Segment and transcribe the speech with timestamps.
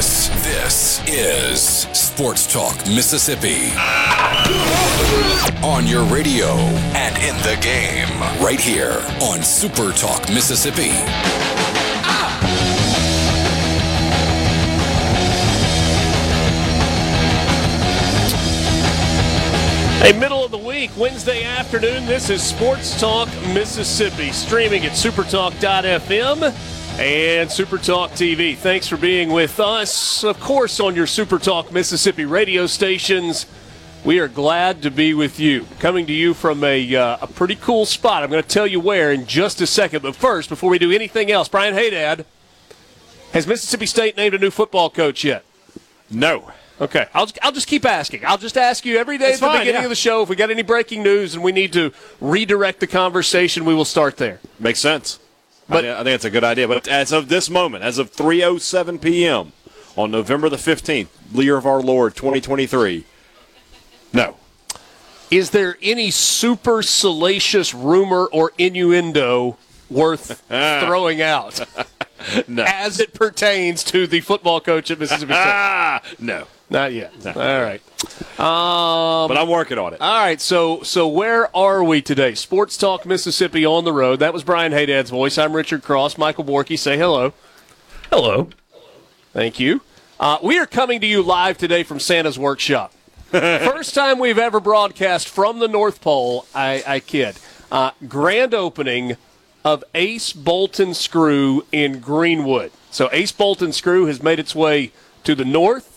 [0.00, 1.60] This, this is
[1.92, 3.70] Sports Talk Mississippi.
[5.62, 6.46] On your radio
[6.96, 8.08] and in the game,
[8.42, 10.88] right here on Super Talk Mississippi.
[20.08, 22.06] A middle of the week, Wednesday afternoon.
[22.06, 28.54] This is Sports Talk Mississippi, streaming at supertalk.fm and Supertalk TV.
[28.54, 33.46] Thanks for being with us, of course, on your Supertalk Mississippi radio stations.
[34.04, 35.66] We are glad to be with you.
[35.78, 38.22] Coming to you from a, uh, a pretty cool spot.
[38.22, 40.02] I'm going to tell you where in just a second.
[40.02, 42.26] But first, before we do anything else, Brian Hadad,
[43.32, 45.42] has Mississippi State named a new football coach yet?
[46.10, 46.52] No.
[46.82, 48.26] Okay, I'll, I'll just keep asking.
[48.26, 49.86] I'll just ask you every day It's at the fine, beginning yeah.
[49.86, 52.86] of the show if we got any breaking news and we need to redirect the
[52.86, 54.40] conversation, we will start there.
[54.58, 55.18] Makes sense.
[55.70, 56.68] But- I, I think it's a good idea.
[56.68, 59.52] But as of this moment, as of 3:07 p.m.
[59.96, 63.04] on November the 15th, year of our Lord 2023,
[64.12, 64.36] no.
[65.30, 69.56] Is there any super salacious rumor or innuendo
[69.88, 71.60] worth throwing out
[72.48, 72.64] No.
[72.66, 75.42] as it pertains to the football coach at Mississippi State?
[75.46, 76.46] Ah, no.
[76.70, 77.12] Not yet.
[77.26, 77.80] All right.
[78.38, 80.00] Um, But I'm working on it.
[80.00, 82.34] All right, so so where are we today?
[82.34, 84.20] Sports Talk Mississippi on the road.
[84.20, 85.36] That was Brian Hadad's voice.
[85.36, 86.16] I'm Richard Cross.
[86.16, 87.32] Michael Borky, say hello.
[88.10, 88.48] Hello.
[89.32, 89.80] Thank you.
[90.18, 92.92] Uh, we are coming to you live today from Santa's workshop.
[93.30, 96.46] First time we've ever broadcast from the North Pole.
[96.54, 97.36] I, I kid.
[97.70, 99.16] Uh, grand opening
[99.64, 102.72] of Ace Bolt and Screw in Greenwood.
[102.90, 104.92] So Ace Bolt and Screw has made its way
[105.24, 105.89] to the north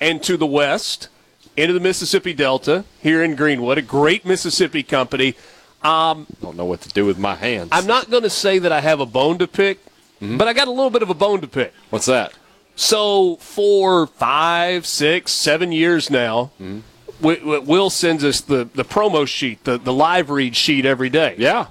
[0.00, 1.08] and to the west
[1.56, 3.78] into the Mississippi Delta here in Greenwood.
[3.78, 5.34] A great Mississippi company.
[5.82, 7.70] Um, Don't know what to do with my hands.
[7.72, 9.84] I'm not going to say that I have a bone to pick,
[10.20, 10.36] mm-hmm.
[10.36, 11.72] but I got a little bit of a bone to pick.
[11.90, 12.32] What's that?
[12.76, 16.80] So for five, six, seven years now, mm-hmm.
[17.20, 21.34] Wi- Will sends us the, the promo sheet, the, the live read sheet every day.
[21.36, 21.66] Yeah.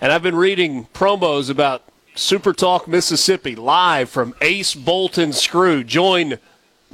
[0.00, 1.82] And I've been reading promos about
[2.14, 5.84] Super Talk Mississippi live from Ace Bolt and Screw.
[5.84, 6.38] Join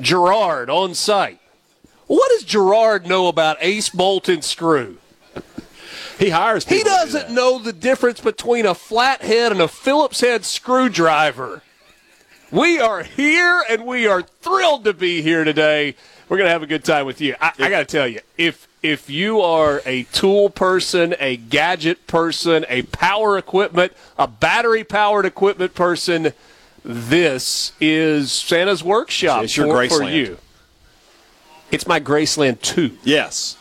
[0.01, 1.41] Gerard on site.
[2.07, 4.99] What does Gerard know about Ace Bolt and Screw?
[6.19, 6.79] He hires people.
[6.79, 7.35] He do doesn't that.
[7.35, 11.63] know the difference between a flathead and a Phillips head screwdriver.
[12.53, 15.97] We are here and we are thrilled to be here today.
[16.29, 17.35] We're going to have a good time with you.
[17.41, 22.07] I, I got to tell you, if if you are a tool person, a gadget
[22.07, 26.33] person, a power equipment, a battery powered equipment person,
[26.85, 30.39] this is Santa's workshop It's your for, for you.
[31.71, 32.99] It's my Graceland 2.
[33.03, 33.57] Yes.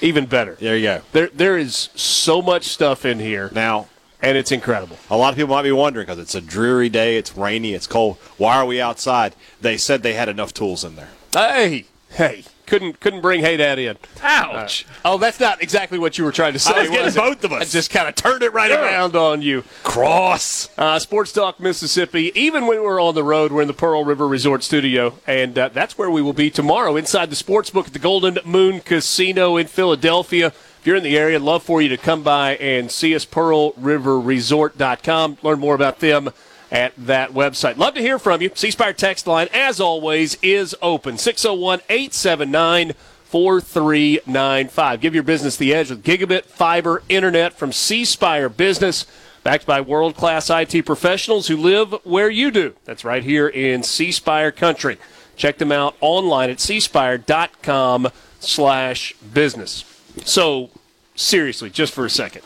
[0.00, 0.56] Even better.
[0.60, 1.00] There you go.
[1.12, 3.88] There, there is so much stuff in here, Now,
[4.20, 4.98] and it's incredible.
[5.10, 7.86] a lot of people might be wondering because it's a dreary day, it's rainy, it's
[7.86, 8.18] cold.
[8.36, 9.34] Why are we outside?
[9.60, 11.08] They said they had enough tools in there.
[11.32, 13.96] Hey, hey, couldn't couldn't bring Hadad in.
[14.22, 14.86] Ouch.
[15.04, 16.74] Oh, that's not exactly what you were trying to say.
[16.74, 17.20] I was getting was it?
[17.20, 17.62] both of us.
[17.62, 19.64] I just kind of turned it right around on you.
[19.82, 20.70] Cross.
[20.76, 22.32] Uh, Sports Talk Mississippi.
[22.34, 25.68] Even when we're on the road, we're in the Pearl River Resort Studio, and uh,
[25.68, 29.56] that's where we will be tomorrow inside the sports book at the Golden Moon Casino
[29.56, 30.48] in Philadelphia.
[30.48, 33.26] If you're in the area, I'd love for you to come by and see us,
[33.26, 35.38] PearlRiverResort.com.
[35.42, 36.30] Learn more about them
[36.70, 37.76] at that website.
[37.76, 38.50] Love to hear from you.
[38.54, 42.92] C Spire text line, as always, is open 601 879
[43.26, 45.00] 4395.
[45.00, 49.04] Give your business the edge with gigabit fiber internet from C Spire Business,
[49.42, 52.74] backed by world class IT professionals who live where you do.
[52.84, 54.98] That's right here in C Spire country.
[55.36, 58.08] Check them out online at cspire.com
[58.40, 59.84] slash business.
[60.24, 60.70] So,
[61.14, 62.42] seriously, just for a second.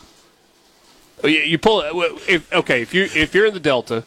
[1.23, 1.81] You- You pull
[2.27, 4.03] if okay if you if you're in the Delta,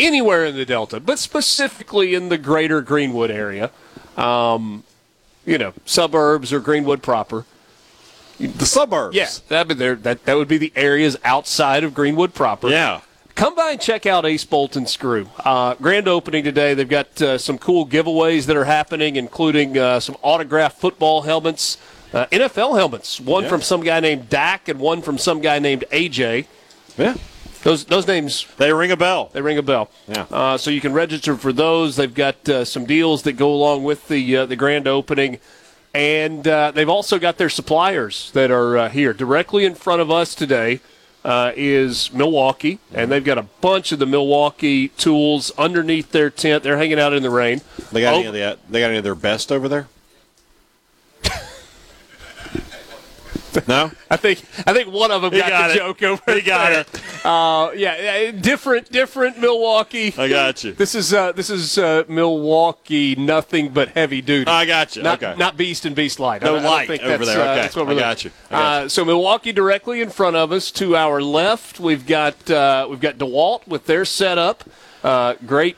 [0.00, 3.70] anywhere in the Delta, but specifically in the greater Greenwood area,
[4.16, 4.84] um,
[5.44, 7.44] you know, suburbs or Greenwood proper.
[8.38, 9.16] The suburbs.
[9.16, 9.94] Yeah, that'd be there.
[9.94, 12.68] That that would be the areas outside of Greenwood proper.
[12.68, 13.00] Yeah.
[13.34, 15.28] Come by and check out Ace Bolt and Screw.
[15.44, 16.72] Uh, grand opening today.
[16.72, 21.76] They've got uh, some cool giveaways that are happening, including uh, some autographed football helmets,
[22.14, 23.20] uh, NFL helmets.
[23.20, 23.48] One Yeah.
[23.50, 26.46] from some guy named Dak, and one from some guy named AJ.
[26.96, 27.14] Yeah.
[27.62, 29.30] Those those names They ring a bell.
[29.32, 29.90] they ring a bell.
[30.08, 30.26] Yeah.
[30.30, 31.96] Uh, so you can register for those.
[31.96, 35.38] They've got uh, some deals that go along with the uh, the grand opening,
[35.94, 40.10] and uh, they've also got their suppliers that are uh, here directly in front of
[40.10, 40.80] us today.
[41.24, 46.62] Uh, is Milwaukee, and they've got a bunch of the Milwaukee tools underneath their tent.
[46.62, 47.62] They're hanging out in the rain.
[47.90, 49.88] They got Oh, any of the, they got any of their best over there?
[53.68, 53.90] no.
[54.10, 55.78] I think I think one of them got, got the it.
[55.78, 56.80] joke over He got there.
[56.80, 57.24] it.
[57.24, 60.14] Uh, yeah, different different Milwaukee.
[60.16, 60.72] I got you.
[60.72, 64.50] This is uh, this is uh, Milwaukee, nothing but heavy duty.
[64.50, 65.02] I got you.
[65.02, 65.36] Not, okay.
[65.38, 66.42] not beast and beast light.
[66.42, 67.40] No I light think over that's, there.
[67.46, 67.60] uh, Okay.
[67.62, 68.30] that's what we're I looking- got you.
[68.50, 70.70] I got Uh, so Milwaukee directly in front of us.
[70.72, 74.64] To our left, we've got uh, we've got Dewalt with their setup.
[75.02, 75.76] Uh, great,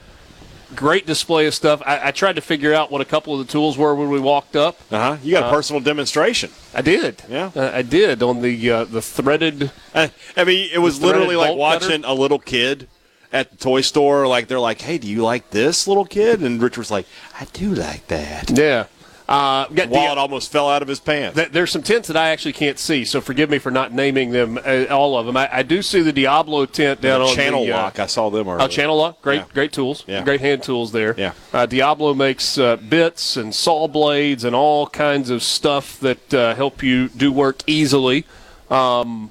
[0.75, 1.83] great display of stuff.
[1.85, 4.21] I, I tried to figure out what a couple of the tools were when we
[4.21, 4.79] walked up.
[4.91, 5.17] Uh huh.
[5.23, 6.51] You got a personal demonstration.
[6.75, 7.23] I did.
[7.29, 7.51] Yeah.
[7.55, 9.71] Uh, I did on the uh, the threaded.
[9.95, 12.89] I, I mean, it was literally like watching a little kid
[13.33, 14.27] at the toy store.
[14.27, 17.07] Like they're like, "Hey, do you like this little kid?" And Rich was like,
[17.39, 18.87] "I do like that." Yeah.
[19.29, 21.37] Uh, got Wallet the, almost fell out of his pants.
[21.37, 24.31] Th- There's some tents that I actually can't see, so forgive me for not naming
[24.31, 25.37] them, uh, all of them.
[25.37, 27.99] I, I do see the Diablo tent down on channel the, uh, lock.
[27.99, 28.63] I saw them earlier.
[28.65, 29.45] Oh, Channellock, great, Yeah.
[29.53, 30.23] great tools, Yeah.
[30.25, 31.15] great hand tools there.
[31.19, 31.33] Yeah.
[31.53, 36.55] uh, Diablo makes uh, bits and saw blades and all kinds of stuff that uh,
[36.55, 38.25] help you do work easily.
[38.71, 39.31] Um,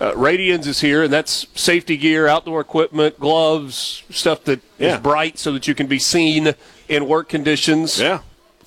[0.00, 4.98] uh, Radians is here, and that's safety gear, outdoor equipment, gloves, stuff that is Yeah.
[4.98, 6.54] bright so that you can be seen
[6.88, 8.00] in work conditions.
[8.00, 8.20] Yeah.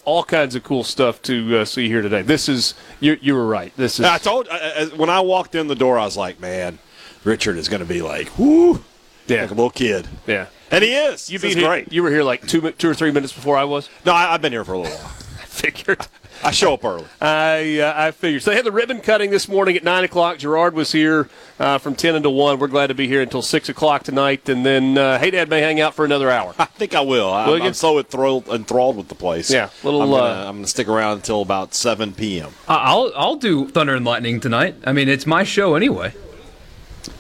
[0.06, 2.22] All kinds of cool stuff to uh, see here today.
[2.22, 3.18] This is you.
[3.22, 3.75] You were right.
[3.75, 6.40] This is I told I, I, when I walked in the door, I was like,
[6.40, 6.80] "Man,
[7.24, 8.84] Richard is going to be like, whoo,
[9.28, 10.48] yeah, like a little kid," yeah.
[10.72, 11.30] and he is.
[11.30, 11.92] You This is beat great.
[11.92, 13.90] You were here like two, two or three minutes before I was.
[14.06, 15.06] No, I, I've been here for a little while.
[15.42, 16.07] I figured.
[16.45, 17.06] I show up early.
[17.21, 18.44] I uh, I figured.
[18.44, 20.38] So they had the ribbon cutting this morning at nine o'clock.
[20.38, 21.27] Gerard was here
[21.59, 22.59] uh, from ten until one.
[22.59, 25.81] We're glad to be here until six o'clock tonight, and then uh, Hadad may hang
[25.81, 26.53] out for another hour.
[26.59, 27.31] I think I will.
[27.33, 27.68] I, Will I'm, you?
[27.68, 29.50] I'm so enthralled, enthralled with the place.
[29.51, 32.51] Yeah, little, I'm gonna, uh, I'm gonna stick around until about 7 p.m.
[32.68, 34.75] Uh, I'll I'll do Thunder and Lightning tonight.
[34.86, 36.13] I mean, it's my show anyway.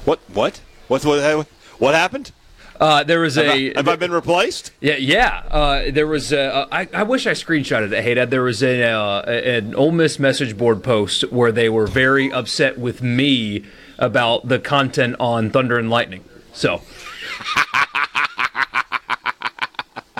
[0.05, 0.19] What?
[0.31, 0.61] What?
[0.87, 1.03] What?
[1.03, 1.47] What?
[1.79, 2.31] What happened?
[2.79, 4.71] Uh, there was Have, a I, have I been replaced?
[4.81, 5.43] yeah yeah.
[5.49, 8.03] Uh, there was a, I, I wish I screenshotted it.
[8.03, 12.31] Hadad, there was a uh, an Ole Miss message board post where they were very
[12.31, 13.63] upset with me
[13.97, 16.23] about the content on Thunder and Lightning.
[16.53, 16.81] So.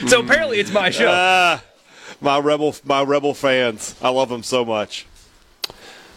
[0.07, 1.60] So apparently it's my show.
[2.22, 3.96] My rebel, my rebel fans.
[4.02, 5.06] I love them so much.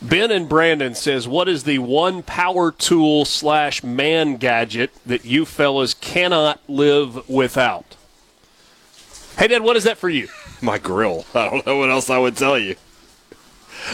[0.00, 5.44] Ben and Brandon says, "What is the one power tool slash man gadget that you
[5.44, 7.96] fellas cannot live without?"
[9.36, 10.28] Hadad, what is that for you?
[10.62, 11.24] My grill.
[11.34, 12.76] I don't know what else I would tell you.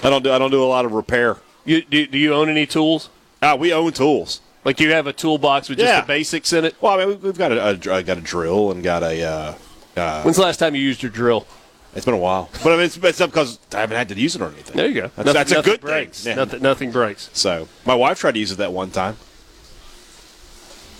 [0.02, 0.32] I don't do.
[0.32, 1.38] I don't do a lot of repair.
[1.64, 3.08] You do, do you own any tools?
[3.42, 4.40] Ah, we own tools.
[4.64, 6.00] Like you have a toolbox with just Yeah.
[6.00, 6.74] the basics in it?
[6.80, 9.22] Well, I mean, we- we've got a, a, got a drill and got a.
[9.22, 9.54] Uh,
[9.96, 11.46] uh, When's the last time you used your drill?
[11.94, 14.34] It's been a while, but I mean, it's, it's because I haven't had to use
[14.34, 14.76] it or anything.
[14.76, 15.10] There you go.
[15.16, 16.24] That's, that's a good breaks.
[16.24, 16.30] thing.
[16.32, 16.44] Yeah.
[16.44, 17.30] Nothing, nothing breaks.
[17.32, 19.16] So my wife tried to use it that one time,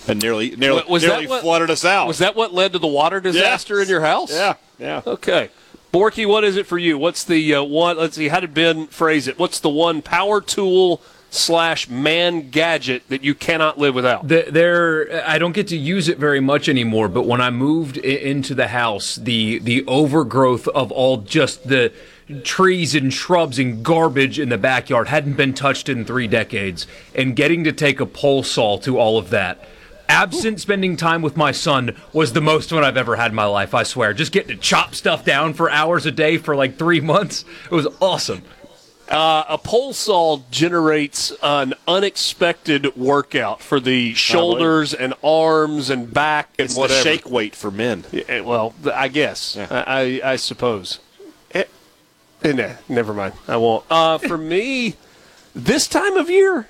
[0.07, 2.07] and nearly nearly, Was nearly what- flooded us out.
[2.07, 4.31] Was that what led to the water disaster in your house?
[4.31, 5.01] Yeah, yeah.
[5.05, 5.49] Okay.
[5.91, 6.97] Borky, what is it for you?
[6.97, 7.97] What's the uh, one?
[7.97, 8.27] Let's see.
[8.27, 9.39] How did Ben phrase it?
[9.39, 11.01] What's the one power tool
[11.35, 14.27] slash man gadget that you cannot live without?
[14.27, 17.07] There, I don't get to use it very much anymore.
[17.09, 21.91] But when I moved into the house, the the overgrowth of all just the
[22.43, 27.35] trees and shrubs and garbage in the backyard hadn't been touched in three decades, and
[27.35, 29.67] getting to take a pole saw to all of that.
[30.07, 33.45] Absent spending time with my son was the most fun I've ever had in my
[33.45, 33.73] life.
[33.73, 37.01] I swear, just getting to chop stuff down for hours a day for like three
[37.01, 38.43] months it was awesome.
[39.09, 46.65] A pole saw generates an unexpected workout for the shoulders and arms and back and
[46.65, 47.01] It's the whatever.
[47.01, 48.03] shake weight for men.
[48.13, 49.55] Eh, Well, I guess.
[49.55, 49.67] Yeah.
[49.69, 50.99] I, I, I suppose.
[51.53, 51.63] Eh,
[52.43, 53.33] eh, nah, never mind.
[53.47, 53.85] I won't.
[53.89, 54.95] Uh, for me,
[55.53, 56.67] this time of year,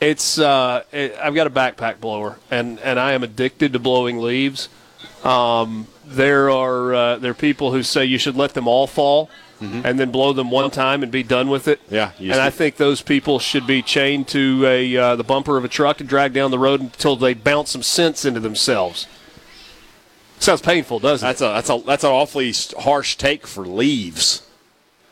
[0.00, 4.18] it's uh, eh, I've got a backpack blower, and, and I am addicted to blowing
[4.18, 4.68] leaves.
[5.24, 9.30] Um, there are uh, there are people who say you should let them all fall.
[9.62, 11.80] And then blow them one time and be done with it.
[11.86, 11.94] Mm-hmm.
[12.24, 15.64] Yeah, and I think those people should be chained to a uh, the bumper of
[15.64, 19.06] a truck and dragged down the road until they bounce some sense into themselves.
[20.38, 21.38] Sounds painful, doesn't it?
[21.38, 24.42] That's a that's a that's an awfully harsh take for leaves.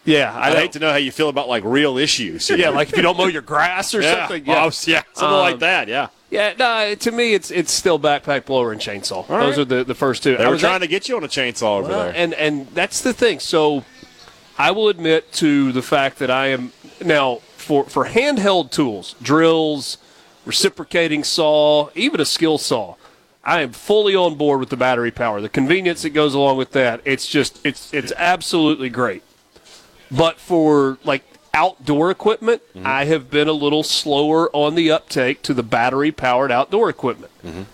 [0.04, 2.49] Yeah, I hate to know how you feel about like real issues.
[2.50, 4.26] Yeah, like if you don't mow your grass or yeah.
[4.26, 4.47] something.
[4.47, 5.88] Yeah, oh, yeah something Um, like that.
[5.88, 6.09] Yeah.
[6.30, 9.26] Yeah, no, to me, it's it's still backpack blower and chainsaw.
[9.26, 9.59] Those right.
[9.59, 10.37] are the, the first two.
[10.37, 12.12] They I were was trying at- to get you on a chainsaw over Well, there.
[12.16, 13.40] and and that's the thing.
[13.40, 13.85] So
[14.61, 19.97] I will admit to the fact that I am now for for handheld tools, drills,
[20.45, 22.97] reciprocating saw, even a skill saw.
[23.43, 25.40] I am fully on board with the battery power.
[25.40, 29.23] The convenience that goes along with that, it's just it's it's absolutely great.
[30.11, 31.25] But for like
[31.55, 36.52] outdoor equipment, I have been a little slower on the uptake to the battery powered
[36.52, 37.33] outdoor equipment.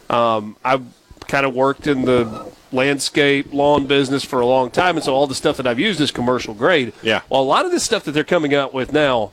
[0.09, 0.85] Um, I've
[1.29, 5.27] kind of worked in the landscape lawn business for a long time, and so all
[5.27, 6.93] the stuff that I've used is commercial grade.
[7.03, 7.23] Yeah.
[7.29, 9.31] Well, a lot of this stuff that they're coming out with now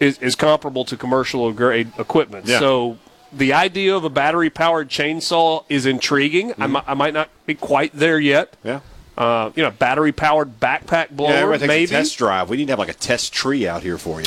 [0.00, 2.46] is, is comparable to commercial grade equipment.
[2.46, 2.58] Yeah.
[2.58, 2.98] So
[3.32, 6.54] the idea of a battery powered chainsaw is intriguing.
[6.58, 8.56] I, mi- I might not be quite there yet.
[8.64, 8.80] yeah.
[9.18, 11.84] Uh, you know, battery powered backpack blower, Yeah, everybody takes maybe.
[11.84, 12.50] a test drive.
[12.50, 14.26] We need to have like a test tree out here for you.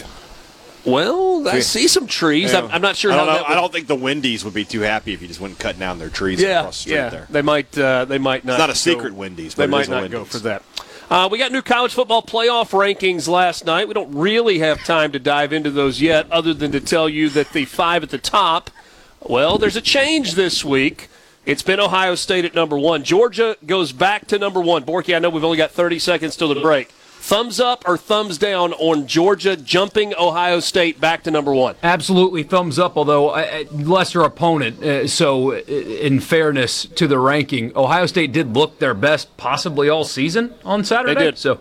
[0.86, 2.54] Well, I see some trees.
[2.54, 3.34] I'm, I'm not sure I don't know.
[3.34, 5.60] that would- I don't think the Wendy's would be too happy if you just went
[5.60, 7.10] cutting down their trees Yeah, across the street yeah.
[7.10, 7.28] there.
[7.30, 7.78] They might.
[7.78, 8.54] Uh, they might not.
[8.54, 10.40] It's not a go- secret Wendy's, but They it might is a not go for
[10.40, 10.64] that.
[11.10, 13.88] Uh, we got new college football playoff rankings last night.
[13.88, 17.30] We don't really have time to dive into those yet, other than to tell you
[17.30, 18.70] that the five at the top.
[19.22, 21.10] Well, there's a change this week.
[21.46, 23.04] It's been Ohio State at number one.
[23.04, 24.84] Georgia goes back to number one.
[24.86, 26.90] Borky, I know we've only got 30 seconds till the break.
[27.22, 31.76] Thumbs up or thumbs down on Georgia jumping Ohio State back to number one?
[31.84, 32.98] Absolutely, thumbs up.
[32.98, 38.56] Although uh, uh, lesser opponent, uh, so in fairness to the ranking, Ohio State did
[38.56, 41.14] look their best possibly all season on Saturday.
[41.14, 41.38] They did.
[41.38, 41.60] So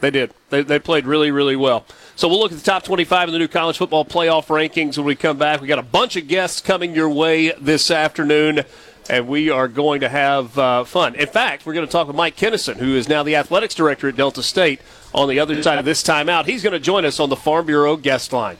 [0.00, 0.32] They did.
[0.50, 1.86] They, they played really, really well.
[2.16, 5.06] So we'll look at the top 25 in the new college football playoff rankings when
[5.06, 5.60] we come back.
[5.60, 8.64] We got a bunch of guests coming your way this afternoon,
[9.08, 11.14] and we are going to have uh, fun.
[11.14, 14.08] In fact, we're going to talk with Mike Kinnison, who is now the athletics director
[14.08, 14.80] at Delta State,
[15.14, 16.46] on the other side of this timeout.
[16.46, 18.56] He's going to join us on the Farm Bureau guest line.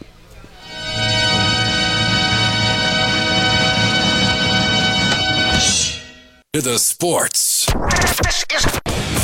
[6.52, 7.64] To the sports.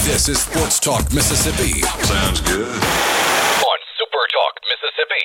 [0.06, 1.82] This is Sports Talk Mississippi.
[1.82, 2.66] Sounds good.
[2.66, 5.25] on Super Talk, Mississippi.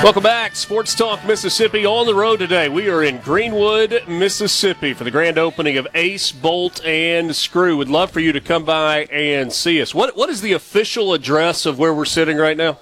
[0.00, 2.68] Welcome back, Sports Talk Mississippi on the road today.
[2.68, 7.76] We are in Greenwood, Mississippi for the grand opening of Ace, Bolt, and Screw.
[7.76, 9.96] Would love for you to come by and see us.
[9.96, 12.78] What What is the official address of where we're sitting right now?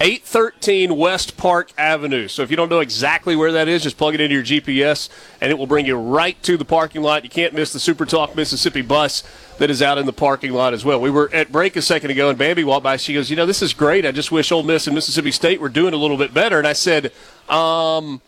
[0.00, 2.28] Is it- 813 West Park Avenue.
[2.28, 5.08] So if you don't know exactly where that is, just plug it into your GPS
[5.40, 7.24] and it will bring you right to the parking lot.
[7.24, 9.22] You can't miss the Super Talk Mississippi bus
[9.58, 11.00] that is out in the parking lot as well.
[11.00, 12.96] We were at break a second ago and Bambi walked by.
[12.96, 14.06] She goes, You know, this is great.
[14.06, 16.58] I just wish Ole Miss and Mississippi State were doing a little bit better.
[16.58, 17.06] And I said,
[17.48, 18.20] um,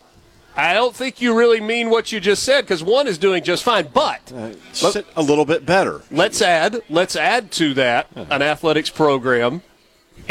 [0.57, 3.63] I don't think you really mean what you just said because one is doing just
[3.63, 3.87] fine.
[3.93, 4.19] But
[4.73, 6.01] Just a little bit better.
[6.11, 9.61] let's add let's add to that an athletics program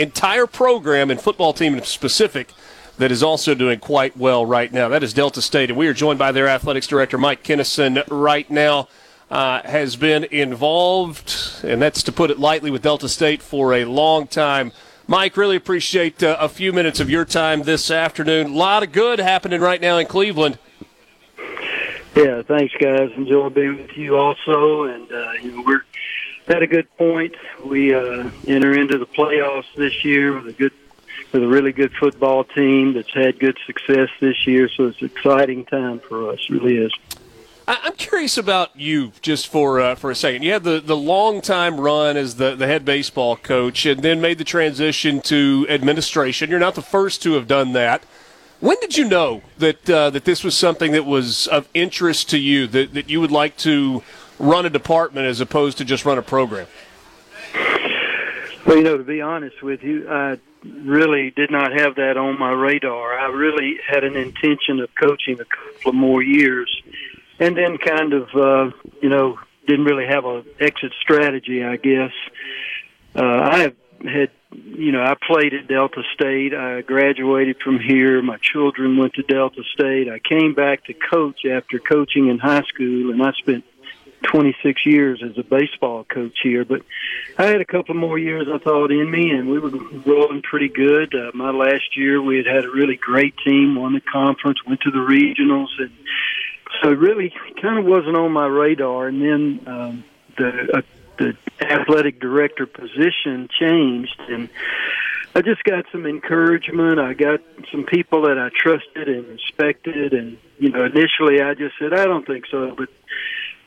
[0.01, 2.53] entire program and football team in specific
[2.99, 5.93] that is also doing quite well right now that is delta state and we are
[5.93, 8.89] joined by their athletics director mike kinnison right now
[9.31, 13.85] uh, has been involved and that's to put it lightly with delta state for a
[13.85, 14.73] long time
[15.07, 18.93] mike really appreciate uh, a few minutes of your time this afternoon a lot of
[18.93, 20.59] good happening right now in cleveland
[22.17, 23.11] Yeah, thanks, guys.
[23.17, 24.85] Enjoy being with you also.
[24.85, 25.85] And, uh, you know, we're
[26.51, 27.35] at a good point.
[27.65, 30.73] We uh, enter into the playoffs this year with a good,
[31.33, 34.69] with a really good football team that's had good success this year.
[34.69, 36.51] So it's an exciting time for us.
[36.51, 36.93] Really is.
[37.69, 40.43] I'm curious about you just for uh, for a second.
[40.43, 44.21] You had the, the long time run as the, the head baseball coach and then
[44.21, 46.51] made the transition to administration.
[46.51, 48.03] You're not the first to have done that.
[48.59, 52.39] When did you know that uh, that this was something that was of interest to
[52.39, 54.03] you, that, that you would like to
[54.41, 56.67] run a department as opposed to just run a program?
[58.67, 62.39] Well, you know, to be honest with you, I really did not have that on
[62.39, 63.19] my radar.
[63.19, 66.71] I really had an intention of coaching a couple of more years,
[67.39, 68.71] and then kind of, uh,
[69.03, 71.65] you know, didn't really have a exit strategy.
[71.65, 72.13] I guess
[73.15, 73.73] uh, I
[74.05, 76.55] had, you know, I played at Delta State.
[76.55, 78.21] I graduated from here.
[78.23, 80.09] My children went to Delta State.
[80.09, 83.65] I came back to coach after coaching in high school, and I spent
[84.23, 86.83] 26 years as a baseball coach here, but
[87.39, 90.69] I had a couple more years I thought in me, and we were rolling pretty
[90.69, 91.15] good.
[91.15, 94.81] Uh, my last year, we had had a really great team, won the conference, went
[94.83, 95.91] to the regionals, and
[96.83, 99.09] so it really kind of wasn't on my radar.
[99.09, 100.05] And then um,
[100.37, 100.83] the uh,
[101.19, 104.49] the athletic director position changed, and
[105.35, 106.99] I just got some encouragement.
[106.99, 111.75] I got some people that I trusted and respected, and you know, initially I just
[111.79, 112.89] said I don't think so, but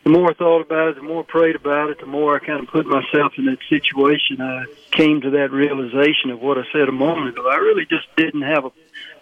[0.03, 2.45] the more I thought about it, the more I prayed about it, the more I
[2.45, 4.41] kind of put myself in that situation.
[4.41, 7.49] I came to that realization of what I said a moment ago.
[7.49, 8.71] I really just didn't have a,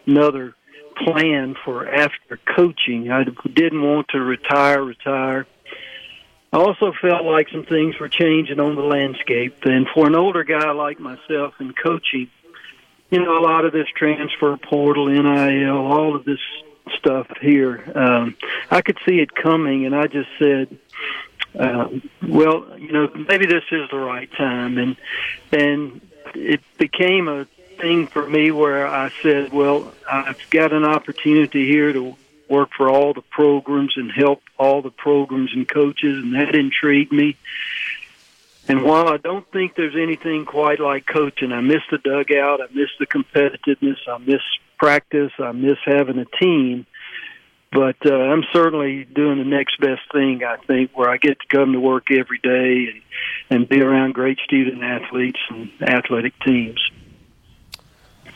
[0.07, 0.55] another
[0.97, 3.11] plan for after coaching.
[3.11, 5.45] I didn't want to retire, retire.
[6.53, 9.59] I also felt like some things were changing on the landscape.
[9.63, 12.29] And for an older guy like myself in coaching,
[13.09, 16.39] you know, a lot of this transfer portal, NIL, all of this
[16.97, 18.35] stuff here, um,
[18.69, 20.77] I could see it coming, and I just said,
[21.57, 21.89] uh,
[22.27, 24.95] well, you know, maybe this is the right time, and
[25.51, 26.01] and
[26.33, 27.45] it became a
[27.77, 32.15] thing for me where I said, well, I've got an opportunity here to
[32.47, 37.11] work for all the programs and help all the programs and coaches, and that intrigued
[37.11, 37.37] me.
[38.67, 42.67] And while I don't think there's anything quite like coaching, I miss the dugout, I
[42.73, 44.41] miss the competitiveness, I miss
[44.81, 46.87] practice, I miss having a team.
[47.71, 51.47] But uh, I'm certainly doing the next best thing, I think, where I get to
[51.55, 53.01] come to work every day and,
[53.49, 56.81] and be around great student athletes and athletic teams.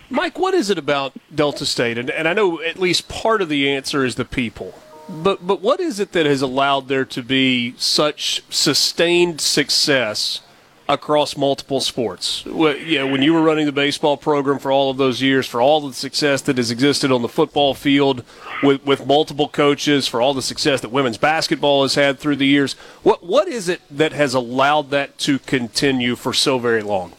[0.10, 1.98] Mike, what is it about Delta State?
[1.98, 4.74] And, and I know at least part of the answer is the people.
[5.10, 10.42] But but what is it that has allowed there to be such sustained success
[10.88, 12.46] across multiple sports?
[12.46, 15.62] Well, you when you were running the baseball program for all of those years, for
[15.62, 18.24] all the success that has existed on the football field
[18.62, 22.48] with, with multiple coaches, for all the success that women's basketball has had through the
[22.48, 22.74] years,
[23.04, 27.14] what what is it that has allowed that to continue for so very long?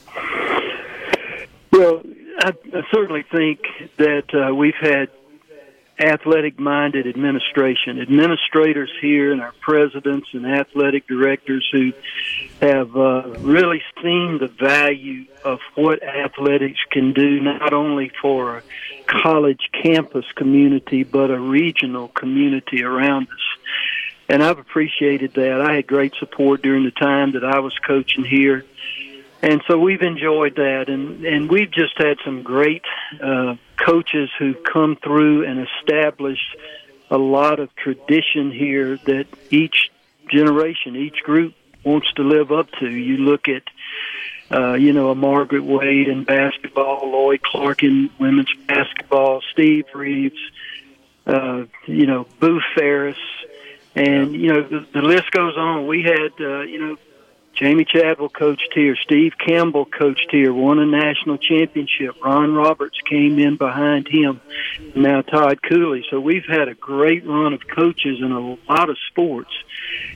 [1.73, 2.03] Well,
[2.41, 3.61] I, I certainly think
[3.99, 5.11] that uh, we've had
[5.99, 11.93] athletic minded administration, administrators here, and our presidents and athletic directors who
[12.61, 18.63] have uh, really seen the value of what athletics can do, not only for a
[19.07, 23.77] college campus community, but a regional community around us.
[24.29, 25.61] And I've appreciated that.
[25.61, 28.65] I had great support during the time that I was coaching here
[29.47, 32.83] and so we've enjoyed that, and and we've just had some great
[33.23, 36.57] uh, coaches who come through and established
[37.13, 39.93] a lot of tradition here that each
[40.29, 41.55] generation, each group
[41.85, 42.91] wants to live up to.
[42.91, 43.63] You look at,
[44.51, 50.41] uh, you know, a Margaret Wade in basketball, Lloyd Clark in women's basketball, Steve Reeves,
[51.25, 53.17] uh, you know, Boo Ferriss,
[53.95, 55.87] and you know the, the list goes on.
[55.87, 56.97] We had, uh, you know,
[57.57, 58.97] Jamey Chadwell coached here.
[58.97, 62.23] Steve Campbell coached here, won a national championship.
[62.23, 64.41] Ron Roberts came in behind him.
[64.95, 66.05] Now Todd Cooley.
[66.11, 68.41] So we've had a great run of coaches in a
[68.71, 69.53] lot of sports,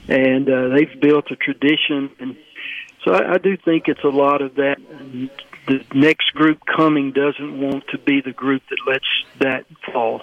[0.07, 2.11] and uh, they've built a tradition.
[2.19, 2.37] And
[3.03, 4.77] so I, I do think it's a lot of that.
[5.67, 9.05] The next group coming doesn't want to be the group that lets
[9.39, 10.21] that fall.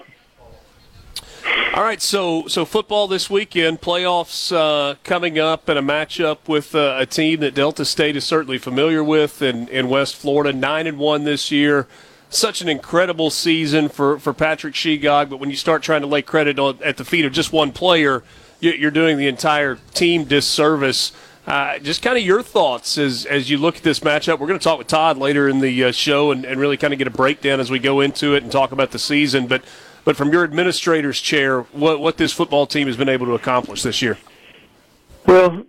[1.73, 6.75] All right, so so football this weekend, playoffs uh, coming up, and a matchup with
[6.75, 10.51] uh, a team that Delta State is certainly familiar with in, in West Florida.
[10.51, 11.87] Nine and one this year,
[12.29, 15.29] such an incredible season for for Patrick Shegog.
[15.29, 17.71] But when you start trying to lay credit on, at the feet of just one
[17.71, 18.23] player,
[18.59, 21.11] you're doing the entire team disservice.
[21.47, 24.39] Uh, just kind of your thoughts as as you look at this matchup.
[24.39, 26.93] We're going to talk with Todd later in the uh, show and, and really kind
[26.93, 29.47] of get a breakdown as we go into it and talk about the season.
[29.47, 29.63] But
[30.05, 33.83] but from your administrator's chair, what, what this football team has been able to accomplish
[33.83, 34.17] this year?
[35.25, 35.63] Well,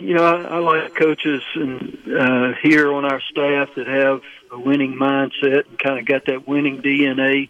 [0.00, 4.58] you know, I, I like coaches and uh, here on our staff that have a
[4.58, 7.48] winning mindset and kind of got that winning DNA.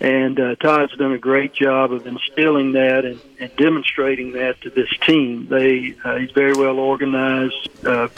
[0.00, 4.70] And uh, Todd's done a great job of instilling that and, and demonstrating that to
[4.70, 5.46] this team.
[5.48, 8.08] They uh, he's very well organized, uh,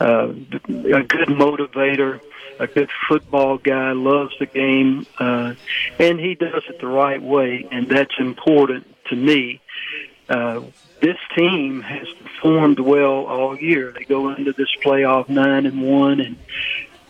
[0.00, 2.20] uh, a good motivator
[2.58, 5.54] a good football guy, loves the game, uh,
[5.98, 9.60] and he does it the right way, and that's important to me.
[10.28, 10.62] Uh,
[11.00, 13.92] this team has performed well all year.
[13.92, 16.36] They go into this playoff nine and one, and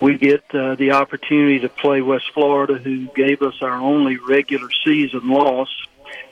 [0.01, 4.69] we get uh, the opportunity to play West Florida, who gave us our only regular
[4.85, 5.69] season loss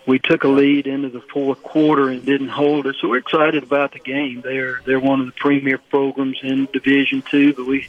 [0.06, 2.96] we took a lead into the fourth quarter and didn't hold it.
[3.00, 4.40] So we're excited about the game.
[4.40, 7.88] They're they're one of the premier programs in Division Two, but we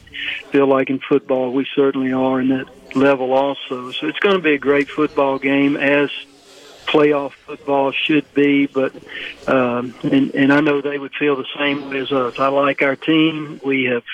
[0.50, 3.90] feel like in football we certainly are in that level also.
[3.90, 6.10] So it's going to be a great football game as
[6.86, 8.66] playoff football should be.
[8.66, 8.94] But
[9.48, 12.38] um, and and I know they would feel the same way as us.
[12.38, 13.60] I like our team.
[13.64, 14.04] We have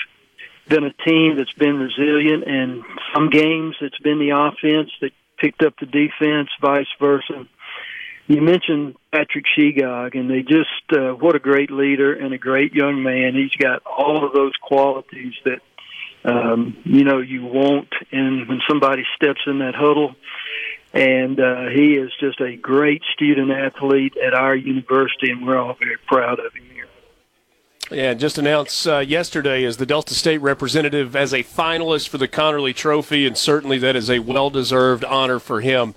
[0.67, 2.83] been a team that's been resilient, and
[3.13, 7.47] some games it's been the offense that picked up the defense, vice versa
[8.27, 12.73] you mentioned Patrick Shegog, and they just uh, what a great leader and a great
[12.73, 13.33] young man.
[13.35, 15.59] He's got all of those qualities that
[16.23, 17.89] um, you know you want.
[18.11, 20.15] And when somebody steps in that huddle,
[20.93, 25.73] and uh, he is just a great student athlete at our university, and we're all
[25.73, 26.87] very proud of him here.
[27.91, 32.27] Yeah, just announced uh, yesterday as the Delta State representative as a finalist for the
[32.27, 35.93] Conerly Trophy, and certainly that is a well-deserved honor for him.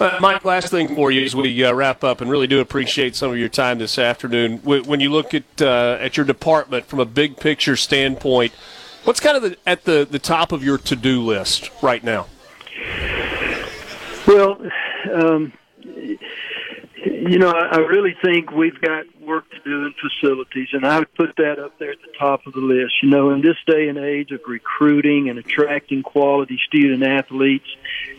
[0.00, 3.14] Uh, Mike, last thing for you as we uh, wrap up, and really do appreciate
[3.14, 4.56] some of your time this afternoon.
[4.58, 8.54] When you look at uh, at your department from a big picture standpoint,
[9.04, 12.28] what's kind of the, at the, the top of your to-do list right now?
[14.26, 14.58] Well,
[15.12, 15.52] um,
[17.04, 21.14] you know, I really think we've got work to do in facilities, and I would
[21.14, 22.94] put that up there at the top of the list.
[23.00, 27.68] You know, in this day and age of recruiting and attracting quality student athletes,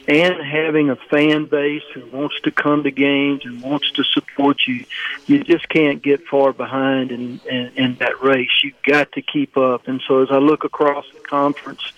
[0.07, 4.57] and having a fan base who wants to come to games and wants to support
[4.65, 4.85] you,
[5.27, 8.49] you just can't get far behind in, in, in that race.
[8.63, 9.87] You've got to keep up.
[9.89, 11.91] And so, as I look across the conference,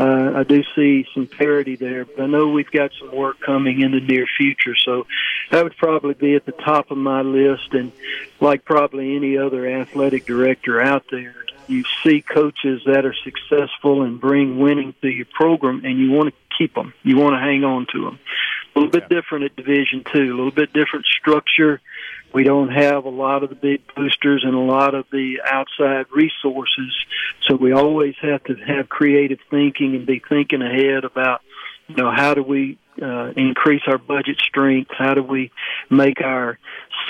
[0.00, 3.82] uh, I do see some parity there, but I know we've got some work coming
[3.82, 4.74] in the near future.
[4.74, 5.06] So
[5.50, 7.74] that would probably be at the top of my list.
[7.74, 7.92] And
[8.40, 11.34] like probably any other athletic director out there,
[11.66, 16.30] you see coaches that are successful and bring winning to your program, and you want
[16.30, 16.94] to keep them.
[17.02, 18.18] You want to hang on to them.
[18.74, 21.80] A little bit different at Division Two, a little bit different structure.
[22.32, 26.06] We don't have a lot of the big boosters and a lot of the outside
[26.14, 26.94] resources,
[27.48, 31.40] so we always have to have creative thinking and be thinking ahead about,
[31.88, 34.90] you know, how do we uh, increase our budget strength?
[34.96, 35.50] How do we
[35.90, 36.58] make our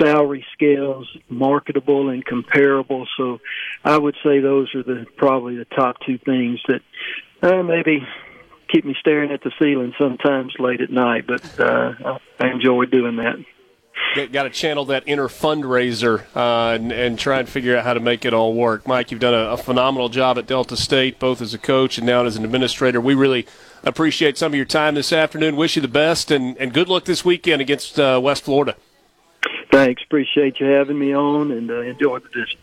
[0.01, 3.07] salary scales marketable and comparable?
[3.19, 3.41] So,
[3.85, 6.81] I would say those are the probably the top two things that
[7.43, 8.07] uh, maybe
[8.69, 13.17] keep me staring at the ceiling sometimes late at night, but uh, I enjoy doing
[13.17, 13.37] that.
[14.33, 18.01] Got to channel that inner fundraiser uh, and, and, try and figure out how to
[18.01, 18.87] make it all work.
[18.89, 22.07] Mike, you've done a, a, phenomenal job at Delta State, both as a coach and
[22.09, 23.01] now as an administrator.
[23.01, 23.47] We really
[23.85, 25.55] appreciate some of your time this afternoon.
[25.55, 28.75] Wish you the best and, and good luck this weekend against uh, West Florida.
[29.71, 30.03] Thanks.
[30.03, 32.59] Appreciate you having me on and uh, enjoy the visit.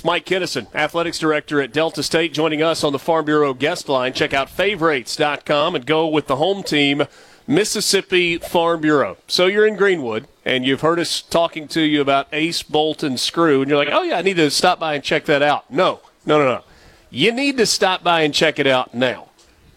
[0.00, 3.88] It's Mike Kinnison, Athletics Director at Delta State, joining us on the Farm Bureau guest
[3.88, 4.12] line.
[4.12, 7.02] Check out favorites.com and go with the home team,
[7.50, 9.16] Mississippi Farm Bureau.
[9.26, 13.18] So you're in Greenwood, and you've heard us talking to you about Ace Bolt and
[13.18, 15.68] Screw, and you're like, oh, yeah, I need to stop by and check that out.
[15.68, 16.62] No, no, no, no.
[17.10, 19.30] You need to stop by and check it out now.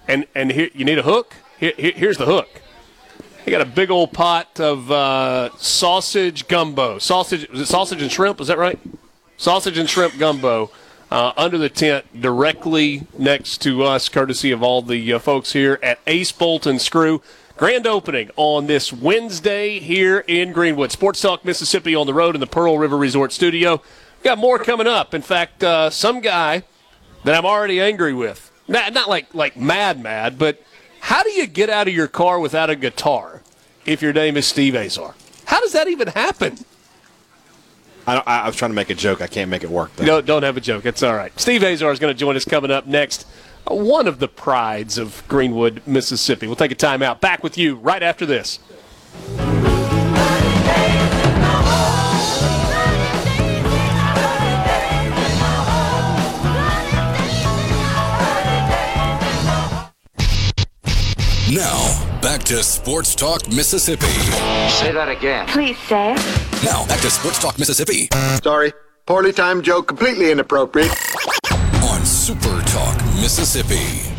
[0.07, 1.33] And, and here, you need a hook?
[1.59, 2.61] Here, here, here's the hook.
[3.43, 6.99] You got a big old pot of uh, sausage gumbo.
[6.99, 8.39] Sausage, was it sausage and shrimp?
[8.39, 8.79] Is that right?
[9.37, 10.69] sausage and shrimp gumbo
[11.11, 15.79] uh, under the tent directly next to us, courtesy of all the uh, folks here
[15.83, 17.21] at Ace Bolt and Screw.
[17.63, 20.91] Grand opening on this Wednesday here in Greenwood.
[20.91, 23.81] Sports Talk Mississippi on the road in the Pearl River Resort Studio.
[24.19, 25.13] We got more coming up.
[25.13, 26.63] In fact, uh, some guy
[27.23, 28.51] that I'm already angry with.
[28.67, 30.61] Not, not like like mad mad, but
[30.99, 33.41] how do you get out of your car without a guitar
[33.85, 35.15] if your name is Steve Azar?
[35.45, 36.57] How does that even happen?
[38.05, 39.21] I, I, was trying to make a joke.
[39.21, 39.95] I can't make it work.
[39.95, 40.03] Though.
[40.03, 40.85] No, don't have a joke.
[40.85, 41.31] It's all right.
[41.39, 43.25] Steve Azar is going to join us coming up next.
[43.67, 46.47] One of the prides of Greenwood, Mississippi.
[46.47, 47.21] We'll take a time out.
[47.21, 48.59] Back with you right after this.
[61.49, 64.07] Now, back to Sports Talk Mississippi.
[64.07, 65.45] Say that again.
[65.47, 66.63] Please say it.
[66.63, 68.09] Now, back to Sports Talk Mississippi.
[68.43, 68.73] Sorry.
[69.05, 70.89] Poorly timed joke, completely inappropriate.
[73.13, 74.09] On Super Talk Mississippi.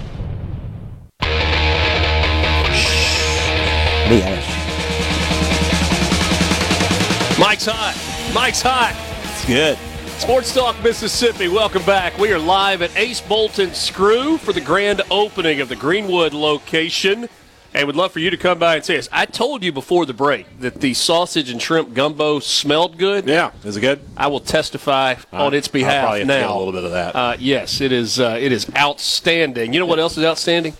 [7.40, 8.32] Mike's hot.
[8.34, 8.94] Mike's hot.
[9.24, 9.78] It's good.
[10.18, 12.16] Sports Talk Mississippi, welcome back.
[12.18, 16.32] We are live at Ace Bolt and Screw for the grand opening of the Greenwood
[16.32, 17.28] location.
[17.74, 19.08] And would love for you to come by and say this.
[19.10, 23.26] I told you before the break that the sausage and shrimp gumbo smelled good.
[23.26, 24.00] Yeah, is it good?
[24.16, 26.54] I will testify uh, on its behalf I'll now.
[26.54, 27.16] a little bit of that.
[27.16, 28.20] Uh, yes, it is.
[28.20, 29.72] Uh, it is outstanding.
[29.72, 30.76] You know what else is outstanding?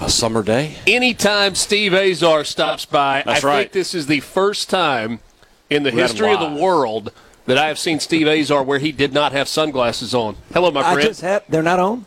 [0.00, 0.76] A summer day.
[0.86, 3.58] Anytime Steve Azar stops by, That's I right.
[3.60, 5.20] think this is the first time
[5.68, 7.12] in the history of the world
[7.44, 10.36] that I have seen Steve Azar where he did not have sunglasses on.
[10.54, 10.98] Hello, my friend.
[10.98, 11.44] I just have.
[11.48, 12.06] They're not on.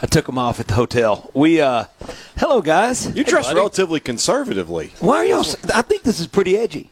[0.00, 1.30] I took them off at the hotel.
[1.34, 1.84] We, uh,
[2.36, 3.14] hello guys.
[3.16, 4.92] You dress hey, relatively conservatively.
[5.00, 5.44] Why are y'all?
[5.74, 6.90] I think this is pretty edgy.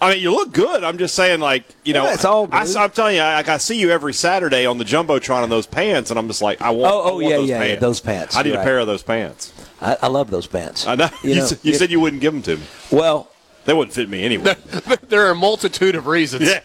[0.00, 0.82] I mean, you look good.
[0.82, 2.48] I'm just saying, like, you know, yeah, it's all.
[2.50, 5.66] I, am telling you, I, I, see you every Saturday on the jumbotron in those
[5.66, 6.92] pants, and I'm just like, I want.
[6.92, 7.72] Oh, oh I want yeah, those yeah, pants.
[7.72, 8.36] yeah, those pants.
[8.36, 8.60] I need right.
[8.60, 9.52] a pair of those pants.
[9.80, 10.86] I, I, love those pants.
[10.86, 11.10] I know.
[11.22, 12.62] You, you, know, you said you wouldn't give them to me.
[12.90, 13.30] Well,
[13.66, 14.56] they wouldn't fit me anyway.
[15.08, 16.48] there are a multitude of reasons.
[16.48, 16.60] Yeah.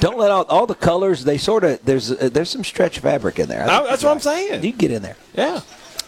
[0.00, 1.24] Don't let all, all the colors.
[1.24, 3.62] They sort of there's uh, there's some stretch fabric in there.
[3.62, 4.62] I that's what I'm saying.
[4.62, 5.16] You can get in there.
[5.34, 5.60] Yeah.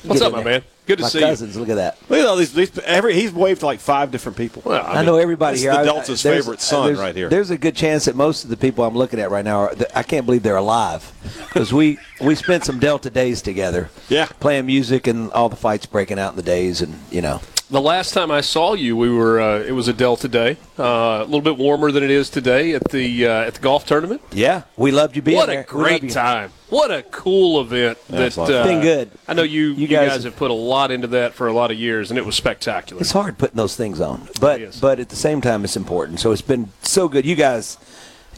[0.03, 0.53] What's Get up, in my there.
[0.61, 0.63] man?
[0.87, 1.99] Good to my see cousins, look at that.
[2.09, 2.53] Look at all these.
[2.55, 4.63] these every he's waved to like five different people.
[4.65, 5.71] Well, I, know everybody This here.
[5.73, 7.29] is the I- Delta's there's- favorite son there's- right here.
[7.29, 9.75] There's a good chance that most of the people I'm looking at right now are.
[9.95, 11.13] I can't believe they're alive
[11.49, 13.91] because we we spent some Delta days together.
[14.09, 14.27] Yeah.
[14.41, 17.41] playing music and all the fights breaking out in the days, and you know.
[17.71, 21.21] The last time I saw you, we were uh, it was a Delta day, uh,
[21.23, 24.21] a little bit warmer than it is today at the uh, at the golf tournament.
[24.33, 25.61] Yeah, we loved you being what there.
[25.61, 26.51] a great time!
[26.69, 28.65] What a cool event it's that a lot of uh.
[28.65, 29.11] Been good.
[29.29, 31.53] I know you You you guys- guys, have put a lot into that for a
[31.53, 33.01] lot of years, and it was spectacular.
[33.01, 36.19] It's hard putting those things on, but but at the same time, it's important.
[36.19, 37.25] So it's been so good.
[37.25, 37.79] You guys,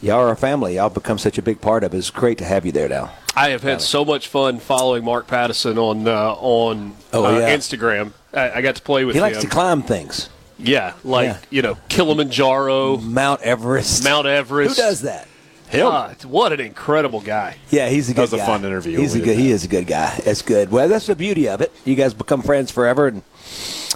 [0.03, 0.75] y'all are a family.
[0.75, 1.97] Y'all become such a big part of it.
[1.97, 3.11] It's great to have you there now.
[3.35, 7.55] I have had so much fun following Mark Pattison on uh, on Oh, uh, yeah.
[7.55, 8.11] Instagram.
[8.33, 9.23] I, I got to play with him.
[9.23, 9.33] He him.
[9.33, 10.29] likes to climb things.
[10.59, 11.37] yeah, like Yeah.
[11.49, 14.03] you know Kilimanjaro, Mount Everest.
[14.03, 14.75] Mount Everest.
[14.77, 15.27] Who does that?
[15.69, 15.87] Him.
[15.87, 17.55] God, what an incredible guy!
[17.71, 18.45] Yeah, he's a good That was a guy.
[18.45, 19.25] fun interview He's a good.
[19.25, 20.19] did He is a good guy.
[20.23, 20.69] That's good.
[20.69, 21.71] Well, that's the beauty of it.
[21.83, 23.23] You guys become friends forever, and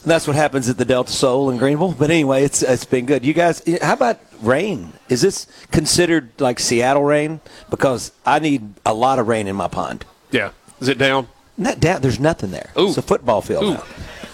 [0.10, 1.94] that's what happens at the Delta Soul in Greenville.
[1.98, 3.26] But anyway, it's it's been good.
[3.26, 4.94] You guys, how about rain?
[5.10, 7.40] Is this considered like Seattle rain?
[7.70, 10.06] Because I need a lot of rain in my pond.
[10.32, 11.28] Yeah, is it down?
[11.58, 12.02] Not down.
[12.02, 12.70] There's nothing there.
[12.78, 12.88] Ooh.
[12.90, 13.64] It's a football field.
[13.64, 13.74] Ooh.
[13.74, 13.84] now.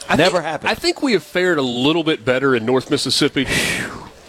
[0.09, 0.69] I Never think, happened.
[0.69, 3.45] I think we have fared a little bit better in North Mississippi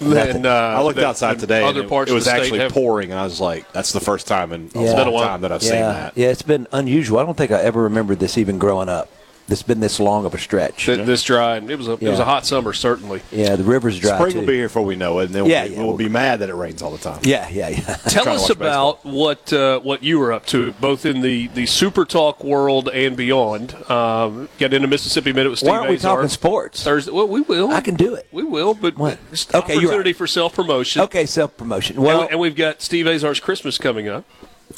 [0.00, 1.62] than uh, I looked than- outside than today.
[1.64, 4.00] Other and it, parts it was actually have- pouring, and I was like, "That's the
[4.00, 4.86] first time in a Yeah.
[4.88, 5.24] long Been a while.
[5.26, 6.28] time that I've yeah, seen that." yeah.
[6.28, 7.18] It's been unusual.
[7.18, 9.08] I don't think I ever remembered this even growing up.
[9.46, 10.86] It's been this long of a stretch.
[10.86, 11.56] th- this dry.
[11.56, 13.20] And it was a it was a hot summer, certainly.
[13.30, 14.38] yeah, the river's dry Spring too.
[14.40, 15.96] will be here before we know it, and then Yeah, we'll, be, yeah, we'll we'll-
[15.98, 17.20] be mad that it rains all the time.
[17.24, 17.96] Yeah, yeah, yeah.
[18.08, 21.66] Tell us watch about what uh, what you were up to, both in the, the
[21.66, 23.74] Super Talk world and beyond.
[23.90, 26.16] Um, get into Mississippi Minute with Steve Why aren't we Azar.
[26.16, 26.82] talking sports?
[26.82, 27.12] Thursday.
[27.12, 27.70] Well, we will.
[27.70, 28.26] I can do it.
[28.32, 29.18] We will, but What?
[29.54, 30.16] Okay, opportunity right.
[30.16, 31.02] for self promotion.
[31.02, 32.00] Okay, self promotion.
[32.00, 34.24] Well, Well, and we've got Steve Azar's Christmas coming up.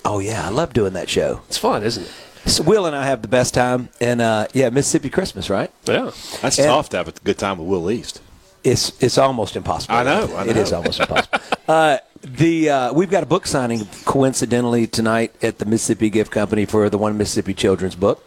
[0.04, 1.42] oh yeah, I love doing that show.
[1.48, 2.10] It's fun, isn't it?
[2.46, 5.70] So Will and I have the best time, and uh, yeah, Mississippi Christmas, right?
[5.84, 6.10] Yeah.
[6.42, 8.20] That's And- tough to have a good time with Will East.
[8.64, 9.94] It's it's almost impossible.
[9.94, 10.52] I know, I know.
[10.52, 11.38] is almost impossible.
[11.68, 16.64] Uh, the uh, we've got a book signing coincidentally tonight at the Mississippi Gift Company
[16.64, 18.22] for the One Mississippi Children's Book.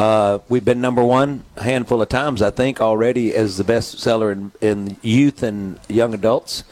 [0.00, 3.98] Uh, we've been number one a handful of times, I think, already as the best
[3.98, 6.64] seller in, in youth and young adults.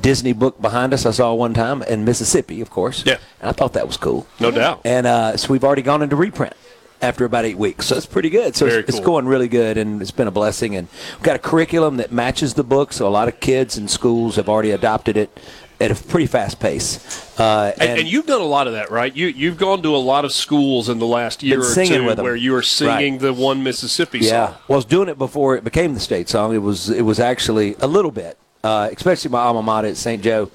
[0.00, 3.04] Disney book behind us, I saw one time in Mississippi, of course.
[3.06, 3.18] Yeah.
[3.40, 4.26] And I thought that was cool.
[4.40, 4.80] No doubt.
[4.84, 6.54] And uh, so we've already gone into reprint
[7.00, 7.86] after about eight weeks.
[7.86, 8.56] So it's pretty good.
[8.56, 10.74] So Very it's, it's going really good, and it's been a blessing.
[10.74, 13.88] And we've got a curriculum that matches the book, so a lot of kids and
[13.88, 15.38] schools have already adopted it
[15.80, 16.98] at a pretty fast pace.
[17.38, 19.14] Uh, And, and you've done a lot of that, right?
[19.14, 22.36] You you've gone to a lot of schools in the last year or two where
[22.36, 24.56] you are singing the one Mississippi Yeah, song.
[24.68, 26.54] well, I was doing it before it became the state song.
[26.54, 30.22] It was it was actually a little bit, uh, especially my alma mater at St.
[30.22, 30.50] Joe.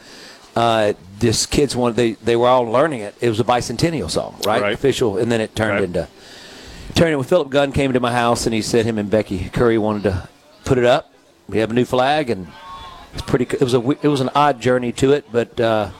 [0.55, 3.13] Uh, this kids wanted they they were all learning it.
[3.19, 4.61] It was a bicentennial song, right?
[4.61, 4.73] Right.
[4.73, 5.83] Official, and then it turned Right.
[5.83, 6.07] into
[6.95, 9.77] turned when Philip Gunn came to my house and he said him and Becky Currie
[9.77, 10.27] wanted to
[10.65, 11.11] put it up.
[11.47, 12.47] We have a new flag and
[13.13, 13.45] it's pretty.
[13.45, 15.59] It was a it was an odd journey to it, but.
[15.59, 15.91] Uh,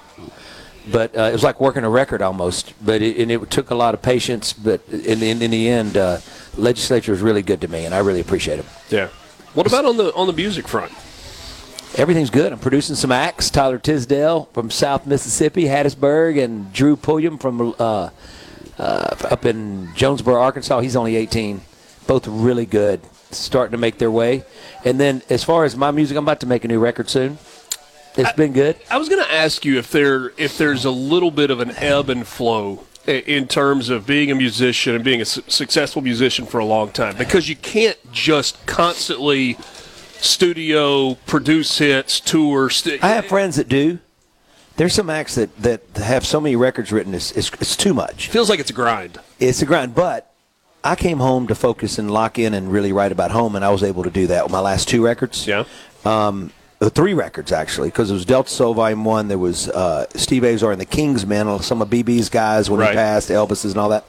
[0.92, 2.74] but uh, it was like working a record almost.
[2.84, 4.54] But it, and it took a lot of patience.
[4.54, 6.18] But in, in, in the end, uh,
[6.58, 8.66] legislature was really good to me, and I really appreciate them.
[8.90, 9.10] Yeah.
[9.54, 10.92] What about on the on the music front?
[11.96, 12.54] Everything's good.
[12.54, 13.50] I'm producing some acts.
[13.50, 18.10] Tyler Tisdale from South Mississippi, Hattiesburg, and Drew Pulliam from uh,
[18.78, 20.80] uh, up in Jonesboro, Arkansas.
[20.82, 21.62] He's only 18.
[22.08, 24.44] Both really good, starting to make their way.
[24.84, 27.38] And then as far as my music, I'm about to make a new record soon.
[28.18, 28.76] It's been good.
[28.90, 31.72] I was going to ask you if there if there's a little bit of an
[31.78, 36.46] ebb and flow in terms of being a musician and being a su- successful musician
[36.46, 39.58] for a long time because you can't just constantly
[40.22, 44.00] studio produce hits tour st- I have friends that do.
[44.76, 48.30] There's some acts that, that have so many records written, it's, it's, it's too much.
[48.30, 50.29] feels like it's a grind It's a grind, but
[50.84, 53.70] I came home to focus and lock in and really write about home, and I
[53.70, 55.46] was able to do that with my last two records.
[55.48, 55.66] yeah
[56.06, 59.28] Um, uh, three records actually, because it was Delta Soul Volume One.
[59.28, 62.92] There was uh, Steve Azar and the Kingsmen, some of BB's guys when Right.
[62.92, 64.06] he passed, Elvis's and all that,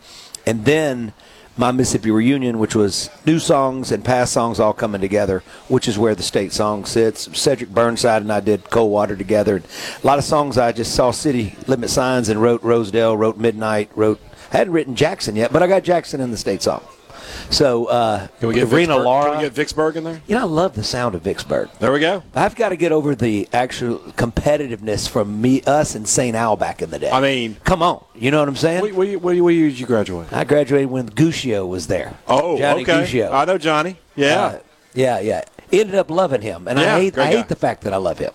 [0.46, 1.12] and then
[1.56, 5.98] my Mississippi reunion, which was new songs and past songs all coming together, which is
[5.98, 7.28] where the state song sits.
[7.36, 9.56] Cedric Burnside and I did Cold Water together.
[9.56, 9.64] And
[10.02, 13.90] a lot of songs I just saw city limit signs and wrote Rosedale, wrote Midnight,
[13.96, 14.20] wrote.
[14.52, 16.82] I hadn't written Jackson yet, but I got Jackson in the state song.
[17.50, 19.30] So uh, Can we get Rena Vicksburg, Laura.
[19.30, 20.20] Can we get Vicksburg in there?
[20.26, 21.68] you know, I love the sound of Vicksburg.
[21.78, 22.22] There we go.
[22.34, 26.36] I've got to get over the actual competitiveness from me, us, and St.
[26.36, 27.10] Al back in the day.
[27.10, 28.82] I mean- come on, you know what I'm saying?
[28.82, 30.32] What, what, what, what year did you graduate?
[30.32, 32.16] I graduated when Guccio was there.
[32.26, 33.02] Oh, Johnny okay.
[33.02, 33.32] Guccio.
[33.32, 33.96] I know Johnny.
[34.16, 34.40] Yeah.
[34.42, 34.58] Uh,
[34.94, 35.44] yeah, yeah.
[35.72, 37.36] Ended up loving him, and Yeah, I hate great I guy.
[37.38, 38.32] hate the fact that I love him.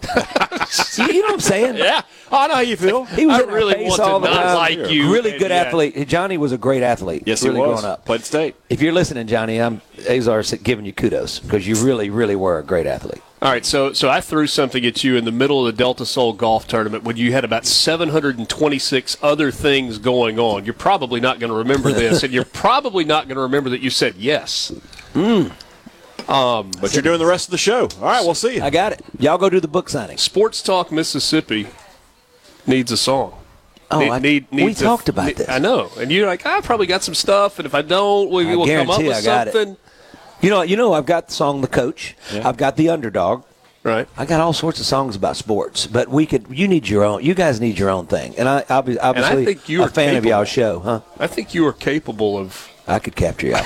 [0.98, 1.76] you, you know what I'm saying?
[1.76, 3.04] Yeah, oh, I know how you feel.
[3.06, 4.56] He was I really face want all the not time.
[4.80, 6.08] like you, Really and good yet- athlete.
[6.08, 7.24] Johnny was a great athlete.
[7.26, 7.82] Yes, really he was.
[7.82, 8.06] growing up.
[8.06, 8.56] Played state.
[8.70, 12.64] If you're listening, Johnny, I'm Azar giving you kudos because you really, really were a
[12.64, 13.22] great athlete.
[13.42, 16.06] All right, so so I threw something at you in the middle of the Delta
[16.06, 20.66] Soul golf tournament when you had about 726 other things going on.
[20.66, 23.82] You're probably not going to remember this, and you're probably not going to remember that
[23.82, 24.70] you said yes.
[25.14, 25.48] Hmm.
[26.28, 27.88] Um, but you're doing the rest of the show.
[28.00, 28.64] All right, we'll see you.
[28.64, 29.02] I got it.
[29.20, 30.18] Y'all go do the book signing.
[30.18, 31.68] Sports Talk Mississippi
[32.66, 33.34] needs a song.
[33.92, 35.50] Oh, Need- I, need- we needs a- talked about need- this.
[35.50, 38.48] I know, and you're like, I probably got some stuff, and if I don't, we
[38.50, 39.54] I will come up with I got it.
[39.54, 39.78] something.
[40.42, 43.44] You know, you know, I've got the song "The Coach." I've got the underdog.
[43.84, 44.08] Right.
[44.18, 46.48] I got all sorts of songs about sports, but we could.
[46.50, 47.24] You need your own.
[47.24, 50.16] You guys need your own thing, and I obvi- obviously think you a are fan
[50.16, 51.02] of y'all's show, huh?
[51.20, 52.68] I think you are capable of.
[52.88, 53.64] I could capture y'all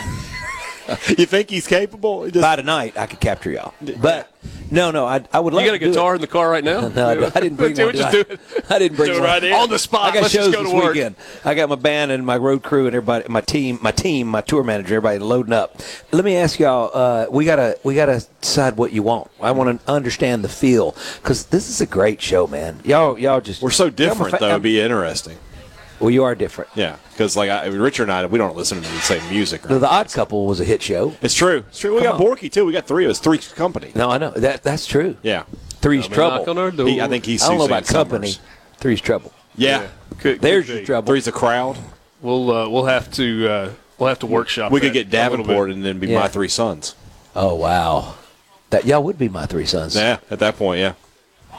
[1.09, 2.29] You think he's capable?
[2.29, 2.97] Just- by tonight.
[2.97, 4.31] I could capture y'all, but
[4.71, 5.53] no, no, I, I would.
[5.53, 6.87] Love You got a to do guitar in the car right now?
[6.99, 7.95] No, I, I didn't bring Do one.
[7.95, 8.57] it, just did do I?
[8.57, 8.65] it.
[8.71, 9.55] I didn't bring Do it one right here.
[9.55, 10.11] On the spot.
[10.11, 10.93] I got Let's just shows go to this work.
[10.95, 11.15] weekend.
[11.43, 14.41] I got my band and my road crew and everybody, my team, my team, my
[14.41, 15.79] tour manager, everybody loading up.
[16.11, 16.91] Let me ask y'all.
[16.93, 19.29] Uh, we gotta we gotta decide what you want.
[19.41, 22.79] I want to understand the feel because this is a great show, man.
[22.83, 24.49] Y'all y'all just We're so different, fa- though.
[24.51, 25.37] It'd be interesting.
[25.99, 26.69] Well, you are different.
[26.75, 29.61] Yeah, because like I, Richard and I, we don't listen to the same music.
[29.63, 31.13] The, the Odd Couple was a hit show.
[31.21, 31.65] It's true.
[31.69, 31.95] It's true.
[31.95, 32.35] We Come got on.
[32.37, 32.65] Borky too.
[32.65, 33.19] We got three of us.
[33.19, 33.91] Three company.
[33.95, 35.17] No, I know that that's true.
[35.23, 35.43] Yeah.
[35.81, 36.49] Three's Knock trouble.
[36.49, 36.87] on our door.
[36.87, 37.43] He, I think he's.
[37.43, 38.33] I don't know Suzanne about company.
[38.77, 39.33] Three's trouble.
[39.55, 39.87] Yeah.
[40.19, 40.85] Could- There's could your be.
[40.85, 41.07] trouble.
[41.07, 41.77] Three's a crowd.
[42.21, 44.71] We'll uh, we'll have to uh, we'll have to workshop.
[44.71, 45.47] We that could get a little bit.
[45.47, 46.19] Davenport and then be Yeah.
[46.19, 46.95] my three sons.
[47.35, 48.15] Oh wow,
[48.71, 49.95] that y'all would be my three sons.
[49.95, 50.17] Yeah.
[50.29, 50.93] At that point, yeah.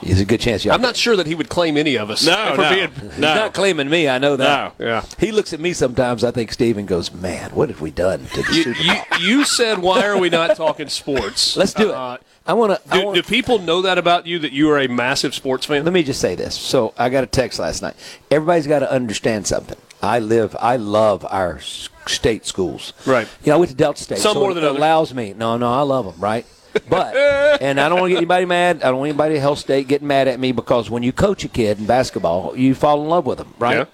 [0.03, 0.75] There's a good chance y'all.
[0.75, 2.25] I'm not sure that he would claim any of us.
[2.25, 4.09] No, if we're no, He's not claiming me.
[4.09, 4.79] I know that.
[4.79, 4.85] No.
[4.87, 5.05] Yeah.
[5.19, 6.25] He looks at me sometimes.
[6.25, 9.21] I think Steven goes, "Man, what have we done to the You, Super you, Bowl?"
[9.21, 11.57] you said, why are we not talking sports?
[11.57, 12.23] Let's do Uh, it.
[12.47, 12.91] I want to.
[12.91, 15.85] do, do people know that about you, that you are a massive sports fan?
[15.85, 16.55] Let me just say this.
[16.59, 17.95] So I got a text last night.
[18.31, 19.77] Everybody's got to understand something.
[20.03, 20.57] I live.
[20.59, 21.61] I love our
[22.07, 22.95] state schools.
[23.07, 23.29] Right.
[23.45, 24.19] You know, I went to Delta State.
[24.19, 24.79] Some so more than it others.
[24.79, 25.35] allows me.
[25.37, 26.15] No, no, I love them.
[26.19, 26.47] Right.
[26.89, 27.17] But
[27.61, 28.79] and I don't want to get anybody mad.
[28.83, 31.45] I don't want anybody at Hell State getting mad at me because when you coach
[31.45, 33.55] a kid in basketball, you fall in love with them.
[33.59, 33.79] Right.
[33.79, 33.85] Yeah.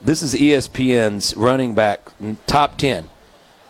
[0.00, 2.10] This is ESPN's running back
[2.46, 3.08] top ten.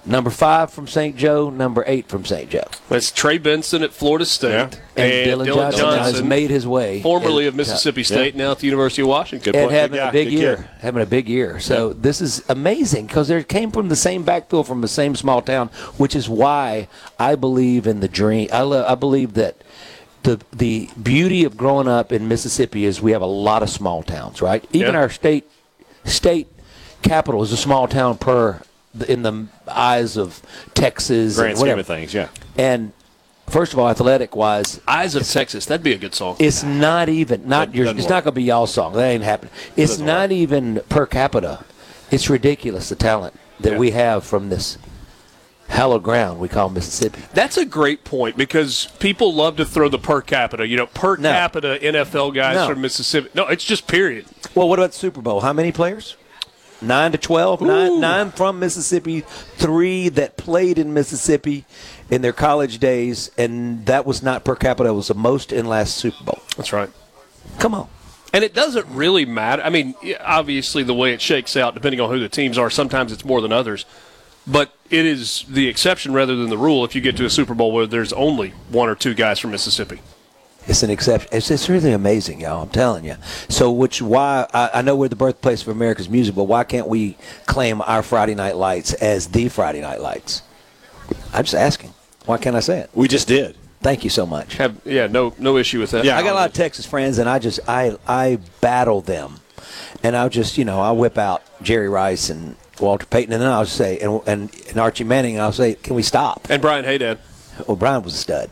[0.06, 1.16] Number five from St.
[1.16, 1.50] Joe.
[1.50, 2.48] Number eight from St.
[2.48, 2.64] Joe.
[2.88, 4.50] That's Trey Benson at Florida State.
[4.52, 4.70] Yeah.
[4.96, 7.02] And, Dillon, Johnson, has made his way.
[7.02, 9.54] formerly in- of Mississippi State, now at the University of Washington.
[9.54, 10.08] and having guy.
[10.08, 10.68] a big Good year, kid.
[10.80, 11.60] having a big year.
[11.60, 15.42] So this is amazing because they came from the same backfield from the same small
[15.42, 18.48] town, which is why I believe in the dream.
[18.52, 19.56] I, lo- I believe that
[20.22, 24.02] the the beauty of growing up in Mississippi is we have a lot of small
[24.02, 24.64] towns, right?
[24.72, 25.00] Even Yeah.
[25.00, 25.48] our state
[26.04, 26.48] state
[27.02, 28.60] capital is a small town per
[29.06, 30.42] in the eyes of
[30.74, 31.80] Texas Grand and scheme whatever.
[31.80, 32.28] of things, yeah.
[32.56, 32.92] And
[33.48, 35.66] first of all, athletic wise, Eyes of Texas.
[35.66, 36.36] That'd be a good song.
[36.38, 37.84] it's not even not That your.
[37.86, 38.10] doesn't It's work.
[38.10, 38.94] not going to be y'all song.
[38.94, 39.52] That ain't happening.
[39.76, 41.64] It's doesn't not even per capita.
[42.10, 43.78] It's ridiculous the talent that Yeah.
[43.78, 44.78] we have from this
[45.68, 47.20] hallowed ground we call Mississippi.
[47.34, 50.66] That's a great point because people love to throw the per capita.
[50.66, 51.30] You know, per No.
[51.30, 52.68] capita NFL guys No.
[52.70, 53.28] from Mississippi.
[53.34, 54.24] No, it's just period.
[54.54, 55.40] Well, what about the Super Bowl?
[55.40, 56.16] How many players?
[56.80, 57.60] Nine to twelve.
[57.60, 59.20] Nine, nine from Mississippi.
[59.20, 61.64] Three that played in Mississippi
[62.08, 64.88] in their college days, and that was not per capita.
[64.88, 66.40] It was the most in last Super Bowl.
[66.56, 66.90] That's right.
[67.58, 67.88] Come on.
[68.32, 69.62] And it doesn't really matter.
[69.62, 73.10] I mean, obviously, the way it shakes out, depending on who the teams are, sometimes
[73.10, 73.84] it's more than others.
[74.46, 77.54] But it is the exception rather than the rule if you get to a Super
[77.54, 80.00] Bowl where there's only one or two guys from Mississippi.
[80.68, 81.30] It's an exception.
[81.32, 82.62] It's, it's really amazing, y'all.
[82.62, 83.16] I'm telling you.
[83.48, 86.86] So, which why I, I know we're the birthplace of America's music, but why can't
[86.86, 90.42] we claim our Friday Night Lights as the Friday Night Lights?
[91.32, 91.94] I'm just asking.
[92.26, 92.90] Why can't I say it?
[92.92, 93.56] We just did.
[93.80, 94.56] Thank you so much.
[94.56, 96.04] Have yeah, no no issue with that.
[96.04, 96.18] Yeah.
[96.18, 99.40] I got a lot of Texas friends, and I just I I battle them,
[100.02, 103.50] and I'll just you know I'll whip out Jerry Rice and Walter Payton, and then
[103.50, 106.48] I'll say and and, and Archie Manning, and I'll say, can we stop?
[106.50, 107.18] And Brian Hadad.
[107.66, 108.50] Well, Brian was a stud.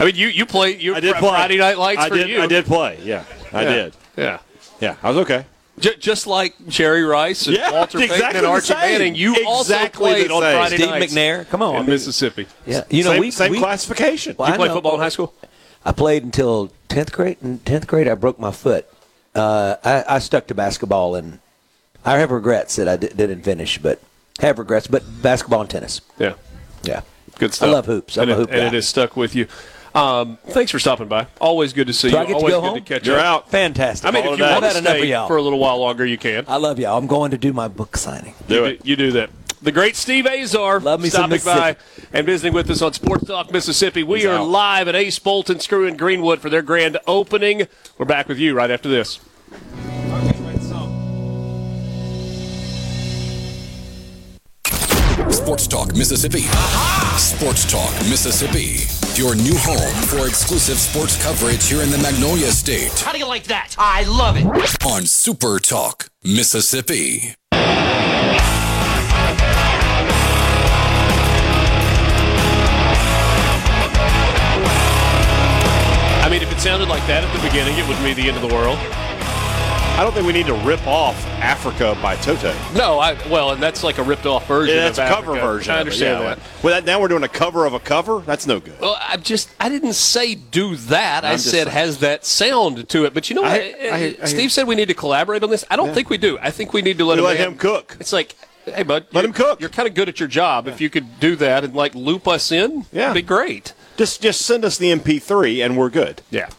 [0.00, 1.28] I mean, you you play you I did play.
[1.30, 2.40] Friday Night Lights I for did, you.
[2.40, 2.98] I did play.
[3.02, 3.24] Yeah.
[3.52, 3.68] I Yeah.
[3.74, 3.94] did.
[4.16, 4.38] Yeah.
[4.80, 4.96] Yeah.
[5.02, 5.44] I was okay.
[5.80, 8.78] J- just like Jerry Rice and Yeah, Walter Payton exactly and Archie same.
[8.78, 10.40] Manning, you also Exactly the played on.
[10.42, 12.46] Friday Steve nights McNair, come on, I in mean- Mississippi.
[12.66, 14.34] Yeah, you know same, we same we, classification.
[14.38, 15.34] Well, You I play know, football in high school?
[15.84, 17.36] I played until tenth grade.
[17.42, 18.86] In tenth grade, I broke my foot.
[19.36, 21.38] Uh, I, I stuck to basketball, and
[22.04, 24.00] I have regrets that I didn't finish, but
[24.40, 24.88] have regrets.
[24.88, 26.34] But basketball and tennis, Yeah.
[26.82, 27.02] yeah.
[27.38, 27.68] Good stuff.
[27.68, 28.16] I love hoops.
[28.16, 28.66] I'm and a it- hoop And guy.
[28.66, 29.46] it has stuck with you.
[29.98, 31.26] Um, thanks for stopping by.
[31.40, 32.22] Always good to see Do you.
[32.22, 32.74] I get to Always go good home?
[32.78, 33.24] to catch You're up.
[33.24, 33.50] out.
[33.50, 34.06] Fantastic.
[34.08, 34.62] I mean, All if you of that.
[34.62, 35.26] want to I've had enough of stay y'all.
[35.28, 36.44] for a little while longer, you can.
[36.46, 36.96] I love y'all.
[36.96, 38.34] I'm going to do my book signing.
[38.46, 38.82] Do you it.
[38.82, 39.30] Do, you do that.
[39.60, 42.08] The great Steve Azar Love me some stopping by Mississippi.
[42.12, 44.04] and visiting with us on Sports Talk Mississippi.
[44.04, 44.46] We He's are out.
[44.48, 47.66] live at Ace Bolt and Screw in Greenwood for their grand opening.
[47.98, 49.18] We're back with you right after this.
[55.30, 56.42] Sports Talk Mississippi.
[57.16, 58.84] Sports Talk Mississippi.
[59.18, 63.26] Your new home for exclusive sports coverage here in the Magnolia State How do you
[63.26, 63.74] like that?
[63.76, 64.46] I love it.
[64.86, 67.34] on Super Talk Mississippi.
[76.22, 78.36] I mean, if it sounded like that at the beginning, it wouldn't be the end
[78.36, 78.78] of the world.
[79.98, 82.54] I don't think we need to rip off Africa by Toto.
[82.72, 84.76] No, I well, and that's like a ripped off version.
[84.76, 85.46] Yeah, that's a cover Africa.
[85.46, 85.74] version.
[85.74, 86.34] I understand yeah.
[86.36, 86.38] that.
[86.62, 88.20] Well, that, now we're doing a cover of a cover.
[88.20, 88.78] That's no good.
[88.78, 91.24] Well, I just I didn't say do that.
[91.24, 91.68] I I'm just said saying.
[91.70, 93.12] has that sound to it.
[93.12, 93.50] But you know what?
[93.50, 95.64] I- I- I- Steve said we need to collaborate on this.
[95.68, 96.38] I don't think we do.
[96.40, 97.96] I think we need to let, him, let him cook.
[97.98, 98.36] It's like,
[98.66, 99.60] hey, bud, Let him cook.
[99.60, 100.68] You're kind of good at your job.
[100.68, 103.06] If you could do that and like loop us in, Yeah.
[103.10, 103.72] it'd be great.
[103.96, 106.22] Just just send us the MP3 and we're good.
[106.30, 106.50] Yeah.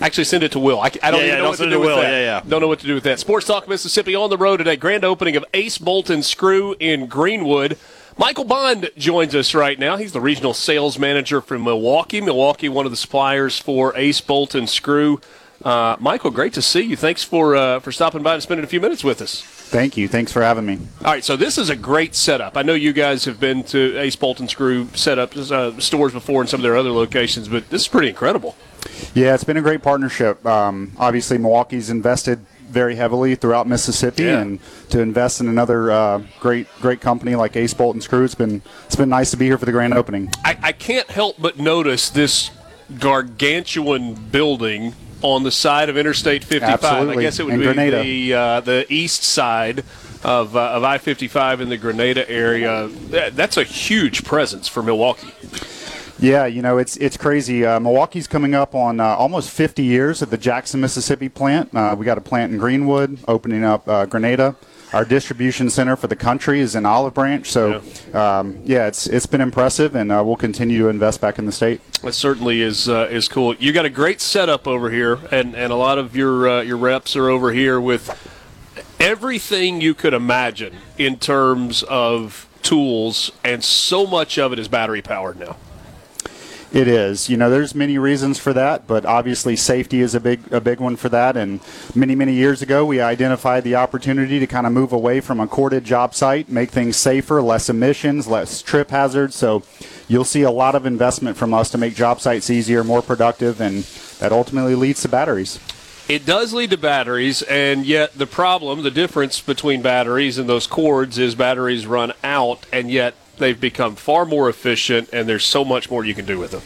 [0.00, 0.80] Actually, send it to Will.
[0.80, 1.96] I, I don't Yeah, even yeah, know don't what to do to with Will.
[1.98, 2.10] that.
[2.10, 2.42] Yeah, yeah.
[2.48, 3.20] Don't know what to do with that.
[3.20, 4.76] Sports Talk Mississippi on the road today.
[4.76, 7.78] Grand opening of Ace Bolt and Screw in Greenwood.
[8.16, 9.96] Michael Bond joins us right now.
[9.96, 12.20] He's the regional sales manager from Milwaukee.
[12.20, 15.20] Milwaukee, one of the suppliers for Ace Bolt and Screw.
[15.64, 16.96] Uh, Michael, great to see you.
[16.96, 19.40] Thanks for uh, for stopping by and spending a few minutes with us.
[19.42, 20.08] Thank you.
[20.08, 20.78] Thanks for having me.
[21.04, 22.56] All right, so this is a great setup.
[22.56, 26.42] I know you guys have been to Ace Bolt and Screw setups uh, stores before
[26.42, 28.56] in some of their other locations, but this is pretty incredible.
[29.14, 30.44] Yeah, it's been a great partnership.
[30.46, 34.40] Um, obviously, Milwaukee's invested very heavily throughout Mississippi, Yeah.
[34.40, 34.58] and
[34.90, 38.62] to invest in another uh, great great company like Ace Bolt and Screw, it's been
[38.86, 40.30] it's been nice to be here for the grand opening.
[40.44, 42.50] I, I can't help but notice this
[42.98, 46.68] gargantuan building on the side of Interstate 55.
[46.68, 47.22] I Absolutely.
[47.22, 48.02] guess it would In be Grenada.
[48.02, 49.84] the uh, the east side
[50.24, 52.88] of, uh, of I-55 in the Grenada area.
[53.10, 55.28] That, that's a huge presence for Milwaukee.
[56.18, 57.64] Yeah, you know it's it's crazy.
[57.64, 61.74] Uh, Milwaukee's coming up on uh, almost 50 years at the Jackson, Mississippi plant.
[61.74, 64.56] Uh, we got a plant in Greenwood, opening up uh, Grenada.
[64.92, 67.50] Our distribution center for the country is in Olive Branch.
[67.50, 71.36] So, yeah, um, yeah it's it's been impressive, and uh, we'll continue to invest back
[71.36, 71.80] in the state.
[72.04, 73.56] It certainly is uh, is cool.
[73.56, 76.76] You got a great setup over here, and, and a lot of your uh, your
[76.76, 78.08] reps are over here with
[79.00, 85.02] everything you could imagine in terms of tools, and so much of it is battery
[85.02, 85.56] powered now.
[86.74, 87.28] It is.
[87.28, 90.80] You know, there's many reasons for that, but obviously safety is a big a big
[90.80, 91.36] one for that.
[91.36, 91.60] And
[91.94, 95.46] many many years ago, we identified the opportunity to kind of move away from a
[95.46, 99.36] corded job site, make things safer, less emissions, less trip hazards.
[99.36, 99.62] So
[100.08, 103.60] you'll see a lot of investment from us to make job sites easier, more productive,
[103.60, 103.84] and
[104.18, 105.60] that ultimately leads to batteries.
[106.08, 110.66] It does lead to batteries, and yet the problem, the difference between batteries and those
[110.66, 115.64] cords is batteries run out, and yet they've become far more efficient, and there's so
[115.64, 116.62] much more you can do with them.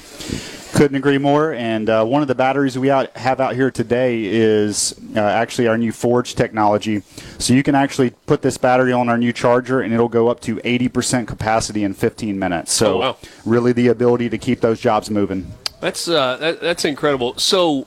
[0.79, 1.55] Couldn't agree more.
[1.55, 5.67] And uh, one of the batteries we out, have out here today is uh, actually
[5.67, 7.03] our new Forge technology.
[7.39, 10.41] So you can actually put this battery on our new charger, and it'll go up
[10.41, 12.73] to 80% capacity in 15 minutes.
[12.73, 13.17] So Oh, wow.
[13.47, 15.51] really, the ability to keep those jobs moving.
[15.81, 17.39] That's uh, that, that's incredible.
[17.39, 17.87] So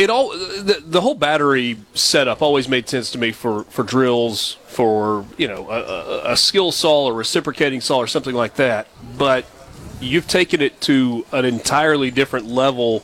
[0.00, 4.56] it all the, the whole battery setup always made sense to me for for drills,
[4.66, 5.80] for you know a,
[6.28, 8.86] a, a skill saw or reciprocating saw or something like that.
[9.18, 9.44] But
[10.00, 13.00] you've taken it to an entirely different level,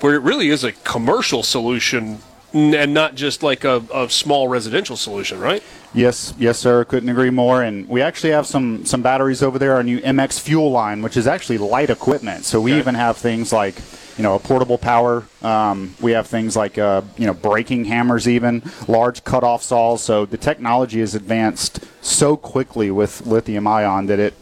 [0.00, 2.18] where it really is a commercial solution
[2.52, 5.62] and not just like a, a small residential solution, right?
[5.92, 6.84] Yes, yes, sir.
[6.84, 7.62] Couldn't agree more.
[7.62, 9.74] And we actually have some some batteries over there.
[9.74, 12.44] Our new MX Fuel line, which is actually light equipment.
[12.44, 12.80] So we Okay.
[12.80, 13.76] even have things like
[14.16, 15.24] you know a portable power.
[15.42, 20.02] Um, we have things like uh, you know braking hammers, even large cutoff saws.
[20.02, 24.34] So the technology has advanced so quickly with lithium ion that it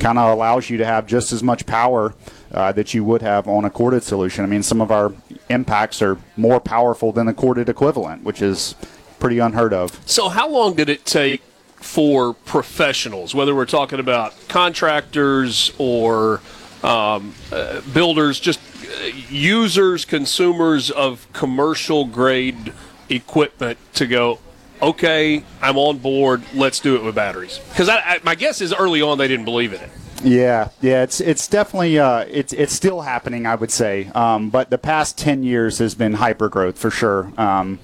[0.00, 2.14] kind of allows you to have just as much power.
[2.52, 4.44] Uh, that you would have on a corded solution.
[4.44, 5.12] I mean, some of our
[5.48, 8.76] impacts are more powerful than the corded equivalent, which is
[9.18, 10.00] pretty unheard of.
[10.06, 11.42] So, how long did it take
[11.84, 16.40] for professionals, whether we're talking about contractors or
[16.84, 22.72] um, uh, builders, just uh, users, consumers of commercial grade
[23.08, 24.38] equipment to go,
[24.82, 27.58] okay, I'm on board, let's do it with batteries?
[27.70, 27.88] Because
[28.22, 29.90] my guess is early on they didn't believe in it.
[30.22, 34.10] Yeah, yeah, it's it's definitely uh, it's it's still happening, I would say.
[34.14, 37.30] Um, but the past ten years has been hyper growth for sure.
[37.36, 37.78] Um,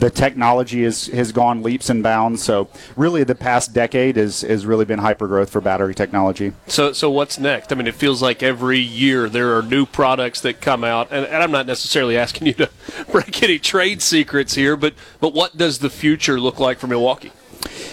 [0.00, 2.42] the technology is, has gone leaps and bounds.
[2.42, 6.52] So really, the past decade has has really been hyper growth for battery technology.
[6.66, 7.70] So, so what's next?
[7.70, 11.26] I mean, it feels like every year there are new products that come out, and,
[11.26, 12.70] and I'm not necessarily asking you to
[13.12, 17.32] break any trade secrets here, but but what does the future look like for Milwaukee?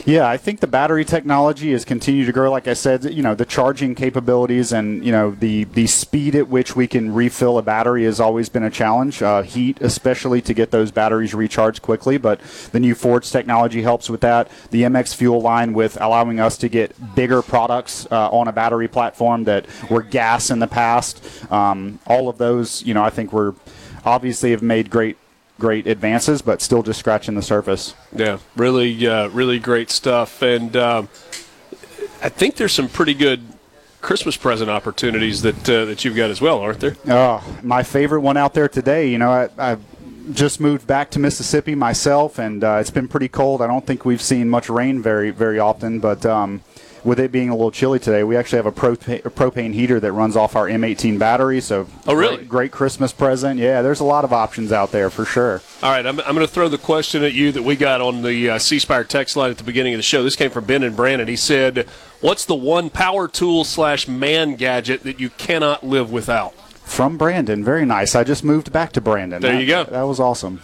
[0.05, 2.49] Yeah, I think the battery technology has continued to grow.
[2.49, 6.47] Like I said, you know, the charging capabilities and you know the the speed at
[6.47, 9.21] which we can refill a battery has always been a challenge.
[9.21, 12.39] Uh, heat, especially to get those batteries recharged quickly, but
[12.71, 14.49] the new Forge technology helps with that.
[14.71, 18.87] The MX Fuel line with allowing us to get bigger products uh, on a battery
[18.87, 21.21] platform that were gas in the past.
[21.51, 23.53] Um, all of those, you know, I think we're
[24.05, 25.17] obviously have made great
[25.59, 27.93] great advances, but still just scratching the surface.
[28.13, 30.41] Yeah, really, uh, really great stuff.
[30.41, 31.09] And um,
[32.21, 33.41] I think there's some pretty good
[34.01, 36.95] Christmas present opportunities that uh, that you've got as well, aren't there?
[37.07, 39.09] Oh, my favorite one out there today.
[39.09, 39.77] You know, I, I
[40.31, 43.61] just moved back to Mississippi myself, and uh, it's been pretty cold.
[43.61, 46.25] I don't think we've seen much rain very very often, but.
[46.25, 46.61] Um,
[47.07, 49.97] with it being a little chilly today, we actually have a, propane, a propane heater
[49.97, 51.61] that runs off our M18 battery.
[51.61, 52.35] So, oh really?
[52.35, 53.61] Great, great, Christmas present.
[53.61, 55.61] Yeah, there's a lot of options out there for sure.
[55.81, 58.23] All right, I'm, I'm going to throw the question at you that we got on
[58.23, 60.21] the uh, C Spire text line at the beginning of the show.
[60.21, 61.29] This came from Ben and Brandon.
[61.29, 61.87] He said,
[62.19, 67.63] "What's the one power tool slash man gadget that you cannot live without?" From Brandon,
[67.63, 68.15] very nice.
[68.15, 69.41] I just moved back to Brandon.
[69.41, 69.85] There that, you go.
[69.85, 70.61] That was awesome.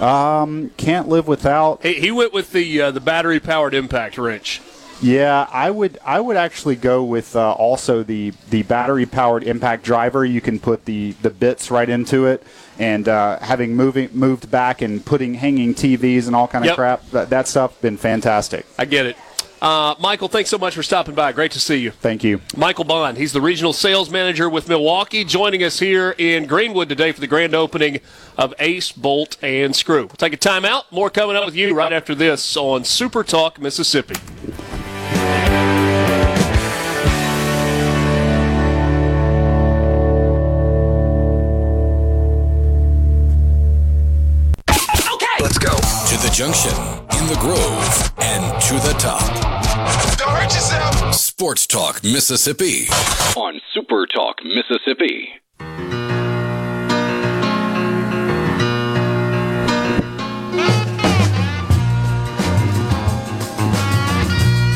[0.00, 1.84] Um, can't live without.
[1.84, 4.60] He, he went with the uh, the battery powered impact wrench.
[5.02, 9.84] Yeah, I would I would actually go with uh, also the the battery powered impact
[9.84, 10.24] driver.
[10.24, 12.42] You can put the the bits right into it,
[12.78, 16.76] and uh, having moving moved back and putting hanging TVs and all kind of Yep.
[16.76, 17.10] crap.
[17.10, 18.64] That, that stuff been fantastic.
[18.78, 19.16] I get it.
[19.60, 21.32] Uh, Michael, thanks so much for stopping by.
[21.32, 21.90] Great to see you.
[21.90, 22.40] Thank you.
[22.56, 27.10] Michael Bond, he's the regional sales manager with Milwaukee, joining us here in Greenwood today
[27.12, 28.00] for the grand opening
[28.36, 30.02] of Ace, Bolt, and Screw.
[30.02, 30.82] We'll take a timeout.
[30.90, 34.16] More coming up with you right after this on Super Talk Mississippi.
[45.12, 45.70] Okay, let's go.
[45.70, 46.72] To the junction,
[47.18, 49.22] in the grove, and to the top.
[50.18, 51.14] Don't hurt yourself.
[51.14, 52.88] Sports Talk Mississippi.
[53.36, 55.40] On Super Talk Mississippi.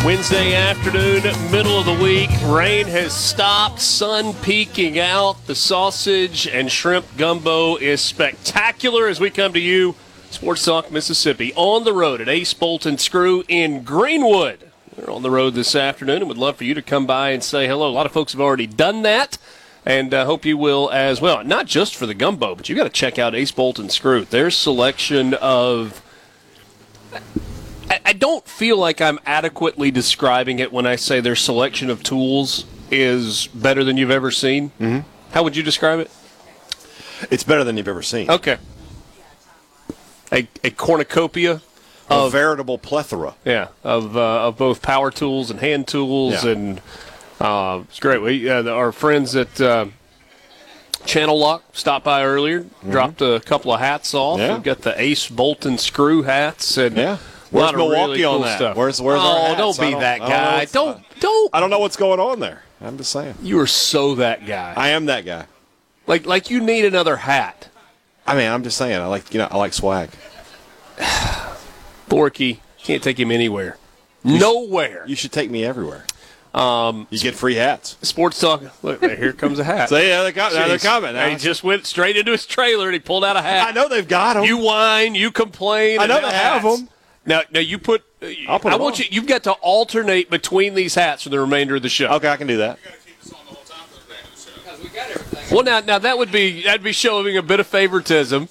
[0.05, 2.31] Wednesday afternoon, middle of the week.
[2.47, 5.47] Rain has stopped, sun peeking out.
[5.47, 9.95] The sausage and shrimp gumbo is spectacular as we come to you,
[10.31, 14.71] Sports Talk Mississippi, on the road at Ace Bolt and Screw in Greenwood.
[14.97, 17.45] We're on the road this afternoon and would love for you to come by and
[17.45, 17.87] say hello.
[17.87, 19.37] A lot of folks have already done that.
[19.85, 21.45] And uh, hope you will as well.
[21.45, 24.25] Not just for the gumbo, but you got to check out Ace Bolt and Screw.
[24.25, 26.03] Their selection of
[27.91, 32.03] I, I don't feel like I'm adequately describing it when I say their selection of
[32.03, 34.71] tools is better than you've ever seen.
[34.81, 35.01] Mm-hmm.
[35.33, 36.11] How would you describe it?
[37.31, 38.31] It's better than you've ever seen.
[38.31, 38.57] Okay.
[40.33, 41.61] A, a cornucopia
[42.09, 43.35] A of veritable plethora.
[43.45, 46.53] yeah of uh, of both power tools and hand tools Yeah.
[46.53, 46.81] and
[47.41, 48.23] uh, it's great.
[48.23, 49.87] We uh, our friends at uh,
[51.05, 54.39] Channellock stopped by earlier, dropped a couple of hats off.
[54.39, 54.47] Mm-hmm.
[54.49, 54.55] Yeah.
[54.55, 57.19] We've got the Ace Bolt and screw hats and Yeah.
[57.51, 58.57] Where's Milwaukee really on cool that?
[58.57, 58.77] Stuff.
[58.77, 59.59] Where's- where's oh, hats?
[59.59, 60.65] don't be don't- that I don't guy.
[60.67, 61.51] Don't don't.
[61.55, 62.63] I don't know what's going on there.
[62.81, 63.35] I'm just saying.
[63.43, 64.73] You are so that guy.
[64.77, 65.47] I am that guy.
[66.07, 67.69] Like like you need another hat.
[68.27, 68.97] I mean, I'm just saying.
[69.01, 70.11] I like you know I like swag.
[72.09, 73.77] Borky can't take him anywhere.
[74.25, 75.05] Nowhere.
[75.07, 76.05] You should take me everywhere.
[76.53, 77.97] Um, You get free hats.
[78.03, 78.63] Sports talk.
[78.83, 79.89] Look, here comes a hat.
[79.89, 81.15] So yeah, they're, co- now they're coming.
[81.15, 83.69] Now He just went straight into his trailer and he pulled out a hat.
[83.69, 84.45] I know they've got them.
[84.45, 86.01] You whine, you complain.
[86.01, 86.89] I know now they have them.
[87.27, 88.03] Now, now you put.
[88.49, 89.01] I'll put I want on.
[89.03, 89.05] you.
[89.11, 92.07] You've got to alternate between these hats for the remainder of the show.
[92.15, 92.79] Okay, I can do that.
[95.51, 98.49] Well, now, now that would be that'd be showing a bit of favoritism.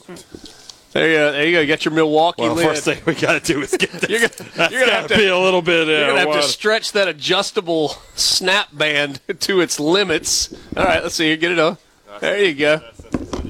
[0.91, 1.65] There you, go, there you go.
[1.67, 2.67] Get your Milwaukee Well, lid.
[2.67, 4.09] first thing we got to do is get this.
[4.09, 5.87] You're gonna, you're gonna have to be a little bit.
[5.87, 10.51] You're gonna have to stretch that adjustable snap band to its limits.
[10.75, 11.37] All right, let's see here.
[11.37, 11.77] Get it on.
[12.21, 12.81] There you go.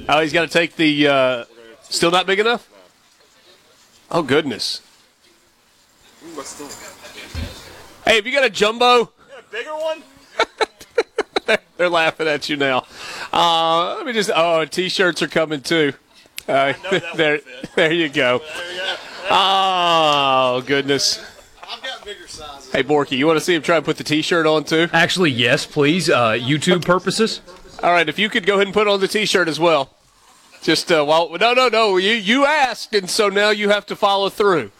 [0.09, 1.07] Oh, he's got to take the.
[1.07, 1.45] Uh,
[1.83, 2.67] still not big enough.
[4.11, 4.81] Oh goodness.
[8.05, 9.11] Hey, have you got a jumbo?
[9.51, 10.03] bigger one.
[11.77, 12.85] They're laughing at you now.
[13.33, 14.29] Uh, let me just.
[14.33, 15.93] Oh, t-shirts are coming too.
[16.47, 16.73] Uh,
[17.15, 17.39] there,
[17.75, 18.41] there you go.
[19.29, 21.17] Oh goodness.
[22.71, 24.87] Hey Borky, you want to see him try and put the t-shirt on too?
[24.93, 26.09] Actually, yes, please.
[26.09, 27.41] Uh, YouTube purposes.
[27.81, 29.89] All right, if you could go ahead and put on the T-shirt as well.
[30.61, 31.95] Just uh, while no, no, no.
[31.95, 34.71] You you asked, and so now you have to follow through.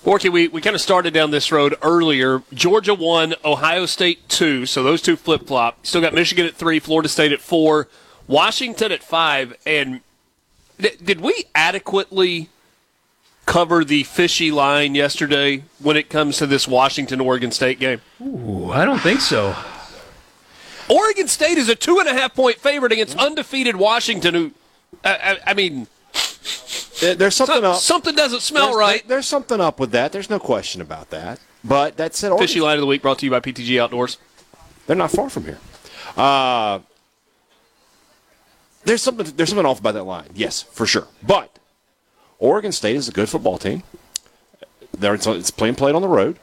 [0.06, 2.44] Borky, we, we kind of started down this road earlier.
[2.54, 5.84] Georgia won, Ohio State two, so those two flip flop.
[5.86, 7.88] Still got Michigan at three, Florida State at four,
[8.28, 9.58] Washington at five.
[9.66, 10.02] And
[10.80, 12.50] th- did we adequately
[13.50, 18.00] cover the fishy line yesterday when it comes to this Washington Oregon State game?
[18.22, 19.56] Ooh, I don't think so.
[20.88, 24.52] Oregon State is a two and a half point favorite against undefeated Washington, who,
[25.04, 25.88] I, I, I mean,
[27.02, 27.78] there's something up.
[27.78, 29.08] Something doesn't smell there's, right.
[29.08, 30.12] There's something up with that.
[30.12, 31.40] There's no question about that.
[31.64, 34.20] But that said, Oregon, fishy line of the week brought to you by PTG Outdoors.
[34.86, 35.60] They're not far from here.
[36.16, 36.80] Uh,
[38.86, 39.26] there's something.
[39.36, 40.30] There's something off about that line.
[40.36, 41.08] Yes, for sure.
[41.22, 41.59] But
[42.40, 43.84] Oregon State is a good football team.
[44.98, 46.40] They're, it's playing played on the road.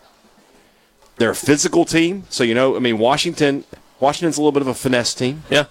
[1.16, 2.76] They're a physical team, so you know.
[2.76, 3.64] I mean, Washington.
[3.98, 5.44] Washington's a little bit of a finesse team.
[5.48, 5.64] Yeah.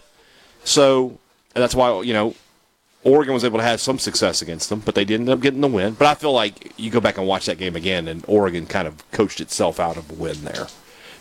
[0.63, 1.19] So
[1.53, 2.33] that's why you know
[3.03, 5.61] Oregon was able to have some success against them, but they didn't end up getting
[5.61, 5.93] the win.
[5.93, 8.87] But I feel like you go back and watch that game again, and Oregon kind
[8.87, 10.67] of coached itself out of a win there.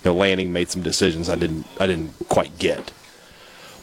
[0.03, 2.93] You know, Lanning made some decisions I didn't I didn't quite get.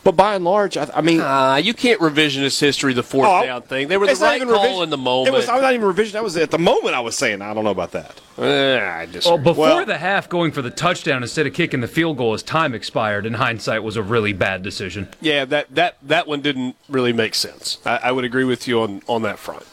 [0.04, 3.44] But by and large, I, I mean, uh, you can't revisionist history the fourth oh,
[3.44, 3.88] down thing.
[3.88, 4.84] They were the right call revision.
[4.84, 5.28] in the moment.
[5.36, 6.14] It was, I was not even revision.
[6.14, 6.96] That was at the moment.
[6.96, 8.20] I was saying I don't know about that.
[8.36, 12.18] Uh, well, before well, the half, going for the touchdown instead of kicking the field
[12.18, 13.28] goal as time expired.
[13.28, 15.08] In hindsight, was a really bad decision.
[15.22, 17.78] Yeah, that that that one didn't really make sense.
[17.86, 19.68] I, I would agree with you on on that front.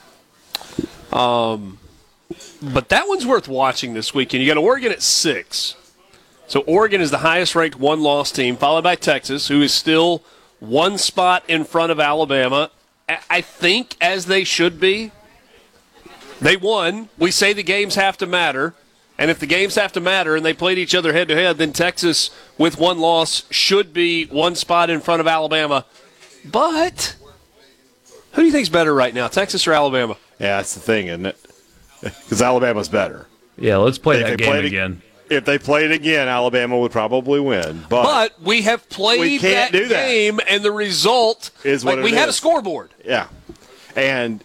[1.11, 1.79] Um,
[2.61, 4.43] but that one's worth watching this weekend.
[4.43, 5.75] You got to Oregon at six.
[6.49, 10.23] So Oregon is the highest ranked one loss team, followed by Texas, who is still
[10.61, 12.71] one spot in front of Alabama.
[13.31, 15.13] I think as they should be.
[16.41, 17.11] They won.
[17.19, 18.75] We say the games have to matter.
[19.19, 21.59] And if the games have to matter and they played each other head to head,
[21.59, 25.85] then Texas, with one loss, should be one spot in front of Alabama.
[26.45, 27.17] But
[28.33, 30.17] who do you think's better right now, Texas or Alabama?
[30.39, 31.39] Yeah, that's the thing, isn't it?
[32.01, 33.27] Because Alabama's better.
[33.57, 37.85] Yeah, let's play that game again if they played again, Alabama would probably win.
[37.89, 39.89] But, but we have played we that that.
[39.89, 42.19] game, and the result is what like we is.
[42.19, 42.91] had a scoreboard.
[43.05, 43.29] Yeah,
[43.97, 44.43] and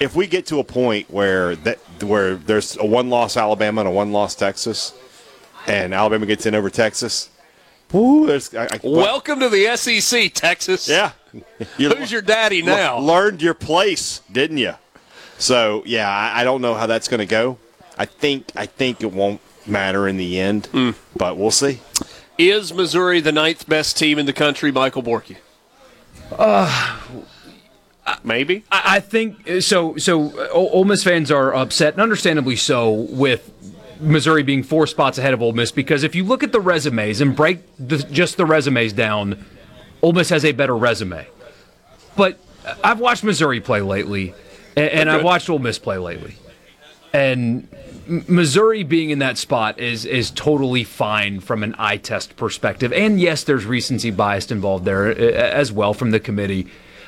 [0.00, 3.92] if we get to a point where that where there's a one-loss Alabama and a
[3.92, 4.94] one-loss Texas,
[5.66, 7.30] and Alabama gets in over Texas,
[7.90, 10.88] there's, I, I, welcome to the SEC, Texas.
[10.88, 11.12] Yeah,
[11.76, 12.98] you who's your daddy now?
[12.98, 14.74] Learned your place, didn't you?
[15.38, 17.58] So yeah, I, I don't know how that's going to go.
[17.98, 19.40] I think I think it won't
[19.70, 20.94] matter in the end, mm.
[21.16, 21.80] but we'll see.
[22.38, 25.36] Is Missouri the ninth best team in the country, Michael Borky?
[26.32, 26.98] Uh,
[28.24, 28.64] Maybe.
[28.70, 29.96] I, I think so.
[29.96, 33.50] So, Ole Miss fans are upset, and understandably so, with
[34.00, 37.20] Missouri being four spots ahead of Ole Miss because if you look at the resumes
[37.20, 39.44] and break the, just the resumes down,
[40.02, 41.26] Ole Miss has a better resume.
[42.16, 42.38] But
[42.82, 44.34] I've watched Missouri play lately,
[44.76, 46.34] and, and I've watched Ole Miss play lately,
[47.12, 47.68] and
[48.06, 52.92] Missouri being in that spot is is totally fine from an eye test perspective.
[52.92, 56.66] And yes, there's recency bias involved there uh, as well from the committee.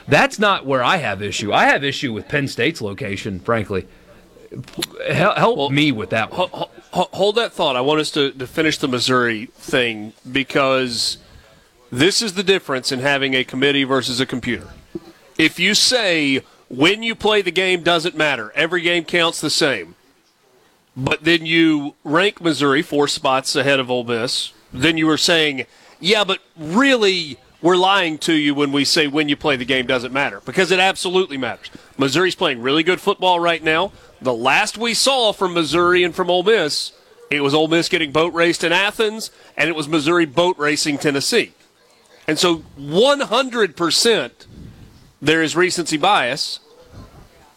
[0.09, 1.53] That's not where I have issue.
[1.53, 3.87] I have issue with Penn State's location, frankly.
[5.09, 6.49] Help well, me with that one.
[6.93, 7.77] Hold that thought.
[7.77, 11.19] I want us to, to finish the Missouri thing because
[11.91, 14.69] this is the difference in having a committee versus a computer.
[15.39, 19.95] If you say when you play the game doesn't matter, every game counts the same
[20.97, 24.53] but then you rank Missouri four spots ahead of Ole Miss.
[24.73, 25.67] Then you were saying,
[26.01, 29.87] yeah, but really, we're lying to you when we say when you play the game
[29.87, 31.71] doesn't matter because it absolutely matters.
[31.97, 33.93] Missouri's playing really good football right now.
[34.21, 36.93] The last we saw from Missouri and from Ole Miss,
[37.31, 40.99] it was Ole Miss getting boat raced in Athens, and it was Missouri boat racing
[40.99, 41.53] Tennessee.
[42.27, 44.31] And so 100%
[45.21, 46.59] there is recency bias.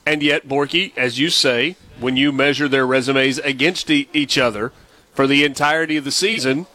[0.05, 4.71] And yet, Borky, as you say, when you measure their resumes against e- each other
[5.13, 6.65] for the entirety of the season,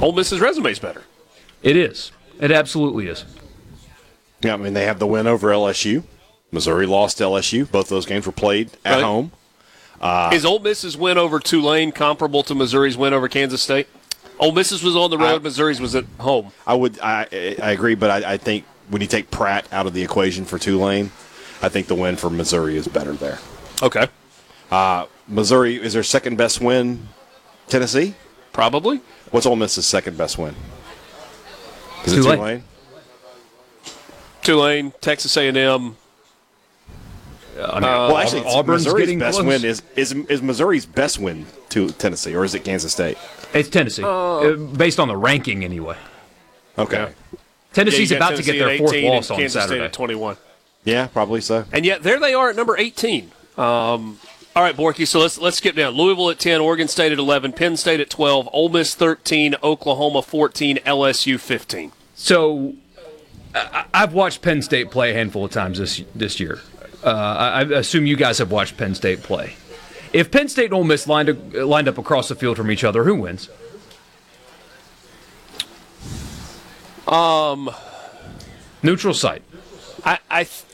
[0.00, 1.02] Ole Miss's resume is better.
[1.62, 2.12] It is.
[2.40, 3.24] It absolutely is.
[4.42, 6.04] Yeah, I mean they have the win over LSU.
[6.50, 7.70] Missouri lost LSU.
[7.70, 9.02] Both those games were played at right.
[9.02, 9.32] home.
[10.00, 13.88] Uh, Is Ole Miss's win over Tulane comparable to Missouri's win over Kansas State?
[14.38, 15.42] Ole Miss's was on the road.
[15.42, 16.52] Missouri's was at home.
[16.66, 17.22] I would, I,
[17.60, 20.58] I agree, but I, I think when you take Pratt out of the equation for
[20.58, 21.10] Tulane,
[21.60, 23.40] I think the win for Missouri is better there.
[23.82, 24.08] Okay.
[24.70, 27.08] Uh, Missouri is their second best win.
[27.68, 28.14] Tennessee,
[28.52, 29.00] probably.
[29.30, 30.54] What's Ole Miss's second best win?
[32.04, 32.38] Is it Tulane.
[32.38, 32.62] Tulane?
[34.42, 35.96] Tulane, Texas A&M.
[37.58, 42.34] Uh, well, actually, it's Missouri's best win is, is is Missouri's best win to Tennessee,
[42.34, 43.18] or is it Kansas State?
[43.52, 45.96] It's Tennessee, uh, based on the ranking anyway.
[46.78, 47.12] Okay.
[47.72, 49.84] Tennessee's Yeah, you got about to get their fourth loss on Kansas State Saturday.
[49.84, 50.36] at 21.
[50.84, 51.64] Yeah, probably so.
[51.72, 53.32] And yet there they are at number 18.
[53.58, 54.18] Um,
[54.54, 55.06] all right, Borky.
[55.06, 55.94] So let's let's skip down.
[55.94, 60.22] Louisville at 10, Oregon State at 11, Penn State at 12, Ole Miss 13, Oklahoma
[60.22, 61.92] 14, LSU 15.
[62.14, 62.74] So
[63.54, 66.60] I- I've watched Penn State play a handful of times this this year.
[67.04, 69.54] Uh, I I assume you guys have watched Penn State play.
[70.12, 73.04] If Penn State and Ole Miss lined lined up across the field from each other,
[73.04, 73.48] who wins?
[77.06, 77.70] Um,
[78.82, 79.42] neutral site.
[80.04, 80.64] I I, th-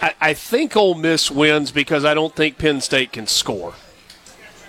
[0.00, 3.74] I I think Ole Miss wins because I don't think Penn State can score.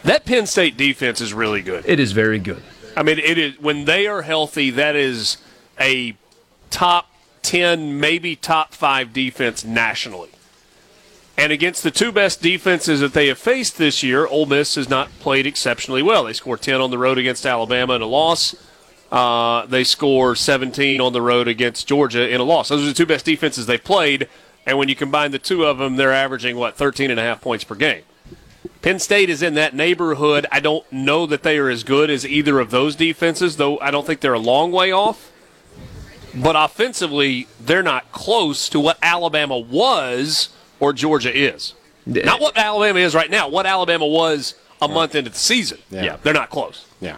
[0.03, 1.86] That Penn State defense is really good.
[1.86, 2.63] It is very good.
[2.97, 4.69] I mean, it is when they are healthy.
[4.71, 5.38] That is
[5.79, 6.15] a
[6.69, 7.11] top
[7.41, 10.29] ten, maybe top five defense nationally.
[11.38, 14.89] And against the two best defenses that they have faced this year, Ole Miss has
[14.89, 16.25] not played exceptionally well.
[16.25, 18.55] They scored ten on the road against Alabama in a loss.
[19.11, 22.69] Uh, they score 17 on the road against Georgia in a loss.
[22.69, 24.29] Those are the two best defenses they've played.
[24.66, 27.41] And when you combine the two of them, they're averaging, what, 13 and a half
[27.41, 28.03] points per game.
[28.82, 30.45] Penn State is in that neighborhood.
[30.51, 33.91] I don't know that they are as good as either of those defenses, though I
[33.91, 35.32] don't think they're a long way off.
[36.34, 40.49] But offensively, they're not close to what Alabama was
[40.80, 41.74] or Georgia is.
[42.05, 45.78] Not what Alabama is right now, what Alabama was a month into the season.
[45.89, 46.18] Yeah.
[46.24, 46.86] They're not close.
[46.99, 47.18] Yeah.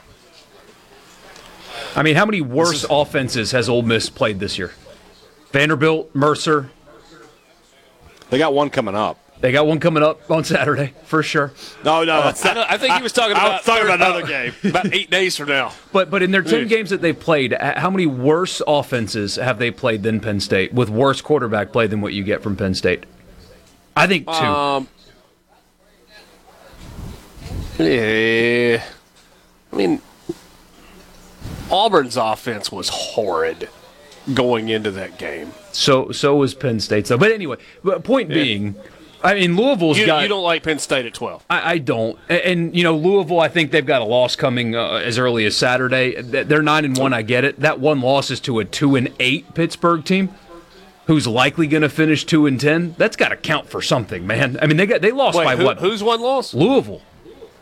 [1.96, 4.74] I mean, how many worse offenses has Ole Miss played this year?
[5.52, 6.72] Vanderbilt, Mercer.
[8.34, 9.20] They got one coming up.
[9.42, 11.54] They got one coming up on Saturday for sure.
[11.86, 14.02] No, no, Uh, that's I, I think he was talking I about, was talking about
[14.02, 14.54] another game.
[14.64, 15.72] about eight days from now.
[15.92, 16.66] But but in their ten Yeah.
[16.66, 20.90] games that they've played, how many worse offenses have they played than Penn State with
[20.90, 23.04] worse quarterback play than what you get from Penn State?
[23.96, 24.32] I think two.
[24.34, 24.88] Um,
[27.78, 28.84] yeah.
[29.72, 30.02] I mean,
[31.70, 33.70] Auburn's offense was horrid
[34.34, 35.52] going into that game.
[35.72, 37.08] so so was Penn State.
[37.08, 38.36] So, but anyway, but point Yeah.
[38.36, 38.76] being,
[39.24, 40.22] I mean Louisville's You, got.
[40.24, 41.46] you don't like Penn State at 12.
[41.50, 43.40] I, I don't, A- and, you know Louisville.
[43.40, 46.22] I think they've got a loss coming uh, as early as Saturday.
[46.22, 47.14] They're nine and one.
[47.14, 47.60] I get it.
[47.60, 50.30] That one loss is to a two and eight Pittsburgh team,
[51.08, 52.96] who's likely going to finish two and ten.
[52.98, 54.58] That's got to count for something, man.
[54.62, 55.80] I mean they got they lost Wait, by who- what?
[55.80, 56.54] Who's one loss?
[56.54, 57.02] Louisville.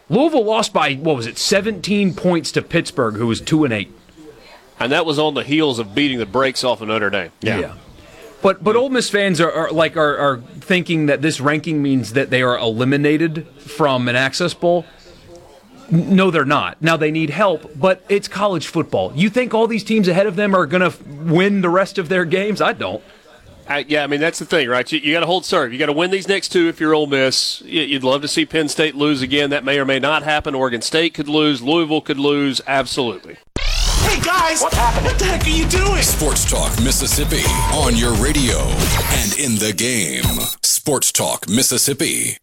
[0.09, 1.37] Louisville lost by what was it?
[1.37, 3.91] Seventeen points to Pittsburgh, who was two and eight.
[4.83, 7.31] And that was on the heels of beating the brakes off of Notre Dame.
[7.41, 7.75] Yeah.
[8.41, 12.13] But but Ole Miss fans are, are like are, are thinking that this ranking means
[12.13, 14.85] that they are eliminated from an Access Bowl.
[15.91, 16.81] No, they're not.
[16.81, 19.11] Now they need help, but it's college football.
[19.13, 21.97] You think all these teams ahead of them are going to f- win the rest
[21.97, 22.61] of their games?
[22.61, 23.03] I don't.
[23.67, 24.89] I, yeah, I mean that's the thing, right?
[24.91, 25.73] You, you got to hold serve.
[25.73, 27.61] You got to win these next two if you're Ole Miss.
[27.65, 29.49] You- You'd love to see Penn State lose again.
[29.49, 30.55] That may or may not happen.
[30.55, 31.61] Oregon State could lose.
[31.61, 32.61] Louisville could lose.
[32.65, 33.37] Absolutely.
[34.31, 35.05] Hey guys, what happened?
[35.07, 36.01] What the heck are you doing?
[36.01, 40.23] Sports Talk Mississippi on your radio and in the game.
[40.63, 42.37] Sports Talk Mississippi.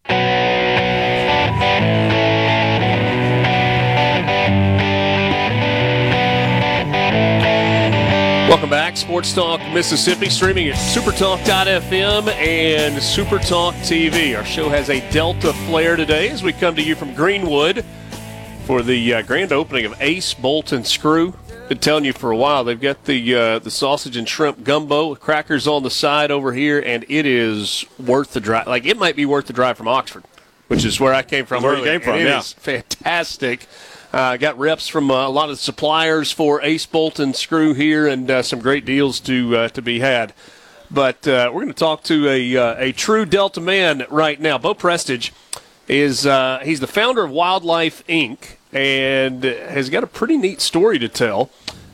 [8.50, 14.36] Welcome back, Sports Talk Mississippi, streaming at supertalk.fm and Supertalk TV.
[14.36, 17.82] Our show has a Delta flare today as we come to you from Greenwood
[18.66, 21.32] for the uh, grand opening of Ace Bolt and Screw.
[21.68, 25.08] Been telling you for a while they've got the uh, the sausage and shrimp gumbo,
[25.08, 28.66] with crackers on the side over here, and it is worth the drive.
[28.66, 30.24] Like it might be worth the drive from Oxford,
[30.68, 31.62] which is where I came from.
[31.62, 32.38] Where you came from, yeah.
[32.38, 33.66] is fantastic.
[34.14, 38.06] Uh, got reps from uh, a lot of suppliers for Ace Bolt and Screw here,
[38.06, 40.32] and uh, some great deals to uh, to be had.
[40.90, 44.56] But uh, we're going to talk to a uh, a true Delta man right now.
[44.56, 45.32] Bo Prestige
[45.86, 48.56] is uh, he's the founder of Wildlife Inc.
[48.72, 51.50] and has got a pretty neat story to tell.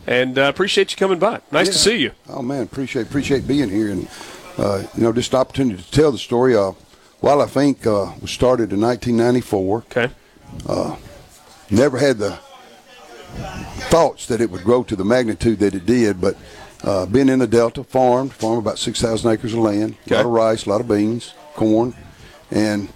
[0.07, 1.41] And uh, appreciate you coming by.
[1.51, 2.13] Nice to see you.
[2.29, 4.09] Oh man, appreciate appreciate being here, and
[4.59, 6.55] uh, you know, just an opportunity to tell the story.
[6.55, 6.73] Uh,
[7.23, 7.87] Wildlife Inc.
[7.87, 9.79] Uh, was started in 1994.
[9.79, 10.11] Okay.
[10.69, 10.97] Uh,
[11.71, 12.39] never had the
[13.89, 16.37] thoughts that it would grow to the magnitude that it did, but
[16.83, 20.33] uh, being in the Delta, farmed, farmed about 6,000 acres of land, a lot of
[20.33, 21.95] rice, a lot of beans, corn,
[22.51, 22.93] and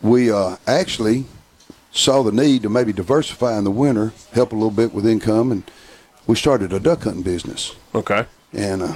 [0.00, 1.24] we uh, actually
[1.90, 5.52] saw the need to maybe diversify in the winter, help a little bit with income,
[5.52, 5.62] and
[6.26, 7.74] we started a duck hunting business.
[7.94, 8.26] Okay.
[8.52, 8.94] And uh,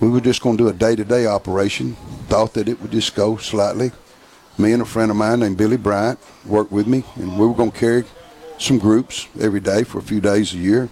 [0.00, 1.94] we were just going to do a day-to-day operation.
[2.28, 3.92] Thought that it would just go slightly.
[4.56, 7.54] Me and a friend of mine named Billy Bryant worked with me, and we were
[7.54, 8.04] going to carry
[8.58, 10.88] some groups every day for a few days a year.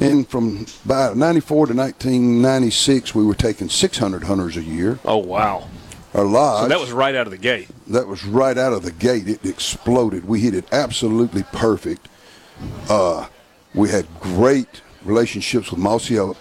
[0.00, 4.98] And from about 94 to 1996, we were taking 600 hunters a year.
[5.04, 5.68] Oh, wow.
[6.14, 6.62] Our lodge.
[6.64, 7.68] So that was right out of the gate.
[7.88, 9.28] That was right out of the gate.
[9.28, 10.26] It exploded.
[10.26, 12.08] We hit it absolutely perfect.
[12.88, 13.26] Uh,
[13.74, 16.36] we had great relationships with Mossy Oak,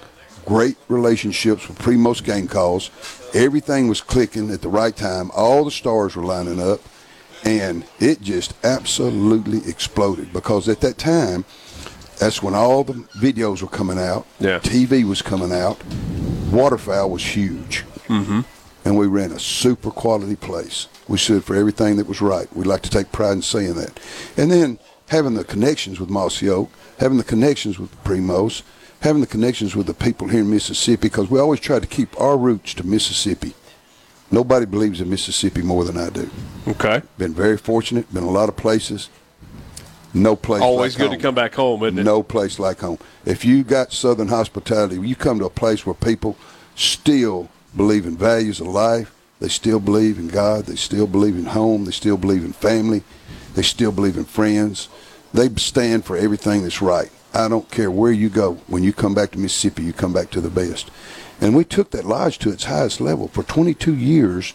[0.46, 2.90] great relationships with Primos game calls.
[3.34, 5.32] Everything was clicking at the right time.
[5.36, 6.80] All the stars were lining up.
[7.44, 11.46] And it just absolutely exploded because at that time,
[12.20, 14.26] that's when all the videos were coming out.
[14.40, 14.60] Yeah.
[14.60, 15.82] TV was coming out.
[16.52, 17.86] Waterfowl was huge.
[18.08, 18.42] Mm-hmm.
[18.88, 20.88] And we ran a super quality place.
[21.10, 22.48] We stood for everything that was right.
[22.56, 24.00] We like to take pride in saying that.
[24.38, 24.80] And then
[25.10, 28.62] having the connections with Mossy Oak, having the connections with Primos,
[29.02, 32.18] having the connections with the people here in Mississippi, because we always try to keep
[32.18, 33.56] our roots to Mississippi.
[34.32, 36.30] Nobody believes in Mississippi more than I do.
[36.70, 37.02] Okay.
[37.18, 38.14] Been very fortunate.
[38.14, 39.10] Been a lot of places.
[40.14, 40.62] No place.
[40.62, 41.18] Always like good home.
[41.18, 42.04] to come back home, isn't it?
[42.04, 43.00] No place like home.
[43.26, 46.38] If you got Southern hospitality, you come to a place where people
[46.78, 49.14] still believe in values of life.
[49.40, 50.66] They still believe in God.
[50.66, 51.86] They still believe in home.
[51.86, 53.04] They still believe in family.
[53.54, 54.90] They still believe in friends.
[55.34, 57.12] They stand for everything that's right.
[57.34, 58.54] I don't care where you go.
[58.68, 60.90] When you come back to Mississippi, you come back to the best.
[61.40, 63.28] And we took that lodge to its highest level.
[63.28, 64.54] For 22 years,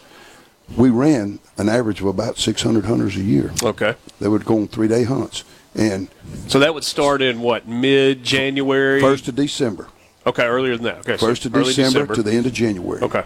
[0.76, 3.52] we ran an average of about 600 hunters a year.
[3.62, 3.94] Okay.
[4.20, 5.44] They would go on three-day hunts.
[5.76, 6.08] And
[6.48, 9.00] So that would start in what, mid January?
[9.00, 9.86] first of December.
[10.26, 10.98] Okay, earlier than that.
[10.98, 11.16] Okay.
[11.16, 13.02] so First of early December, to the end of January.
[13.02, 13.24] Okay.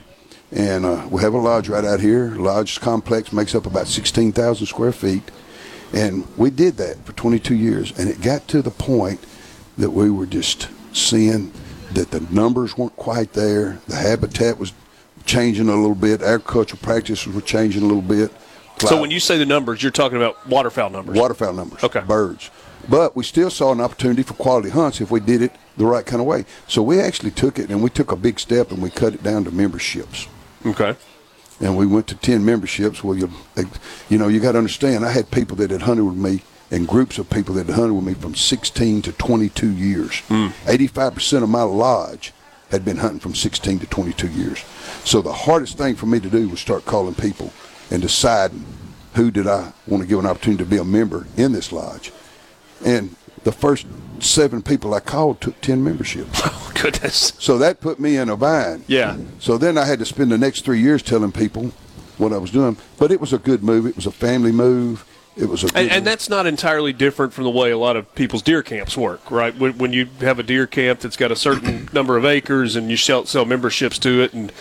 [0.53, 2.31] And uh, we have a lodge right out here.
[2.37, 5.23] Lodge complex makes up about 16,000 square feet.
[5.93, 7.97] And we did that for 22 years.
[7.99, 9.21] And it got to the point
[9.77, 11.53] that we were just seeing
[11.93, 13.79] that the numbers weren't quite there.
[13.89, 14.73] The habitat was
[15.27, 16.23] changing a little bit.
[16.23, 18.33] Agricultural practices were changing a little bit.
[18.79, 21.17] So when you say the numbers, you're talking about waterfowl numbers.
[21.17, 21.83] Waterfowl numbers.
[21.83, 22.01] Okay.
[22.01, 22.51] Birds.
[22.89, 26.05] But we still saw an opportunity for quality hunts if we did it the right
[26.05, 26.45] kind of way.
[26.69, 29.23] So we actually took it and we took a big step and we cut it
[29.23, 30.27] down to memberships.
[30.65, 30.97] Okay.
[31.61, 33.03] And we went to 10 memberships.
[33.03, 33.31] Well, you,
[34.09, 36.87] you know, you got to understand, I had people that had hunted with me and
[36.87, 40.19] groups of people that had hunted with me from 16 to 22 years.
[40.29, 40.49] Hmm.
[40.65, 42.33] 85% of my lodge
[42.71, 44.65] had been hunting from 16 to 22 years.
[45.05, 47.53] So the hardest thing for me to do was start calling people
[47.91, 48.65] and deciding
[49.15, 52.13] who did I want to give an opportunity to be a member in this lodge.
[52.85, 53.15] And
[53.45, 53.87] the first
[54.23, 56.43] seven people I called took 10 memberships.
[56.59, 57.33] Oh, goodness.
[57.39, 58.85] So that put me in a bind.
[58.87, 59.17] Yeah.
[59.39, 61.73] So then I had to spend the next three years telling people
[62.19, 62.77] what I was doing.
[62.99, 63.87] But it was a good move.
[63.87, 65.07] It was a family move.
[65.37, 67.97] It was a good And, and that's not entirely different from the way a lot
[67.97, 69.57] of people's deer camps work, right?
[69.57, 72.91] When, when you have a deer camp that's got a certain number of acres and
[72.91, 74.53] you sell, sell memberships to it, and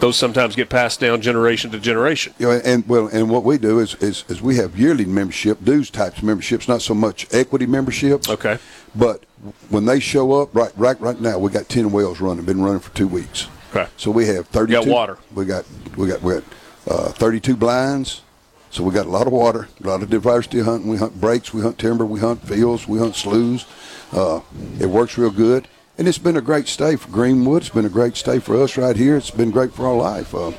[0.00, 2.32] those sometimes get passed down generation to generation.
[2.38, 5.64] You know, and well, and what we do is, is is we have yearly membership,
[5.64, 8.28] dues types of memberships, not so much equity memberships.
[8.28, 8.58] Okay.
[8.94, 9.24] But
[9.68, 12.44] when they show up, right, right, right now, we got ten wells running.
[12.44, 13.48] Been running for two weeks.
[13.70, 13.88] Okay.
[13.96, 14.72] So we have thirty.
[14.72, 15.18] got water.
[15.34, 15.64] We got
[15.96, 16.44] we got we got
[16.86, 18.22] uh, thirty-two blinds.
[18.70, 20.90] So we got a lot of water, a lot of diversity hunting.
[20.90, 23.64] We hunt breaks, we hunt timber, we hunt fields, we hunt sloughs.
[24.12, 24.40] Uh,
[24.78, 25.66] it works real good,
[25.96, 27.62] and it's been a great stay for Greenwood.
[27.62, 29.16] It's been a great stay for us right here.
[29.16, 30.52] It's been great for our life, uh,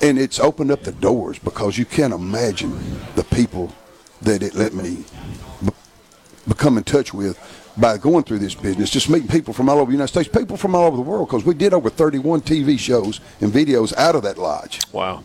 [0.00, 2.76] and it's opened up the doors because you can't imagine
[3.14, 3.72] the people
[4.22, 5.04] that it let me
[5.64, 5.70] be-
[6.48, 7.38] become in touch with
[7.76, 10.56] by going through this business, just meeting people from all over the United States, people
[10.56, 14.14] from all over the world, because we did over 31 TV shows and videos out
[14.14, 14.80] of that lodge.
[14.92, 15.22] Wow.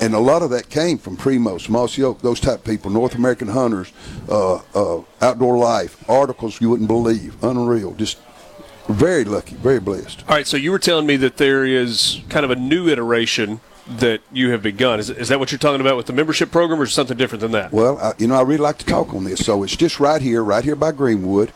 [0.00, 3.14] And a lot of that came from Primos, Mossy Oak, those type of people, North
[3.14, 3.92] American Hunters,
[4.28, 7.94] uh, uh, Outdoor Life, articles you wouldn't believe, unreal.
[7.94, 8.18] Just
[8.88, 10.22] very lucky, very blessed.
[10.28, 13.60] All right, so you were telling me that there is kind of a new iteration
[13.88, 14.98] that you have begun.
[14.98, 17.52] Is, is that what you're talking about with the membership program, or something different than
[17.52, 17.72] that?
[17.72, 19.44] Well, I, you know, I really like to talk on this.
[19.44, 21.52] So it's just right here, right here by Greenwood.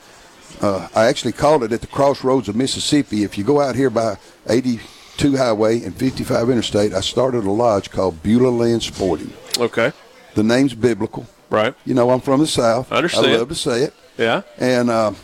[0.60, 3.24] Uh, I actually called it at the crossroads of Mississippi.
[3.24, 4.16] If you go out here by
[4.48, 9.32] 82 Highway and 55 Interstate, I started a lodge called Beulah Land Sporting.
[9.58, 9.92] Okay.
[10.34, 11.26] The name's biblical.
[11.48, 11.74] Right.
[11.84, 12.92] You know, I'm from the South.
[12.92, 13.26] I understand.
[13.26, 13.94] I love to say it.
[14.18, 14.42] Yeah.
[14.58, 15.14] And uh,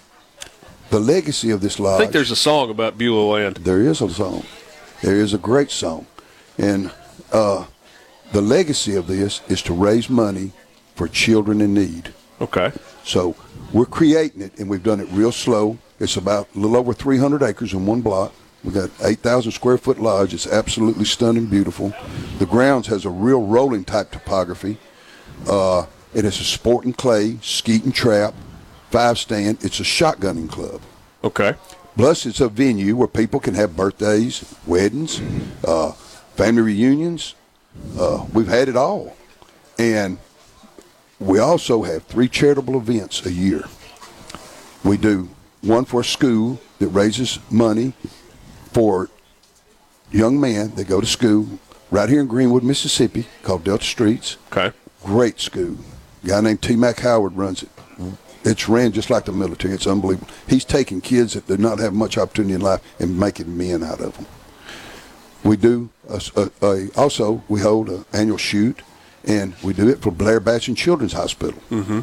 [0.90, 2.00] the legacy of this lodge.
[2.00, 3.56] I think there's a song about Beulah Land.
[3.58, 4.44] There is a song.
[5.02, 6.06] There is a great song.
[6.58, 6.90] And
[7.32, 7.66] uh,
[8.32, 10.52] the legacy of this is to raise money
[10.94, 12.12] for children in need.
[12.40, 12.72] Okay.
[13.04, 13.36] So
[13.72, 15.78] we're creating it, and we've done it real slow.
[15.98, 18.32] It's about a little over 300 acres in one block.
[18.64, 20.34] We got 8,000 square foot lodge.
[20.34, 21.94] It's absolutely stunning, beautiful.
[22.38, 24.76] The grounds has a real rolling type topography.
[25.48, 28.34] Uh, it is a sport and clay, skeet and trap,
[28.90, 29.58] five stand.
[29.62, 30.80] It's a shotgunning club.
[31.22, 31.54] Okay.
[31.96, 35.20] Plus, it's a venue where people can have birthdays, weddings,
[35.64, 35.92] uh,
[36.34, 37.34] family reunions.
[37.98, 39.16] Uh, we've had it all.
[39.78, 40.18] And
[41.18, 43.64] we also have three charitable events a year.
[44.84, 45.28] We do
[45.62, 47.94] one for a school that raises money
[48.72, 49.08] for
[50.10, 51.58] young men that go to school
[51.90, 54.36] right here in Greenwood, Mississippi, called Delta Streets.
[54.52, 54.76] Okay.
[55.02, 55.76] Great school.
[56.24, 56.76] A guy named T.
[56.76, 57.70] Mac Howard runs it.
[58.44, 59.74] It's ran just like the military.
[59.74, 60.28] It's unbelievable.
[60.48, 64.00] He's taking kids that do not have much opportunity in life and making men out
[64.00, 64.26] of them.
[65.42, 68.82] We do a, a, a, also we hold an annual shoot,
[69.26, 71.60] and we do it for Blair Batson Children's Hospital.
[71.70, 72.00] Mm-hmm.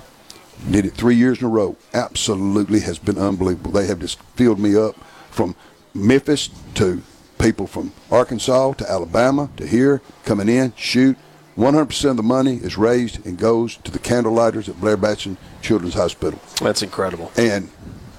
[0.71, 1.75] Did it three years in a row.
[1.93, 3.71] Absolutely has been unbelievable.
[3.71, 4.95] They have just filled me up
[5.31, 5.55] from
[5.93, 7.01] Memphis to
[7.39, 11.17] people from Arkansas to Alabama to here coming in, shoot.
[11.57, 15.93] 100% of the money is raised and goes to the candlelighters at Blair Batson Children's
[15.93, 16.39] Hospital.
[16.59, 17.31] That's incredible.
[17.37, 17.69] And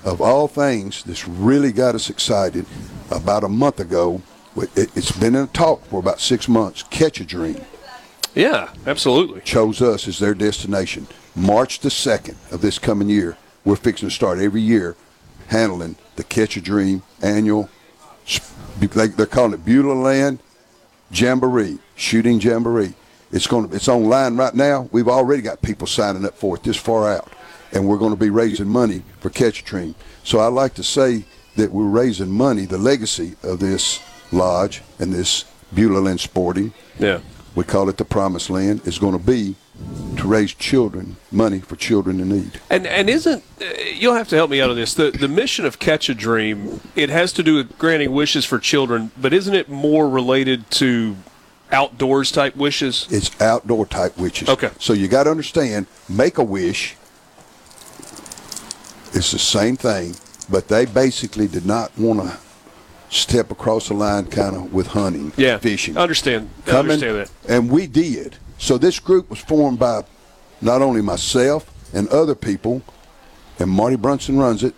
[0.04, 2.66] of all things, this really got us excited.
[3.10, 4.22] About a month ago,
[4.56, 6.84] it, it's been in talk for about six months.
[6.84, 7.60] Catch a Dream
[8.34, 9.40] Yeah, absolutely.
[9.42, 11.06] chose us as their destination.
[11.36, 14.96] March the 2nd of this coming year, we're fixing to start every year
[15.48, 17.68] handling the Catch a Dream annual,
[18.78, 20.38] they- they're calling it Beulah Land
[21.12, 22.94] Jamboree, Shooting Jamboree.
[23.30, 24.88] It's going to, it's online right now.
[24.92, 27.32] We've already got people signing up for it this far out,
[27.72, 29.94] and we're going to be raising money for Catch a Dream.
[30.22, 31.24] So I like to say
[31.56, 34.00] that we're raising money, the legacy of this
[34.32, 36.72] lodge and this Beulah Land Sporting.
[36.98, 37.18] Yeah.
[37.54, 38.86] We call it the Promised Land.
[38.86, 39.56] Is going to be
[40.16, 42.60] to raise children money for children in need.
[42.70, 44.94] And and isn't uh, you'll have to help me out of this.
[44.94, 48.58] The the mission of Catch a Dream it has to do with granting wishes for
[48.58, 51.16] children, but isn't it more related to
[51.72, 53.06] outdoors type wishes?
[53.10, 54.48] It's outdoor type wishes.
[54.48, 54.70] Okay.
[54.78, 56.96] So you got to understand, make a wish.
[59.12, 60.14] It's the same thing,
[60.50, 62.38] but they basically did not want to
[63.14, 65.96] step across the line, kind of with hunting, Yeah, fishing.
[65.96, 66.50] Understand.
[66.66, 67.30] I Coming, understand that.
[67.48, 68.36] and we did.
[68.58, 70.04] So this group was formed by
[70.60, 72.82] not only myself and other people,
[73.58, 74.74] and Marty Brunson runs it.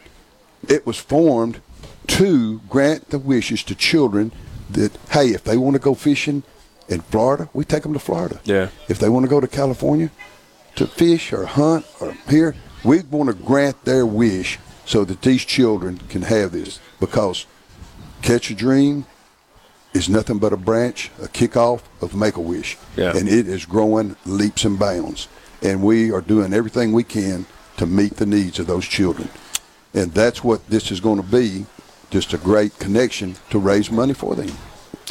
[0.68, 1.60] It was formed
[2.08, 4.32] to grant the wishes to children
[4.70, 6.42] that hey, if they want to go fishing
[6.88, 8.40] in Florida, we take them to Florida.
[8.44, 8.68] Yeah.
[8.88, 10.10] If they want to go to California
[10.76, 15.44] to fish or hunt or here, we want to grant their wish so that these
[15.44, 17.46] children can have this because
[18.22, 19.06] Catch a Dream
[19.94, 22.76] is nothing but a branch, a kickoff of Make a Wish.
[22.96, 23.16] Yeah.
[23.16, 25.28] And it is growing leaps and bounds.
[25.62, 27.46] And we are doing everything we can
[27.78, 29.28] to meet the needs of those children.
[29.94, 31.66] And that's what this is going to be
[32.10, 34.50] just a great connection to raise money for them.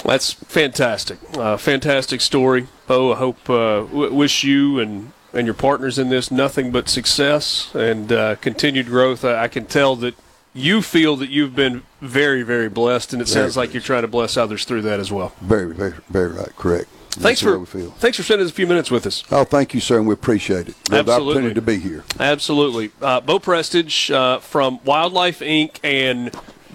[0.03, 1.17] That's fantastic.
[1.35, 3.13] Uh, fantastic story, Bo.
[3.13, 7.73] I hope uh, w- wish you and and your partners in this nothing but success
[7.75, 9.25] and uh, continued growth.
[9.25, 10.15] I, I can tell that
[10.55, 14.03] you feel that you've been very, very blessed, and it Very sounds like you're trying
[14.03, 15.33] to bless others through that as well.
[15.41, 16.55] Very, very, very right.
[16.55, 16.87] Correct.
[17.11, 17.91] Thanks That's for we feel.
[17.91, 19.23] thanks for spending a few minutes with us.
[19.31, 20.75] Oh, thank you, sir, and we appreciate it.
[20.85, 21.31] The Absolutely.
[21.33, 22.03] opportunity to be here.
[22.19, 25.77] Absolutely, uh, Bo Prestage uh, from Wildlife Inc.
[25.81, 26.33] and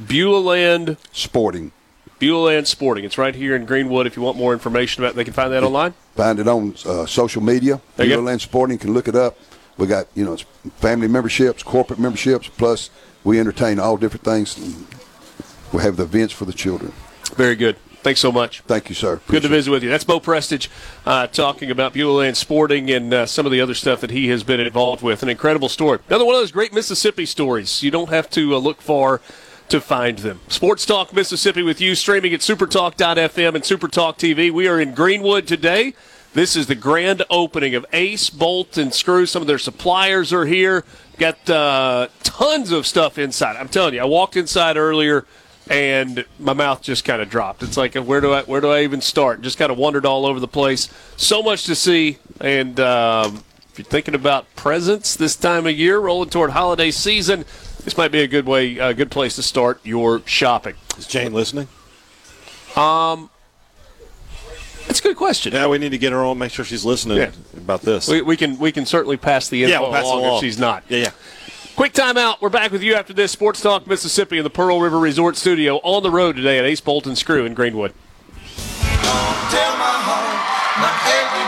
[0.08, 1.72] Beulah Land Sporting.
[2.18, 3.04] Beulah Land Sporting.
[3.04, 4.06] It's right here in Greenwood.
[4.06, 5.92] If you want more information about, it, they can find that online.
[6.16, 7.80] Find it on uh, social media.
[7.96, 8.14] There you.
[8.14, 9.38] Beulah Land Sporting can look it up.
[9.76, 10.44] We got you know it's
[10.76, 12.88] family memberships, corporate memberships, plus
[13.24, 14.58] we entertain all different things.
[15.72, 16.92] We have the events for the children.
[17.34, 17.76] Very good.
[18.02, 18.62] Thanks so much.
[18.62, 19.20] Thank you, sir.
[19.26, 19.90] Good to visit with you.
[19.90, 20.70] That's Bo Prestage
[21.04, 24.28] uh, talking about Beulah Land Sporting and uh, some of the other stuff that he
[24.28, 25.22] has been involved with.
[25.22, 25.98] An incredible story.
[26.08, 27.82] Another one of those great Mississippi stories.
[27.82, 29.20] You don't have to uh, look far
[29.68, 30.40] to find them.
[30.48, 34.50] Sports Talk Mississippi with you, streaming at supertalk.fm and Supertalk TV.
[34.50, 35.92] We are in Greenwood today.
[36.32, 39.26] This is the grand opening of Ace, Bolt, and Screw.
[39.26, 40.84] Some of their suppliers are here.
[41.20, 43.56] Got uh, tons of stuff inside.
[43.56, 45.26] I'm telling you, I walked inside earlier
[45.68, 47.62] and my mouth just kind of dropped.
[47.62, 49.42] It's like, where do I where do I even start?
[49.42, 50.88] Just kind of wandered all over the place.
[51.18, 55.98] So much to see, and um, if you're thinking about presents this time of year,
[55.98, 57.44] rolling toward holiday season,
[57.84, 60.76] this might be a good way, a good place to start your shopping.
[60.96, 61.68] Is Jane listening?
[62.76, 63.28] Um,
[64.90, 65.52] that's a good question.
[65.52, 66.38] Yeah, we need to get her on.
[66.38, 67.30] Make sure she's listening Yeah.
[67.56, 68.08] about this.
[68.08, 70.40] We, we can we can certainly pass the info yeah, we'll pass along, along if
[70.40, 70.82] she's not.
[70.88, 71.10] Yeah, yeah.
[71.76, 72.40] Quick timeout.
[72.40, 75.76] We're back with you after this Sports Talk Mississippi in the Pearl River Resort Studio
[75.84, 77.94] on the road today at Ace Bolt and Screw in Greenwood.
[79.54, 80.38] Tell my heart,
[80.82, 81.44] my achy,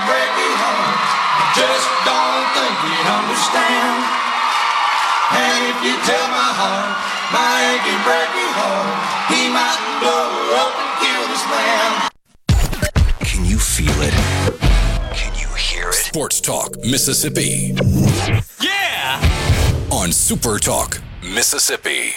[0.63, 1.03] heart,
[1.35, 3.99] I just don't think you'd understand.
[5.35, 6.95] And if you tell my heart,
[7.35, 8.95] my achy, breaky heart,
[9.35, 10.31] he might blow
[10.63, 11.92] up and kill this man.
[13.75, 14.13] Can you feel it?
[15.15, 15.95] Can you hear it?
[15.95, 17.75] Sports Talk Mississippi.
[18.61, 19.89] Yeah!
[19.91, 22.13] On Super Talk Mississippi.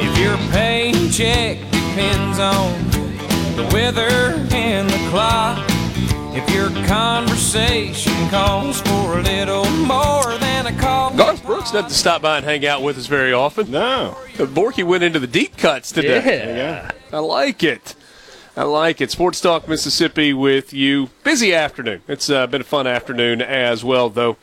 [0.00, 2.72] If your paycheck depends on
[3.56, 5.67] the weather and the clock,
[6.38, 11.12] if your conversation calls for a little more than a call.
[11.16, 13.72] Garth Brooks doesn't stop by and hang out with us very often.
[13.72, 14.16] No.
[14.36, 16.56] But Borky went into the deep cuts today.
[16.56, 16.92] Yeah.
[17.12, 17.96] I like it.
[18.56, 19.10] I like it.
[19.10, 21.10] Sports Talk Mississippi with you.
[21.24, 22.02] Busy afternoon.
[22.06, 24.36] It's uh, been a fun afternoon as well, though.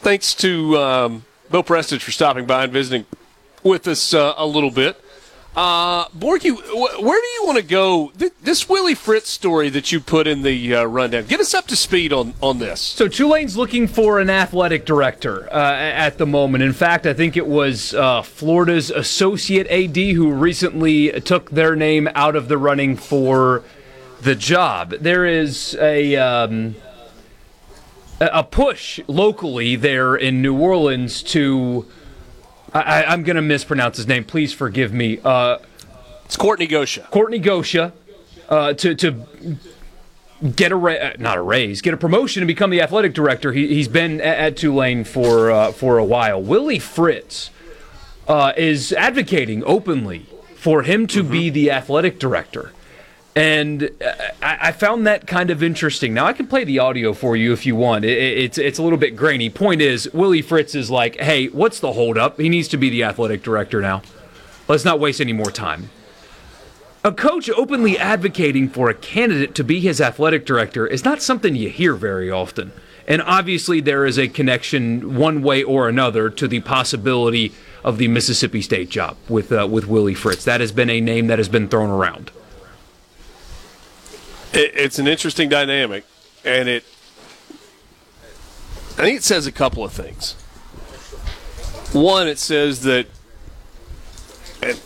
[0.00, 3.04] Thanks to um, Bill Prestage for stopping by and visiting
[3.62, 4.98] with us uh, a little bit.
[5.56, 8.12] Uh, Borky, wh- where do you want to go?
[8.16, 11.66] Th- this Willie Fritz story that you put in the uh, rundown, get us up
[11.68, 12.80] to speed on, on this.
[12.80, 16.62] So Tulane's looking for an athletic director uh, at the moment.
[16.62, 22.08] In fact, I think it was uh, Florida's associate AD who recently took their name
[22.14, 23.64] out of the running for
[24.20, 24.90] the job.
[25.00, 26.76] There is a um,
[28.20, 31.86] a push locally there in New Orleans to.
[32.72, 34.24] I, I- I'm going to mispronounce his name.
[34.24, 35.18] Please forgive me.
[35.24, 35.58] Uh,
[36.24, 37.08] it's Courtney Gosha.
[37.10, 37.92] Courtney Gosha
[38.48, 39.24] uh, to to
[40.54, 43.52] get a ra- uh, not a raise, get a promotion and become the athletic director.
[43.52, 46.40] He, he's been at, at Tulane for uh, for a while.
[46.42, 47.50] Willie Fritz
[48.26, 52.72] uh, is advocating openly for him to be the athletic director.
[53.36, 54.12] And uh,
[54.42, 56.12] I, found that kind of interesting.
[56.12, 58.04] Now I can play the audio for you if you want.
[58.04, 59.48] It, it- it's it's a little bit grainy.
[59.48, 62.40] Point is, Willie Fritz is like, "Hey, what's the holdup?
[62.40, 64.02] He needs to be the athletic director now.
[64.66, 65.90] Let's not waste any more time."
[67.04, 71.54] A coach openly advocating for a candidate to be his athletic director is not something
[71.54, 72.72] you hear very often.
[73.06, 77.52] And obviously, there is a connection, one way or another, to the possibility
[77.84, 80.44] of the Mississippi State job with uh, with Willie Fritz.
[80.44, 82.32] That has been a name that has been thrown around.
[84.52, 86.04] It, it's an interesting dynamic,
[86.44, 86.84] and it.
[88.92, 90.32] I think it says a couple of things.
[91.92, 93.06] One, it says that,
[94.62, 94.80] and,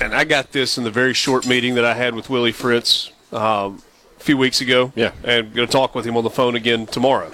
[0.00, 3.12] and I got this in the very short meeting that I had with Willie Fritz
[3.30, 3.82] um,
[4.16, 4.92] a few weeks ago.
[4.96, 7.30] Yeah, and going to talk with him on the phone again tomorrow.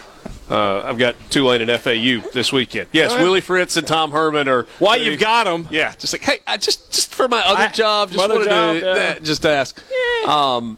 [0.50, 2.88] Uh, I've got Tulane and FAU this weekend.
[2.92, 3.22] Yes, right.
[3.22, 4.66] Willie Fritz and Tom Herman are.
[4.78, 5.68] Why you've got them?
[5.70, 8.74] Yeah, just like hey, I just just for my other I- job, just wanted job,
[8.74, 9.14] to yeah.
[9.16, 9.80] uh, just ask.
[10.26, 10.76] Um,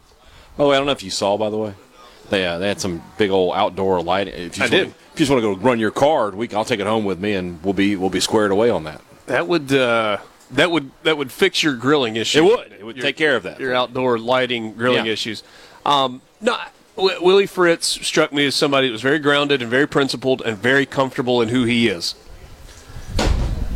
[0.58, 1.74] oh, I don't know if you saw, by the way.
[2.30, 4.34] They, uh, they had some big old outdoor lighting.
[4.34, 4.78] If you I just did.
[4.78, 7.04] Wanna, if you just want to go run your card, we, I'll take it home
[7.04, 9.00] with me, and we'll be we'll be squared away on that.
[9.26, 10.18] That would uh,
[10.52, 12.38] that would that would fix your grilling issue.
[12.38, 12.72] It would.
[12.72, 13.60] It would Your- take care of that.
[13.60, 15.12] Your outdoor lighting grilling Yeah.
[15.12, 15.44] issues.
[15.84, 16.56] Um, no,
[16.96, 20.58] w- Willie Fritz struck me as somebody that was very grounded and very principled and
[20.58, 22.16] very comfortable in who he is.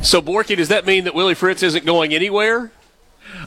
[0.02, 2.72] So, Borky, does that mean that Willie Fritz isn't going anywhere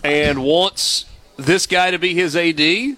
[0.03, 1.05] and wants
[1.35, 2.97] this guy to be his AD?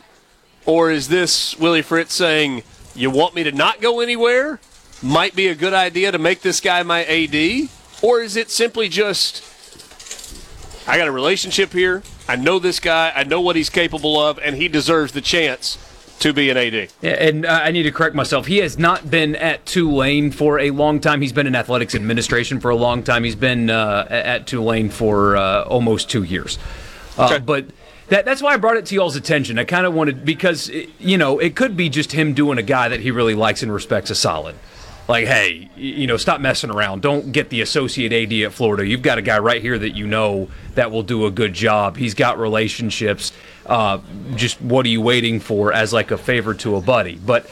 [0.66, 2.63] Or is this Willie Fritz saying,
[2.95, 4.59] you want me to not go anywhere?
[5.03, 7.70] Might be a good idea to make this guy my AD?
[8.01, 9.43] Or is it simply just,
[10.88, 12.03] I got a relationship here.
[12.28, 13.11] I know this guy.
[13.16, 15.78] I know what he's capable of, and he deserves the chance
[16.20, 16.89] to be an AD.
[17.01, 18.47] Yeah, and I need to correct myself.
[18.47, 21.22] He has not been at Tulane for a long time.
[21.22, 23.24] He's been in athletics administration for a long time.
[23.24, 26.57] He's been uh, at Tulane for uh, almost two years.
[27.18, 27.66] Uh, But
[28.10, 29.58] that, that's why I brought it to y'all's attention.
[29.60, 32.64] I kind of wanted because it- you know it could be just him doing a
[32.64, 34.56] guy that he really likes and respects a solid.
[35.08, 37.03] Like, hey, you know, stop messing around.
[37.03, 38.88] Don't get the associate AD at Florida.
[38.88, 41.95] You've got a guy right here that you know that will do a good job.
[41.95, 43.32] He's got relationships.
[43.68, 43.99] Uh,
[44.36, 47.20] just what are you waiting for as like a favor to a buddy?
[47.24, 47.47] But,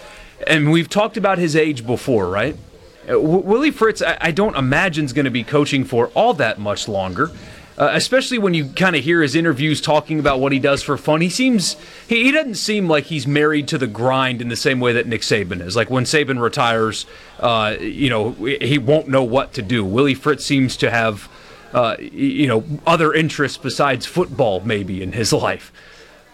[0.48, 2.56] and we've talked about his age before, right?
[3.04, 6.34] Uh, W- Willie Fritz, I, I don't imagine is going to be coaching for all
[6.36, 7.30] that much longer.
[7.76, 10.96] Uh, especially when you kind of hear his interviews talking about what he does for
[10.96, 11.22] fun.
[11.22, 11.76] He seems
[12.08, 15.08] he, he doesn't seem like he's married to the grind in the same way that
[15.08, 15.76] Nick Saban is.
[15.76, 17.08] Like when Saban retires,
[17.40, 19.84] uh, you know he won't know what to do.
[19.84, 21.28] Willie Fritz seems to have
[21.74, 25.74] uh, you know other interests besides football maybe in his life.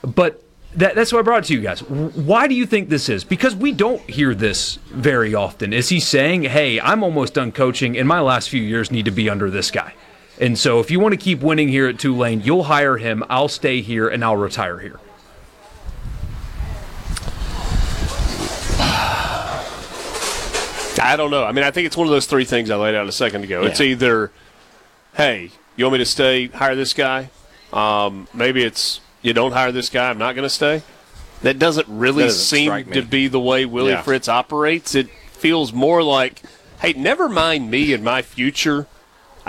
[0.02, 0.44] But
[0.76, 1.82] that, that's why I brought it to you guys.
[1.82, 3.24] Why do you think this is?
[3.24, 5.72] Because we don't hear this very often.
[5.72, 9.11] Is he saying, "Hey, I'm almost done coaching, and my last few years need to
[9.11, 9.94] be under this guy"?
[10.40, 13.24] And so, if you want to keep winning here at Tulane, you'll hire him.
[13.30, 14.99] I'll stay here, and I'll retire here.
[21.02, 21.44] I don't know.
[21.44, 23.44] I mean, I think it's one of those three things I laid out a second
[23.44, 23.64] ago.
[23.64, 24.32] It's either,
[25.16, 27.30] hey, you want me to stay, hire this guy.
[27.72, 30.82] Um, maybe it's you don't hire this guy, I'm not going to stay.
[31.41, 34.02] That doesn't really That doesn't seem to be the way Willie Yeah.
[34.02, 34.95] Fritz operates.
[34.95, 36.41] It feels more like,
[36.82, 38.88] hey, never mind me and my future.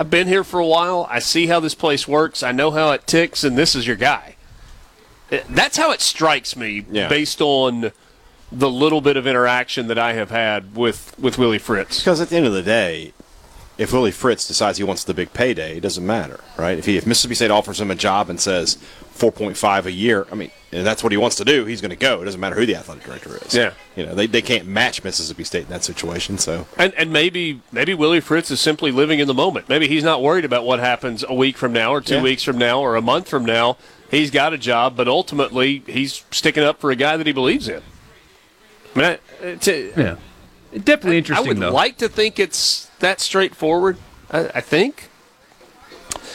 [0.01, 1.07] I've been here for a while.
[1.11, 2.43] I see how this place works.
[2.43, 4.37] I know how it ticks, and this is your guy.
[5.31, 7.07] Eh, that's how it strikes me, Yeah.
[7.07, 7.93] based on
[8.51, 11.99] the little bit of interaction that I have had with with Willie Fritz.
[11.99, 13.13] Because at the end of the day,
[13.77, 16.79] if Willie Fritz decides he wants the big payday, it doesn't matter, right?
[16.79, 18.79] If he, if Mississippi State offers him a job and says
[19.21, 21.81] four point five a year, I mean, and that's what he wants to do, he's
[21.81, 22.23] going to go.
[22.23, 23.55] It doesn't matter who the athletic director is.
[23.55, 23.73] Yeah.
[23.97, 26.39] you know, they, they can't match Mississippi State in that situation.
[26.39, 29.69] So And and maybe maybe Willie Fritz is simply living in the moment.
[29.69, 32.23] Maybe he's not worried about what happens a week from now or two Yeah.
[32.23, 33.77] weeks from now or a month from now.
[34.11, 37.69] He's got a job, but ultimately he's sticking up for a guy that he believes
[37.69, 37.83] in.
[38.97, 40.17] I mean, it's a- Yeah.
[40.73, 41.73] Definitely interesting, I would though.
[41.73, 43.99] like to think it's that straightforward.
[44.31, 45.10] I, I think.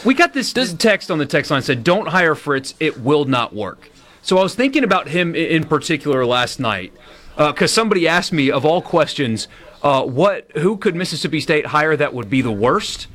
[0.04, 3.26] We got this, this text on the text line said, "Don't hire Fritz; it will
[3.26, 3.90] not work."
[4.22, 6.94] So I was thinking about him in particular last night
[7.38, 9.48] because somebody asked me, of all questions,
[9.84, 13.08] uh, what who could Mississippi State hire that would be the worst?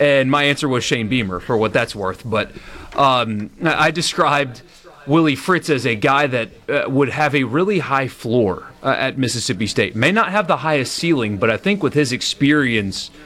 [0.00, 2.22] And my answer was Shane Beamer, for what that's worth.
[2.24, 2.50] But
[2.96, 4.62] um, I described
[5.06, 9.18] Willie Fritz as a guy that uh, would have a really high floor uh, at
[9.18, 9.94] Mississippi State.
[9.94, 13.23] May not have the highest ceiling, but I think with his experience, uh,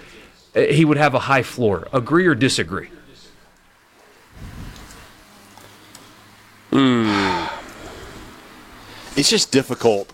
[0.58, 1.86] Uh, he would have a high floor.
[1.92, 2.90] Agree or disagree?
[6.70, 7.46] Hmm.
[9.16, 10.12] it's just difficult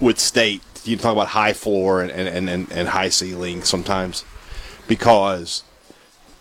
[0.00, 0.62] with state.
[0.84, 4.24] You talk about high floor and, and, and, and high ceiling sometimes
[4.88, 5.62] because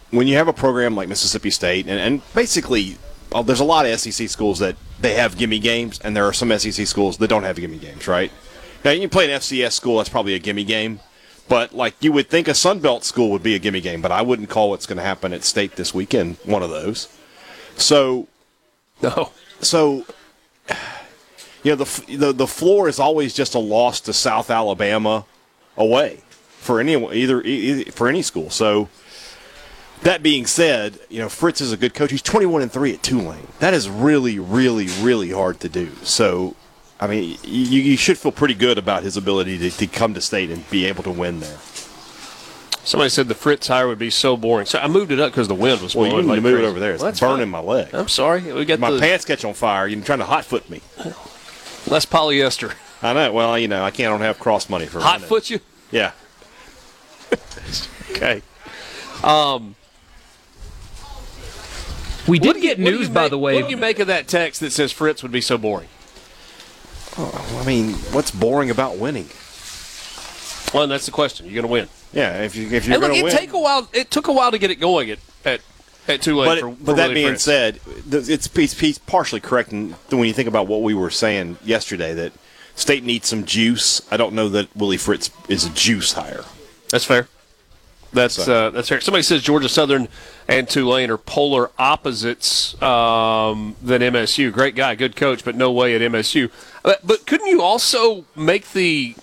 [0.09, 2.97] when you have a program like Mississippi State, and, and basically
[3.31, 6.33] well, there's a lot of SEC schools that they have gimme games, and there are
[6.33, 8.31] some SEC schools that don't have gimme games, right?
[8.85, 11.01] Now, you play an FCS school, that's probably a gimme game.
[11.49, 14.11] But, like, you would think a Sun Belt school would be a gimme game, but
[14.11, 17.07] I wouldn't call what's going to happen at State this weekend one of those.
[17.77, 18.27] So,
[19.01, 19.31] no.
[19.61, 20.05] So,
[21.63, 25.25] you know, the, the the floor is always just a loss to South Alabama
[25.77, 26.21] away
[26.59, 28.49] for any either e- e- for any school.
[28.49, 28.89] So,
[30.03, 32.11] that being said, you know Fritz is a good coach.
[32.11, 33.47] He's twenty one and three at Tulane.
[33.59, 35.91] That is really, really, really hard to do.
[36.03, 36.55] So,
[36.99, 40.21] I mean, you, you should feel pretty good about his ability to, to come to
[40.21, 41.57] state and be able to win there.
[42.83, 44.65] Somebody said the Fritz hire would be so boring.
[44.65, 46.13] So I moved it up because the wind was blowing.
[46.13, 46.37] Well, blowing.
[46.37, 46.93] you need like to move it over there.
[46.93, 47.49] It's Well, burning fine.
[47.49, 47.93] my leg.
[47.93, 48.41] I'm sorry.
[48.53, 49.87] We got my the, pants catch on fire.
[49.87, 50.81] You're trying to hot foot me.
[51.87, 52.73] Less polyester.
[53.03, 53.31] I know.
[53.33, 54.07] Well, you know, I can't.
[54.07, 55.27] I don't have cross money for a Hot minute.
[55.29, 55.59] foot you?
[55.91, 56.11] Yeah.
[58.11, 58.41] Okay.
[59.23, 59.75] Um,
[62.27, 63.55] We did what you- get news, by make- the way.
[63.55, 65.87] What do you make of that text that says Fritz would be so boring?
[67.17, 69.27] I mean, what's boring about winning?
[70.73, 71.45] Well, that's the question.
[71.45, 71.89] You're going to win.
[72.13, 73.35] Yeah, if you if you're going to it win.
[73.35, 73.89] take a while.
[73.93, 75.61] It took a while to get it going at at,
[76.07, 76.47] at Tulane.
[76.47, 77.43] but for, but for that Willie being Fritz.
[77.43, 77.79] said,
[78.09, 82.13] th- it's he's, he's partially correct when you think about what we were saying yesterday
[82.13, 82.33] that
[82.75, 84.01] state needs some juice.
[84.11, 86.43] I don't know that Willie Fritz is a juice hire.
[86.89, 87.27] That's fair.
[88.13, 89.01] That's uh, that's fair.
[89.01, 90.07] Somebody says Georgia Southern
[90.47, 94.51] and Tulane are polar opposites um, than MSU.
[94.51, 96.49] Great guy, good coach, but no way at MSU.
[96.87, 99.13] But, but couldn't you also make the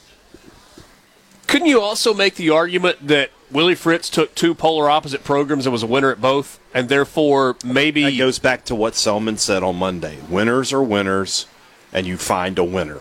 [1.46, 5.72] couldn't you also make the argument that Willie Fritz took two polar opposite programs and
[5.72, 9.62] was a winner at both, and therefore maybe That goes back to what Selman said
[9.62, 11.46] on Monday: winners are winners,
[11.90, 13.00] and you find a winner.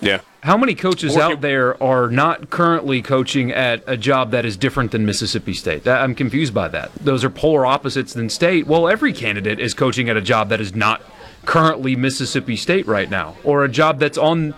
[0.00, 0.20] Yeah.
[0.44, 4.56] How many coaches Or- out there are not currently coaching at a job that is
[4.56, 5.88] different than Mississippi State?
[5.88, 6.92] I'm confused by that.
[7.00, 8.68] Those are polar opposites than state.
[8.68, 11.02] Well, every candidate is coaching at a job that is not
[11.44, 14.54] currently Mississippi State right now, or a job that's on,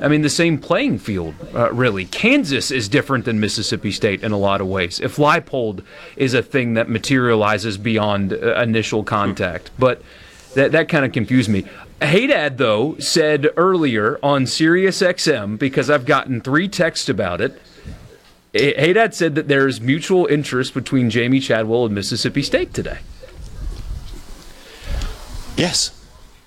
[0.00, 2.04] I mean, the same playing field, uh, really.
[2.04, 5.00] Kansas is different than Mississippi State in a lot of ways.
[5.00, 5.84] If Leipold
[6.16, 9.70] is a thing that materializes beyond uh, initial contact.
[9.78, 10.02] But
[10.54, 11.64] that, that kind of confused me.
[12.02, 17.60] Hadad, though, said earlier on SiriusXM, because I've gotten three texts about it,
[18.54, 22.98] Hadad said that there's mutual interest between Jamey Chadwell and Mississippi State today.
[25.56, 25.93] Yes.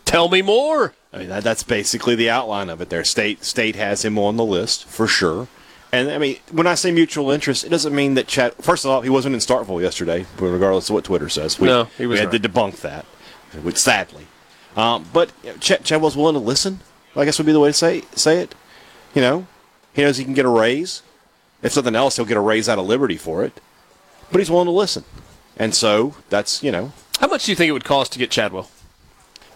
[0.07, 0.93] Tell me more.
[1.11, 2.89] I mean, that, that's basically the outline of it.
[2.89, 5.47] There, state state has him on the list for sure.
[5.91, 8.53] And I mean, when I say mutual interest, it doesn't mean that Chad.
[8.55, 11.59] First of all, he wasn't in Starkville yesterday, regardless of what Twitter says.
[11.59, 12.41] We, No, he was we had not.
[12.41, 13.05] to debunk that,
[13.63, 14.27] which sadly.
[14.75, 16.79] Um, but you know, Ch- Chadwell's willing to listen.
[17.15, 18.53] I guess would be the way to say say it.
[19.15, 19.47] You know,
[19.93, 21.01] he knows he can get a raise.
[21.63, 23.59] If something else, he'll get a raise out of Liberty for it.
[24.31, 25.03] But he's willing to listen,
[25.57, 28.29] and so that's you know How much do you think it would cost to get
[28.29, 28.69] Chadwell?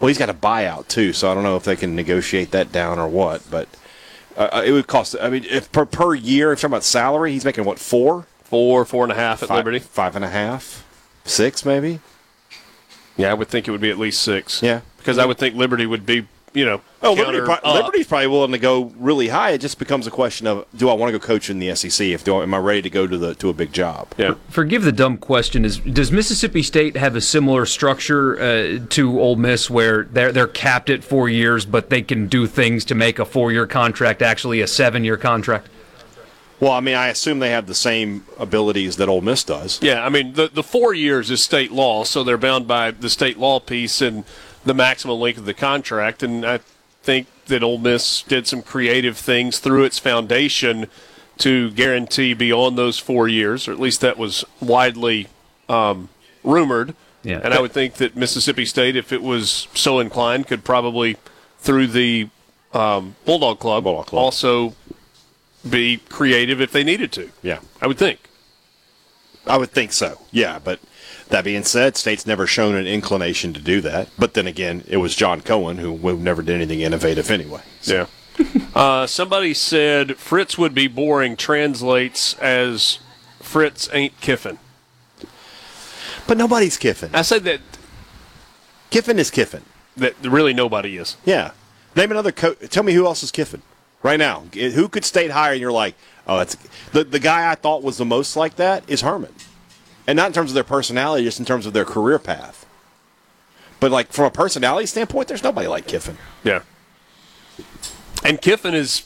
[0.02, 2.72] Well, he's got a buyout too, so I don't know if they can negotiate that
[2.72, 3.50] down or what.
[3.50, 3.70] But
[4.36, 5.16] uh, it would cost.
[5.22, 8.26] I mean, if per, per year, if you're talking about salary, he's making what four,
[8.46, 9.80] Four, four and a half at Five- Liberty.
[9.80, 10.86] five and a half,
[11.24, 12.02] six maybe.
[13.16, 14.62] Yeah, I would think it would be at least six.
[14.62, 16.82] Yeah, because I would think Liberty would be you know.
[17.04, 19.52] Oh, Liberty, pro- Liberty's probably willing to go really high.
[19.52, 22.08] It just becomes a question of do I want to go coach in the SEC?
[22.08, 24.14] If do I, am I ready to go to the to a big job?
[24.18, 24.36] Yeah.
[24.50, 25.66] Forgive the dumb question.
[25.66, 30.48] Is does Mississippi State have a similar structure uh, to Ole Miss, where they're they're
[30.48, 34.62] capped at four years, but they can do things to make a four-year contract actually
[34.62, 35.70] a seven-year contract?
[36.60, 39.82] Well, I mean, I assume they have the same abilities that Ole Miss does.
[39.82, 43.10] Yeah, I mean the the four years is state law, so they're bound by the
[43.10, 44.24] state law piece and
[44.64, 46.24] the maximum length of the contract.
[46.24, 46.60] And I
[47.02, 50.88] think that Ole Miss did some creative things through its foundation
[51.40, 55.28] to guarantee beyond those four years, or at least that was widely
[55.68, 56.10] um,
[56.44, 56.96] rumored.
[57.24, 57.42] Yeah.
[57.44, 61.18] And I would think that Mississippi State, if it was so inclined, could probably
[61.60, 62.30] through the
[62.74, 64.74] um, Bulldog Club, also
[65.68, 67.30] be creative if they needed to.
[67.42, 67.60] Yeah.
[67.82, 68.20] I would think.
[69.46, 70.20] I would think so.
[70.32, 70.80] Yeah, but
[71.32, 74.10] that being said, State's never shown an inclination to do that.
[74.18, 77.62] But then again, it was John Cohen who, never did anything innovative anyway.
[77.84, 78.08] Yeah.
[78.76, 83.00] uh, somebody said Fritz would be boring translates as
[83.40, 84.60] Fritz ain't Kiffin.
[86.28, 87.10] But nobody's Kiffin.
[87.14, 87.60] I said that
[88.90, 89.64] Kiffin is Kiffin.
[89.98, 91.18] That really nobody is.
[91.26, 91.52] Yeah.
[91.96, 92.58] Name another coach.
[92.70, 93.62] Tell me who else is Kiffin
[94.04, 94.42] right now.
[94.54, 95.52] Who could State hire?
[95.52, 95.96] And you're like,
[96.28, 96.56] oh, that's
[96.94, 99.34] the the guy I thought was the most like that is Herman,
[100.08, 102.66] and not in terms of their personality, just in terms of their career path.
[103.80, 106.18] But like from a personality standpoint, there's nobody like Kiffin.
[106.44, 106.62] Yeah.
[108.24, 109.04] And Kiffin is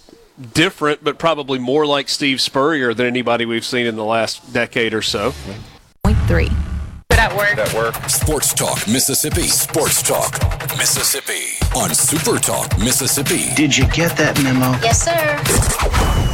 [0.53, 4.93] different, but probably more like Steve Spurrier than anybody we've seen in the last decade
[4.93, 5.33] or so.
[6.03, 6.49] Point three.
[7.09, 7.57] Good at work.
[7.57, 7.95] At work.
[8.09, 9.43] Sports Talk Mississippi.
[9.43, 10.33] Sports Talk
[10.77, 13.55] Mississippi on Super Talk Mississippi.
[13.55, 14.71] Did you get that memo?
[14.83, 16.33] Yes, sir.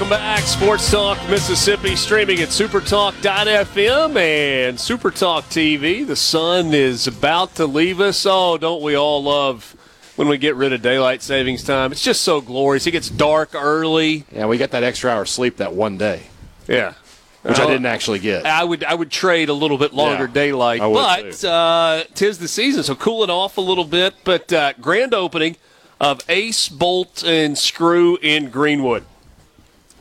[0.00, 6.06] Welcome back, Sports Talk Mississippi, streaming at supertalk.fm and Supertalk TV.
[6.06, 8.24] The sun is about to leave us.
[8.24, 9.76] Oh, don't we all love
[10.16, 11.92] when we get rid of daylight savings time?
[11.92, 12.86] It's just so glorious.
[12.86, 14.24] It gets dark early.
[14.32, 16.22] Yeah, we got that extra hour of sleep that one day.
[16.66, 16.94] Yeah.
[17.42, 18.46] Which I didn't actually get.
[18.46, 22.48] I would I would trade a little bit longer Yeah, daylight, but uh, tis the
[22.48, 24.14] season, so cool it off a little bit.
[24.24, 25.56] But uh, grand opening
[26.00, 29.04] of Ace Bolt and Screw in Greenwood.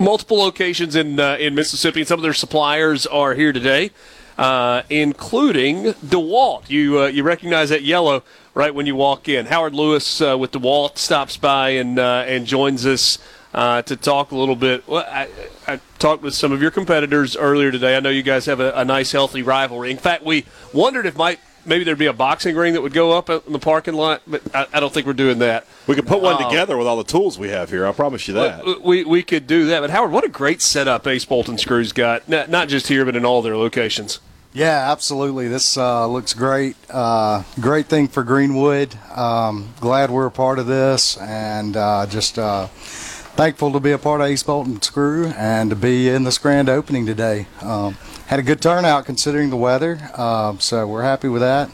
[0.01, 3.91] Multiple locations in uh, in Mississippi, and some of their suppliers are here today,
[4.37, 6.69] uh, including DeWalt.
[6.69, 8.23] You uh, you recognize that yellow
[8.53, 9.47] right when you walk in.
[9.47, 13.17] Howard Lewis uh, with DeWalt stops by and uh, and joins us
[13.53, 14.87] uh, to talk a little bit.
[14.87, 15.27] Well, I,
[15.67, 17.97] I talked with some of your competitors earlier today.
[17.97, 19.91] I know you guys have a, a nice, healthy rivalry.
[19.91, 23.11] In fact, we wondered if might maybe there'd be a boxing ring that would go
[23.17, 25.65] up in the parking lot, but I, I don't think we're doing that.
[25.87, 27.85] We could put one Um, together with all the tools we have here.
[27.85, 28.65] I promise you that.
[28.65, 29.81] we, we, we could do that.
[29.81, 33.05] But Howard, what a great setup Ace Bolt and Screw's got, not, not just here,
[33.05, 34.19] but in all their locations.
[34.51, 35.47] Yeah, absolutely.
[35.47, 36.75] This uh, looks great.
[36.89, 38.95] Uh, great thing for Greenwood.
[39.15, 43.99] Um, glad we're a part of this, and uh, just uh, thankful to be a
[43.99, 47.45] part of Ace Bolt and Screw and to be in this grand opening today.
[47.61, 47.95] Um,
[48.29, 51.69] had a good turnout considering the weather, uh, so we're happy with that.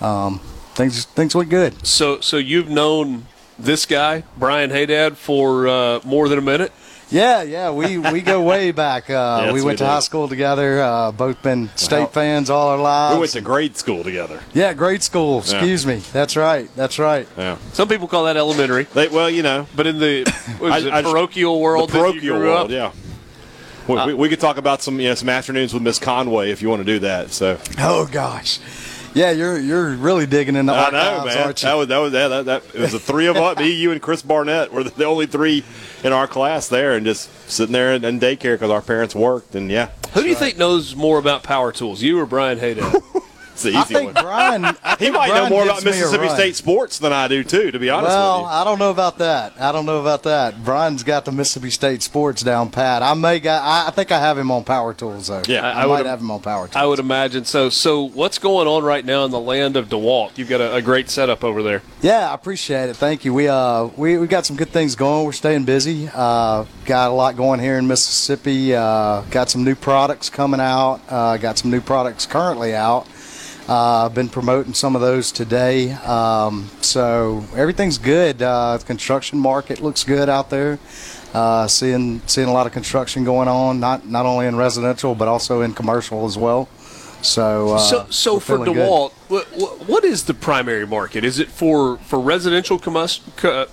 [0.00, 0.40] Um,
[0.74, 1.86] things things went good.
[1.86, 3.26] So, so you've known
[3.58, 6.72] this guy, Brian Hadad, for uh, more than a minute.
[7.10, 9.08] Yeah, yeah, we, we go way back.
[9.10, 10.80] Uh, Yes, we we went to high school together.
[10.80, 13.14] Uh, both been state fans all our lives.
[13.16, 14.40] We went to grade school together.
[14.54, 15.42] Yeah, grade school.
[15.44, 15.56] Yeah.
[15.58, 15.96] Excuse me.
[16.12, 16.68] That's right.
[16.74, 17.28] That's right.
[17.36, 17.58] Yeah.
[17.74, 18.84] Some people call that elementary.
[18.84, 20.24] They, well, you know, but in the
[20.58, 22.94] what is I- it, I just- parochial world, the that you parochial grew world, up?
[22.96, 23.03] yeah.
[23.88, 26.50] We, uh, we, we could talk about some, you know, some afternoons with Miss Conway
[26.50, 27.30] if you want to do that.
[27.30, 28.58] So Oh gosh.
[29.14, 31.38] Yeah, you're you're really digging in the I archives, know, man.
[31.38, 31.68] aren't you?
[31.68, 33.92] That was that was that, that, that it was the three of us, me, you,
[33.92, 35.62] and Chris Barnett were the, the only three
[36.02, 39.54] in our class there, and just sitting there in, in daycare because our parents worked,
[39.54, 42.92] and yeah, Who do you think knows more about power tools, you or Brian Hadad?
[43.54, 44.24] it's the easy I think one.
[44.24, 44.64] Brian.
[44.64, 46.36] I He think might know more about Mississippi run.
[46.36, 47.70] State sports than I do too.
[47.70, 48.44] To be honest well, with you.
[48.48, 49.52] Well, I don't know about that.
[49.58, 50.62] I don't know about that.
[50.64, 53.02] Brian's got the Mississippi State sports down pat.
[53.02, 53.62] I may got.
[53.62, 55.42] I, I think I have him on power tools though.
[55.46, 56.76] Yeah, I, I would might have- have him on power tools.
[56.76, 57.68] I would imagine so.
[57.70, 60.36] So, what's going on right now in the land of DeWalt?
[60.36, 61.82] You've got a, a great setup over there.
[62.02, 62.96] Yeah, I appreciate it.
[62.96, 63.32] Thank you.
[63.32, 65.24] We uh we, we got some good things going.
[65.24, 66.08] We're staying busy.
[66.12, 68.74] Uh, got a lot going here in Mississippi.
[68.74, 71.00] Uh, got some new products coming out.
[71.08, 73.06] Uh, got some new products currently out.
[73.66, 75.92] Uh, I've been promoting some of those today.
[75.92, 78.42] Um, so everything's good.
[78.42, 80.78] Uh, the construction market looks good out there.
[81.32, 85.28] Uh, seeing seeing a lot of construction going on, not not only in residential but
[85.28, 86.68] also in commercial as well.
[87.22, 88.58] So uh, so, so for.
[88.58, 91.24] DeWalt, what, what, what is the primary market?
[91.24, 93.66] Is it for for residential commus- co-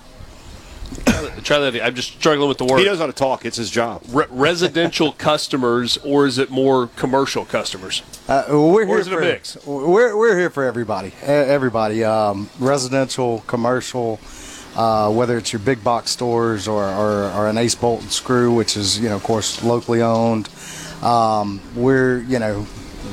[1.43, 1.81] Try that.
[1.83, 2.79] I'm just struggling with the word.
[2.79, 3.45] He knows how to talk.
[3.45, 4.03] It's his job.
[4.09, 8.03] Re- residential customers, or is it more commercial customers?
[8.27, 9.65] Uh, we're Or here is it a for, mix?
[9.65, 11.13] We're, we're here for everybody.
[11.23, 14.19] Everybody, um, residential, commercial,
[14.75, 18.53] uh, whether it's your big box stores or, or, or an Ace Bolt and Screw,
[18.53, 20.49] which is you know of course locally owned.
[21.01, 22.67] Um, we're you know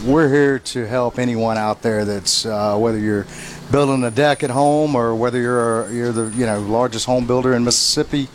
[0.04, 3.26] we're here to help anyone out there that's uh, whether you're
[3.70, 7.54] building a deck at home or whether you're you're the you know largest home builder
[7.54, 8.28] in Mississippi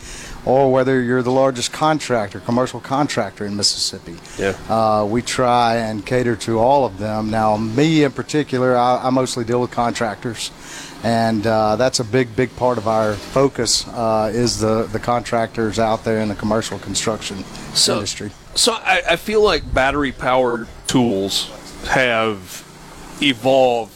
[0.46, 4.14] or whether you're the largest contractor, commercial contractor in Mississippi.
[4.38, 4.54] Yeah.
[4.68, 7.30] Uh, we try and cater to all of them.
[7.30, 10.50] Now, me in particular, I, I mostly deal with contractors,
[11.02, 15.78] and uh, that's a big, big part of our focus uh, is the, the contractors
[15.78, 17.42] out there in the commercial construction
[17.72, 18.30] So- industry.
[18.54, 21.48] So I, I feel like battery powered tools
[21.88, 22.62] have
[23.20, 23.93] evolved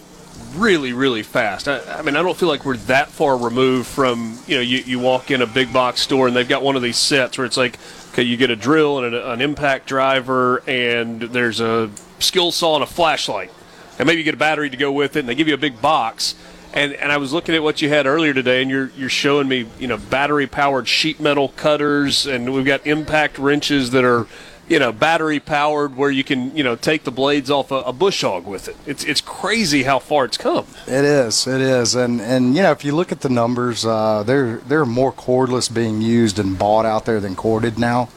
[0.54, 1.68] really, really fast.
[1.68, 4.78] I, I mean, I don't feel like we're that far removed from you know you,
[4.78, 7.46] you walk in a big box store and they've got one of these sets where
[7.46, 7.78] it's like
[8.12, 12.74] okay, you get a drill and an, an impact driver and there's a skill saw
[12.74, 13.50] and a flashlight,
[13.98, 15.58] and maybe you get a battery to go with it, and they give you a
[15.58, 16.34] big box.
[16.72, 19.48] And, and I was looking at what you had earlier today, and you're you're showing
[19.48, 24.26] me you know battery powered sheet metal cutters, and we've got impact wrenches that are
[24.68, 27.92] you know battery powered, where you can you know take the blades off a, a
[27.92, 28.76] bush hog with it.
[28.86, 30.66] It's it's crazy how far it's come.
[30.86, 34.22] It is, it is, and and you know if you look at the numbers, uh,
[34.24, 38.08] there there are more cordless being used and bought out there than corded now.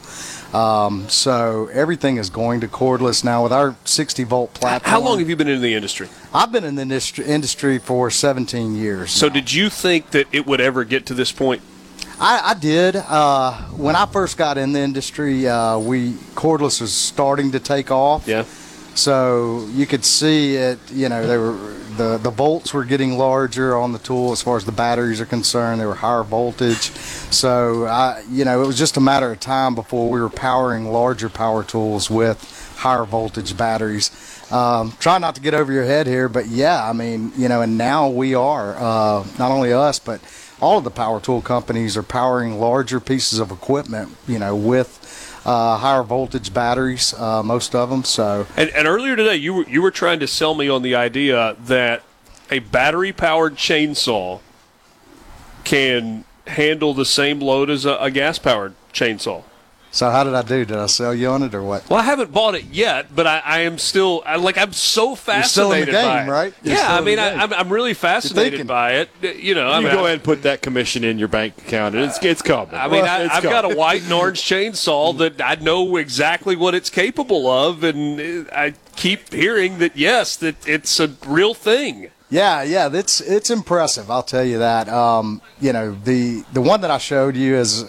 [0.52, 4.90] Um, so everything is going to cordless now with our 60 volt platform.
[4.90, 6.08] How long have you been in the industry?
[6.34, 9.12] I've been in the industry, industry for 17 years.
[9.12, 11.62] So did you think that it would ever get to this point?
[12.20, 12.96] I, I did.
[12.96, 17.90] Uh, when I first got in the industry, uh, we cordless was starting to take
[17.90, 18.28] off.
[18.28, 18.44] Yeah.
[18.94, 20.78] So you could see it.
[20.90, 24.56] You know, they were the the volts were getting larger on the tool as far
[24.56, 25.80] as the batteries are concerned.
[25.80, 26.90] They were higher voltage.
[27.30, 30.92] So I, you know, it was just a matter of time before we were powering
[30.92, 34.10] larger power tools with higher voltage batteries.
[34.52, 37.62] Um, try not to get over your head here, but yeah, I mean, you know,
[37.62, 40.20] and now we are uh, not only us, but
[40.60, 45.40] all of the power tool companies are powering larger pieces of equipment, you know, with
[45.44, 48.04] uh, higher voltage batteries, uh, most of them.
[48.04, 50.94] So And, and earlier today, you were you were trying to sell me on the
[50.94, 52.02] idea that
[52.50, 54.40] a battery powered chainsaw
[55.64, 59.42] can handle the same load as a, a gas powered chainsaw.
[59.94, 60.64] So how did I do?
[60.64, 61.88] Did I sell you on it or what?
[61.90, 65.10] Well, I haven't bought it yet, but I, I am still I, like I'm so
[65.10, 66.32] You're still in the fascinated by game, it.
[66.32, 66.54] right?
[66.62, 69.10] You're yeah, still I mean, I, I'm, I'm really fascinated by it.
[69.36, 71.58] You know, I you mean, go I- ahead and put that commission in your bank
[71.58, 72.74] account, and it's it's coming.
[72.74, 76.56] I mean, I, It's I've got a white and orange chainsaw that I know exactly
[76.56, 82.08] what it's capable of, and I keep hearing that yes, that it's a real thing.
[82.30, 84.10] Yeah, yeah, it's it's impressive.
[84.10, 84.88] I'll tell you that.
[84.88, 87.84] Um, you know, the the one that I showed you is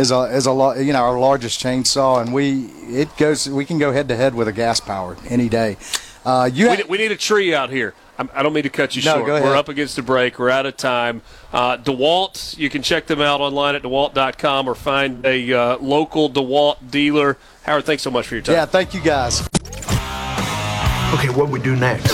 [0.00, 3.64] is a is a lo- you know our largest chainsaw, and we it goes we
[3.64, 5.76] can go head to head with a gas powered any day.
[6.24, 7.94] Uh, you We, ha- we need a tree out here.
[8.18, 9.26] I'm, I don't mean to cut you No, short.
[9.26, 9.48] go ahead.
[9.48, 10.38] We're up against the break.
[10.38, 11.22] We're out of time.
[11.54, 16.28] Uh, DeWalt, you can check them out online at DeWalt.com or find a uh, local
[16.28, 17.38] DeWalt dealer.
[17.62, 18.56] Howard, thanks so much for your time.
[18.56, 19.40] yeah, thank you guys.
[21.14, 22.12] Okay, what we do next?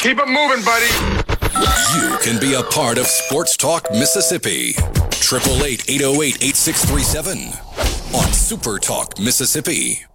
[0.00, 1.39] Keep it moving, buddy.
[1.60, 4.70] You can be a part of Sports Talk Mississippi.
[4.70, 7.38] 888 808 8637
[8.14, 10.09] on Super Talk Mississippi.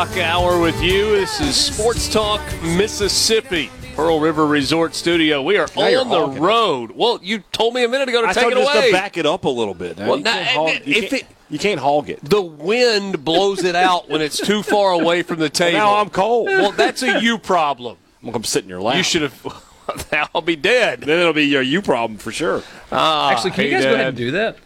[0.00, 1.10] O'clock hour with you.
[1.14, 5.42] This is Sports Talk Mississippi, Pearl River Resort Studio.
[5.42, 6.90] We are Now on the hogging road.
[6.92, 8.86] Well, you told me a minute ago to I take told it just away.
[8.86, 9.98] to back it up a little bit.
[9.98, 12.24] Now, Well, you, now, can't hog, you, if can't, it- you can't hog it.
[12.24, 15.76] The wind blows it out when it's too far away from the table.
[15.76, 16.46] Now I'm cold.
[16.46, 17.98] Well, that's a you problem.
[18.22, 18.96] I'm gonna sit in your lap.
[18.96, 19.64] You should have.
[20.12, 21.00] Now I'll be dead.
[21.02, 22.62] Then it'll be a you problem for sure.
[22.90, 24.56] Ah, Actually, can you hey, guys go ahead and do that?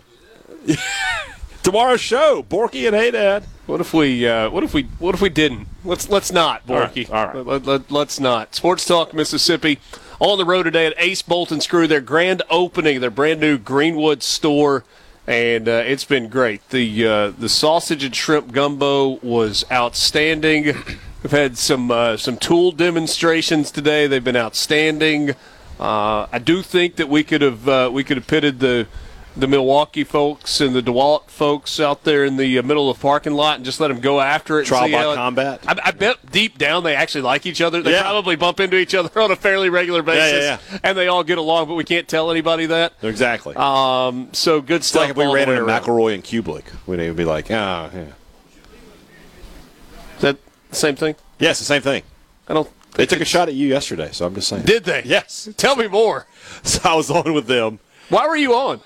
[1.65, 3.45] Tomorrow's show, Borky and Hadad.
[3.67, 4.29] What if we?
[4.29, 4.83] Uh, what if we?
[4.99, 5.69] What if we didn't?
[5.85, 7.11] Let's let's not, Borky.
[7.11, 7.47] all right.
[7.47, 8.55] Let, let, let's not.
[8.55, 9.79] Sports Talk Mississippi
[10.21, 11.87] on the road today at Ace Bolt and Screw.
[11.87, 14.85] Their grand opening, their brand new Greenwood store,
[15.27, 16.69] and uh, it's been great.
[16.69, 20.65] The uh, the sausage and shrimp gumbo was outstanding.
[21.23, 24.07] We've had some uh, some tool demonstrations today.
[24.07, 25.31] They've been outstanding.
[25.81, 28.87] Uh, I do think that we could have uh, we could have pitted the
[29.37, 33.03] the Milwaukee folks and the DeWalt folks out there in the uh, middle of the
[33.03, 34.61] parking lot and just let them go after it.
[34.61, 35.61] and Trial see by how combat.
[35.67, 37.83] I, I bet deep down they actually like each other.
[37.83, 38.03] They Yeah.
[38.03, 41.25] probably bump into each other on a fairly regular Yeah, yeah, basis, and they all
[41.25, 41.67] get along.
[41.67, 42.93] But we can't tell anybody that.
[43.03, 43.57] Exactly.
[43.57, 45.03] Um, so good It's stuff.
[45.03, 45.63] like if we ran into.
[45.65, 48.01] McElroy and Cubelic, we'd even be like, ah, yeah.
[50.17, 50.37] Is that
[50.71, 51.17] the same thing?
[51.39, 52.03] Yes, the same thing.
[52.49, 52.71] I don't.
[52.95, 54.63] They took a shot at you yesterday, so I'm just saying.
[54.65, 55.03] Did they?
[55.05, 55.49] Yes.
[55.57, 56.27] Tell me more.
[56.63, 57.81] So I was on with them.
[58.11, 58.81] Why were you on?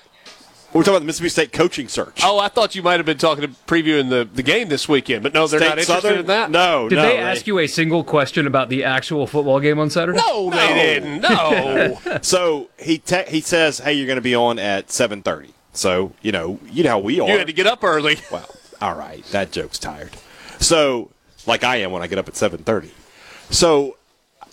[0.71, 2.19] We're talking about the Mississippi State coaching search.
[2.23, 5.23] Oh, I thought you might have been talking to previewing the, the game this weekend,
[5.23, 6.19] but no, they're State not interested Southern?
[6.19, 6.51] in that.
[6.51, 7.01] No, Did no.
[7.01, 10.19] they ask you a single question about the actual football game on Saturday?
[10.19, 11.21] No, they didn't.
[11.21, 11.99] No.
[12.21, 16.31] so he te- he says, "Hey, you're going to be on at 7:30." So you
[16.31, 17.27] know, you know how we are.
[17.29, 18.17] you had to get up early.
[18.31, 18.47] Well,
[18.79, 20.11] all right, that joke's tired.
[20.59, 21.09] So,
[21.47, 22.91] like I am when I get up at 7:30.
[23.49, 23.97] So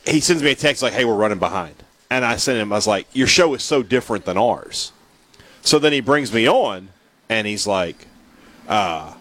[0.07, 1.75] he sends me a text like, "Hey, we're running behind,"
[2.11, 2.73] and I sent him.
[2.73, 4.93] I was like, "Your show is so different than ours."
[5.67, 6.89] So then he brings me on,
[7.29, 8.07] and he's like,
[8.69, 9.15] "Uh."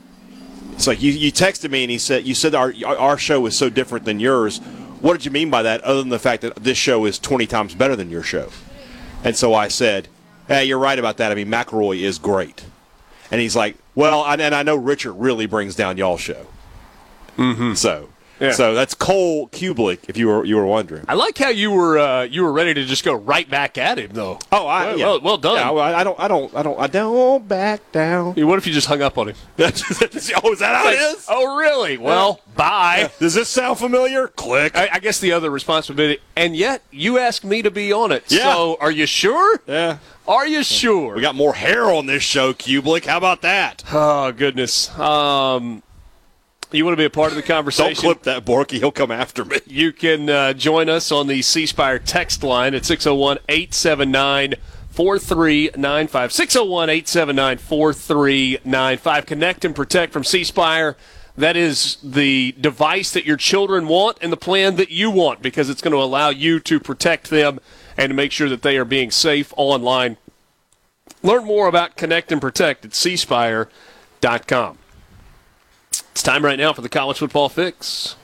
[0.74, 3.58] It's like you, you texted me and he said you said our our show is
[3.58, 4.60] so different than yours.
[5.00, 5.82] What did you mean by that?
[5.82, 8.50] Other than the fact that this show is twenty times better than your show,
[9.24, 10.10] and so I said,
[10.48, 11.32] "Hey, you're right about that.
[11.32, 12.66] I mean, McElroy is great."
[13.32, 16.48] And he's like, "Well, and I know Richard really brings down y'all show."
[17.38, 17.76] Mm-hmm.
[17.76, 18.10] So,
[18.40, 18.52] Yeah.
[18.52, 21.06] so that's Cole Cubelic, if you were you were wondering.
[21.08, 23.98] I like how you were uh, you were ready to just go right back at
[23.98, 24.40] him, though.
[24.52, 25.06] Oh, I well, yeah.
[25.06, 25.56] well, well done.
[25.56, 28.36] Yeah, well, I don't, I don't, I don't, I don't back down.
[28.36, 29.36] What if you just hung up on him?
[29.60, 31.26] oh, is that how it is?
[31.30, 31.98] Oh, really?
[31.98, 33.10] Well, bye.
[33.20, 34.28] Does this sound familiar?
[34.28, 34.76] Click.
[34.76, 38.24] I, I guess the other responsibility, and yet you asked me to be on it.
[38.28, 38.54] Yeah.
[38.54, 39.60] So, are you sure?
[39.68, 39.98] Yeah.
[40.28, 41.16] Are you sure?
[41.16, 43.06] We got more hair on this show, Cubelic.
[43.06, 43.84] How about that?
[43.92, 44.90] Oh goodness.
[44.98, 45.84] Um,
[46.72, 48.04] you want to be a part of the conversation?
[48.04, 48.78] Don't clip that, Borky.
[48.80, 49.60] He'll come after me.
[49.66, 54.56] You can uh, join us on the C Spire text line at 601 879
[54.90, 56.32] 4395.
[56.32, 59.26] 601 879 4395.
[59.26, 60.96] Connect and protect from C Spire.
[61.38, 65.70] That is the device that your children want and the plan that you want because
[65.70, 67.60] it's going to allow you to protect them
[67.98, 70.16] and to make sure that they are being safe online.
[71.22, 74.78] Learn more about Connect and Protect at cspire.com.
[76.16, 78.16] It's time right now for the college football fix.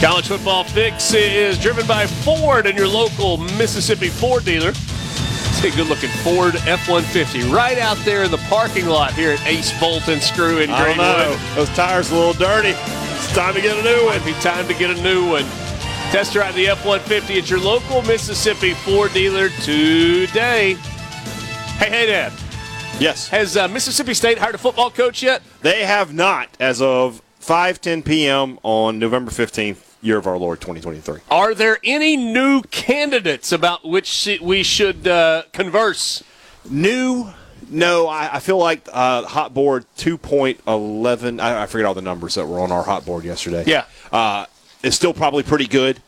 [0.00, 4.72] College Football Fix is driven by Ford and your local Mississippi Ford dealer.
[4.72, 9.32] See a good looking Ford F 150 right out there in the parking lot here
[9.32, 11.38] at Ace Bolt and Screw in I don't Greenwood.
[11.38, 11.54] know.
[11.54, 12.70] Those tires a little dirty.
[12.70, 14.16] It's time to get a new one.
[14.16, 15.44] Might be time to get a new one.
[16.12, 20.78] Test drive the F 150 at your local Mississippi Ford dealer today.
[21.78, 22.32] Hey, Hadad.
[22.98, 23.28] Yes.
[23.28, 25.42] Has uh, Mississippi State hired a football coach yet?
[25.60, 28.58] They have not as of 5:10 p.m.
[28.62, 31.20] on November 15th, year of our Lord 2023.
[31.30, 36.24] Are there any new candidates about which we should uh, converse?
[36.68, 37.28] New?
[37.68, 41.40] No, I, I feel like uh, hot board 2.11.
[41.40, 43.64] I, I forget all the numbers that were on our hot board yesterday.
[43.66, 43.84] Yeah.
[44.12, 44.46] uh,
[44.82, 46.00] it's still probably pretty good.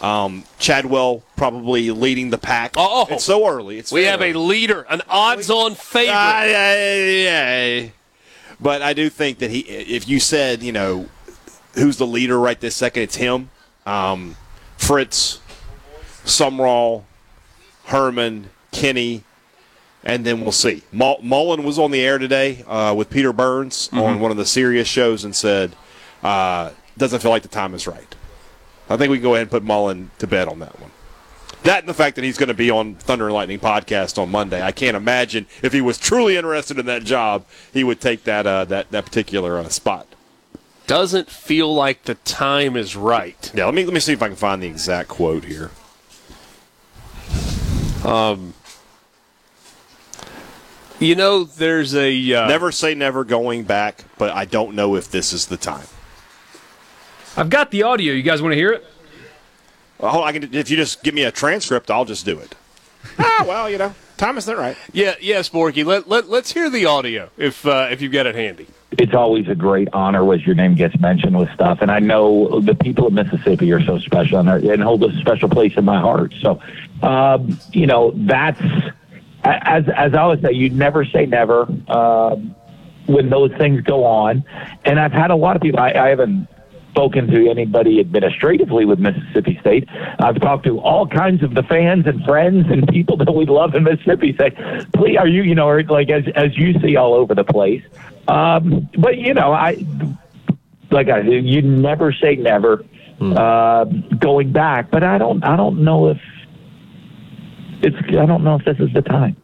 [0.00, 2.74] Um, Chadwell probably leading the pack.
[2.76, 3.78] Oh, it's so early.
[3.78, 6.14] It's we have a leader, an odds-on favorite.
[6.14, 7.88] Ah, yeah, yeah, yeah.
[8.60, 11.06] But I do think that he, if you said, you know,
[11.74, 13.50] who's the leader right this second, it's him.
[13.86, 14.36] Um,
[14.76, 15.40] Fritz,
[16.24, 17.04] Sumrall,
[17.86, 19.24] Herman, Kenny,
[20.04, 20.82] and then we'll see.
[20.92, 24.46] Mull- Mullen was on the air today uh, with Peter Burns on one of the
[24.46, 25.74] Sirius shows and said,
[26.22, 28.07] uh, doesn't feel like the time is right.
[28.90, 30.90] I think we can go ahead and put Mullen to bed on that one.
[31.64, 34.30] That and the fact that he's going to be on Thunder and Lightning podcast on
[34.30, 34.62] Monday.
[34.62, 38.46] I can't imagine if he was truly interested in that job, he would take that
[38.46, 40.06] uh, that that particular uh, spot.
[40.86, 43.52] Doesn't feel like the time is right.
[43.54, 45.70] Yeah, let me let me see if I can find the exact quote here.
[48.04, 48.54] Um,
[51.00, 55.10] you know, there's a uh, never say never going back, but I don't know if
[55.10, 55.86] this is the time.
[57.38, 58.14] I've got the audio.
[58.14, 58.84] You guys want to hear it?
[59.98, 62.56] Well, I can, if you just give me a transcript, I'll just do it.
[63.20, 64.76] ah, well, you know, time is not right.
[64.92, 65.84] Yeah, yes, Borky.
[65.84, 68.66] Let, let let's hear the audio if uh, if you've got it handy.
[68.90, 71.78] it's always a great honor when your name gets mentioned with stuff.
[71.80, 75.48] And I know the people of Mississippi are so special and, and hold a special
[75.48, 76.34] place in my heart.
[76.40, 76.60] So,
[77.02, 78.60] um, you know, that's
[79.44, 82.56] as as I always say, you never say never um,
[83.06, 84.42] when those things go on.
[84.84, 85.78] And I've had a lot of people.
[85.78, 86.48] I, I haven't
[86.98, 89.88] spoken to anybody administratively with Mississippi State.
[90.18, 93.76] I've talked to all kinds of the fans and friends and people that we love
[93.76, 94.34] in Mississippi.
[94.36, 94.50] Say,
[94.96, 97.84] please, are you, you know, like as as you see all over the place.
[98.26, 99.86] Um, but you know, I
[100.90, 102.84] like I you never say never.
[103.20, 103.84] uh,
[104.18, 104.90] going back.
[104.90, 106.18] But I don't I don't know if
[107.80, 109.36] it's I don't know if this is the time.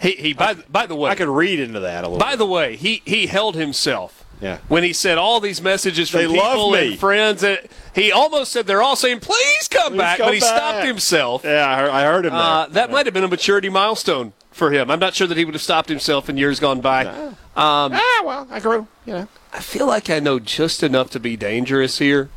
[0.00, 2.18] He, he by, by the way, I could read into that a little.
[2.18, 4.24] By the way, he, he held himself.
[4.40, 4.58] Yeah.
[4.68, 7.58] When he said all these messages from They love people and friends, and
[7.94, 10.56] he almost said they're all saying, "Please come Please back," come but he back.
[10.56, 11.44] stopped himself.
[11.44, 12.32] Yeah, I heard, I heard him.
[12.32, 14.90] Uh, that might have been a maturity milestone for him.
[14.90, 17.04] I'm not sure that he would have stopped himself in years gone by.
[17.04, 18.86] Um, ah, well, I grew.
[19.04, 22.30] You know, I feel like I know just enough to be dangerous here.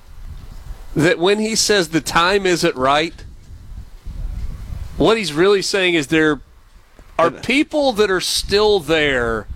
[0.98, 3.24] That when he says the time isn't right,
[4.98, 6.42] what he's really saying is there
[7.18, 9.48] are people that are still there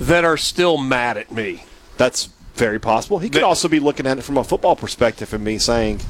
[0.00, 1.64] that are still mad at me.
[1.96, 3.18] That's very possible.
[3.18, 6.00] He could also be looking at it from a football perspective and me saying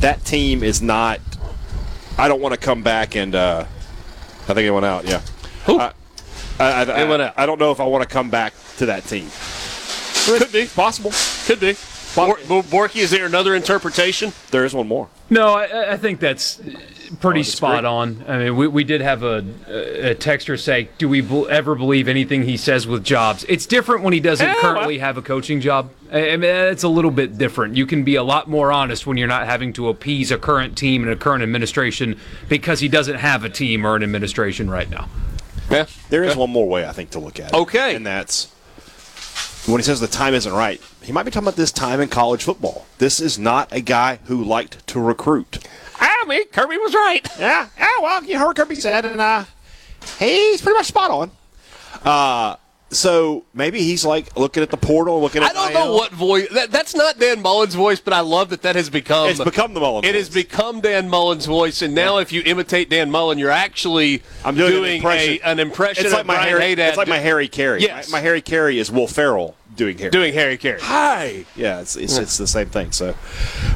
[0.00, 1.20] that team is not.
[2.18, 3.34] I don't want to come back and.
[3.34, 3.64] Uh,
[4.48, 5.04] I think it went out.
[5.06, 5.20] Yeah.
[5.68, 5.92] I,
[6.58, 7.34] I, I, It went out.
[7.36, 9.28] I don't know if I want to come back to that team.
[10.26, 11.12] Could be possible.
[11.46, 11.76] Could be.
[12.16, 14.32] Bor- Bor- Borky, is there another interpretation?
[14.50, 15.08] There is one more.
[15.30, 16.60] No, I, I think that's
[17.20, 18.24] pretty spot on.
[18.28, 19.38] I mean, we, we did have a,
[19.68, 24.02] a texter say, "Do we bel ever believe anything he says with jobs?" It's different
[24.04, 25.90] when he doesn't Yeah, currently have a coaching job.
[26.12, 27.76] I I mean, it's a little bit different.
[27.76, 30.76] You can be a lot more honest when you're not having to appease a current
[30.76, 32.18] team and a current administration
[32.48, 35.08] because he doesn't have a team or an administration right now.
[35.70, 37.54] Yeah, There is one more way I think to look at it.
[37.54, 37.94] Okay.
[37.94, 38.52] And that's
[39.70, 40.80] when he says the time isn't right.
[41.02, 42.86] He might be talking about this time in college football.
[42.98, 45.58] This is not a guy who liked to recruit.
[45.98, 47.26] I mean, Kirby was right.
[47.38, 47.68] Yeah.
[47.78, 47.88] Yeah.
[48.00, 49.44] Well, you heard what Kirby said, and uh,
[50.18, 51.30] he's pretty much spot on.
[52.04, 52.56] Uh,
[52.90, 55.50] so maybe he's like looking at the portal, looking at.
[55.50, 56.48] I don't know what voice.
[56.52, 59.30] That, that's not Dan Mullen's voice, but I love that that has become.
[59.30, 62.90] It's become the Mullen It has become Dan Mullen's voice, and now if you imitate
[62.90, 65.38] Dan Mullen, you're actually I'm doing, an impression.
[65.42, 66.70] a, an impression It's of like my Brian Harry.
[66.70, 67.80] Hadad It's like my Harry Caray.
[67.80, 68.10] Yes.
[68.10, 70.10] My, my Harry Caray is Will Ferrell doing Harry.
[70.10, 70.78] doing Harry Caray.
[70.82, 71.46] Hi.
[71.56, 72.92] Yeah, it's it's, it's the same thing.
[72.92, 73.14] So,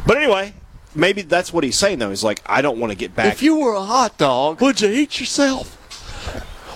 [0.07, 0.53] but anyway,
[0.95, 2.11] maybe that's what he's saying though.
[2.11, 3.33] He's like, I don't want to get back.
[3.33, 5.75] If you were a hot dog, would you eat yourself?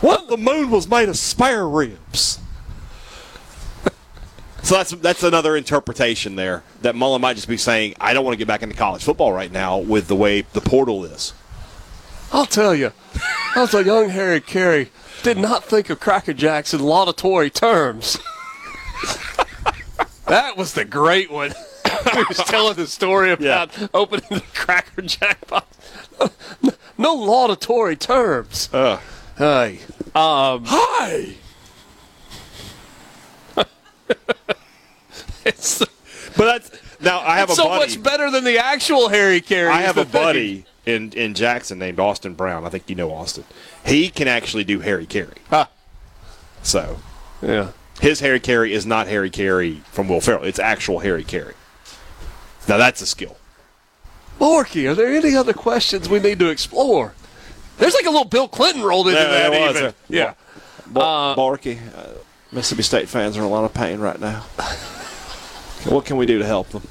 [0.02, 2.40] What if the moon was made of spare ribs?
[4.62, 8.32] so that's that's another interpretation there that Mullen might just be saying, I don't want
[8.32, 11.34] to get back into college football right now with the way the portal is.
[12.32, 12.92] I'll tell you,
[13.56, 14.90] as a young Harry Caray,
[15.22, 18.18] did not think of Cracker Jacks in laudatory terms.
[20.26, 21.50] that was the great one.
[22.14, 25.66] he was telling the story about opening the Cracker Jack box.
[27.00, 28.68] No, laudatory terms.
[28.74, 28.98] Uh.
[29.36, 29.78] Hey.
[30.16, 31.34] Um, Hi.
[35.44, 35.78] it's
[36.36, 36.70] But that's
[37.00, 37.78] now I have a so buddy.
[37.94, 39.70] much better than the actual Harry Caray.
[39.70, 40.22] I have a thing.
[40.22, 42.64] buddy in, in Jackson named Austin Brown.
[42.64, 43.44] I think you know Austin.
[43.86, 45.28] He can actually do Harry Caray.
[45.52, 45.68] Ah.
[46.62, 46.98] So,
[47.40, 47.70] yeah.
[48.00, 50.44] His Harry Caray is not Harry Caray from Will Ferrell.
[50.44, 51.54] It's actual Harry Caray.
[52.68, 53.36] Now that's a skill.
[54.38, 57.14] Borky, are there any other questions we need to explore?
[57.78, 59.76] There's like a little Bill Clinton rolled into Yeah, that was.
[59.76, 59.94] even.
[60.08, 60.18] Yeah.
[60.24, 60.34] Yeah.
[60.86, 62.18] Bo- Borky, uh,
[62.52, 64.40] Mississippi State fans are in a lot of pain right now.
[65.88, 66.82] what can we do to help them?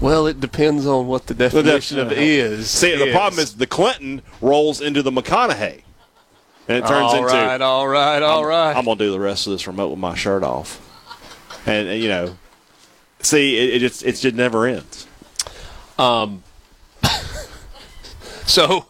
[0.00, 2.70] Well, it depends on what the definition of is.
[2.70, 5.82] See, the problem is the Clinton rolls into the McConaughey.
[6.68, 8.76] And it turns All into right, all right, all I'm, right.
[8.76, 10.78] I'm gonna do the rest of this remote with my shirt off,
[11.66, 12.36] and, and, you know,
[13.20, 15.06] see, it, it just it just never ends.
[15.98, 16.42] Um,
[18.46, 18.86] so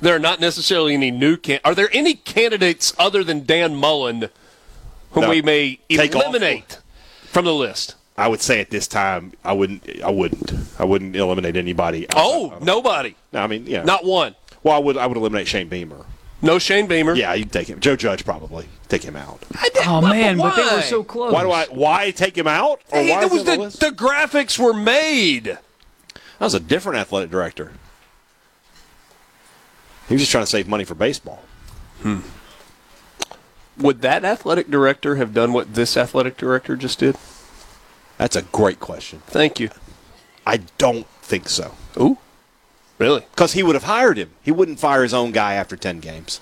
[0.00, 1.60] there are not necessarily any new can.
[1.64, 4.28] Are there any candidates other than Dan Mullen
[5.12, 5.30] whom No.
[5.30, 6.78] we may eliminate
[7.24, 7.94] from the list?
[8.16, 12.06] I would say at this time, I wouldn't, I wouldn't, I wouldn't eliminate anybody.
[12.14, 13.16] Oh, nobody.
[13.32, 14.36] No, I mean, yeah, Not one.
[14.62, 16.04] Well, I would, I would eliminate Shane Beamer.
[16.44, 17.14] No Shane Beamer.
[17.14, 17.80] Yeah, you take him.
[17.80, 19.42] Joe Judge probably take him out.
[19.86, 21.32] Oh man, but they were so close.
[21.32, 21.64] Why do I?
[21.66, 22.80] Why take him out?
[22.92, 23.80] Or Hey, why that is was he on the, list?
[23.80, 25.44] the graphics were made.
[25.44, 25.60] That
[26.40, 27.72] was a different athletic director.
[30.08, 31.42] He was just trying to save money for baseball.
[32.02, 32.20] Hmm.
[33.78, 37.16] Would that athletic director have done what this athletic director just did?
[38.18, 39.22] That's a great question.
[39.26, 39.70] Thank you.
[40.46, 41.74] I don't think so.
[41.98, 42.18] Ooh,
[42.98, 43.24] really?
[43.30, 44.30] Because he would have hired him.
[44.42, 46.40] He wouldn't fire his own guy after ten games.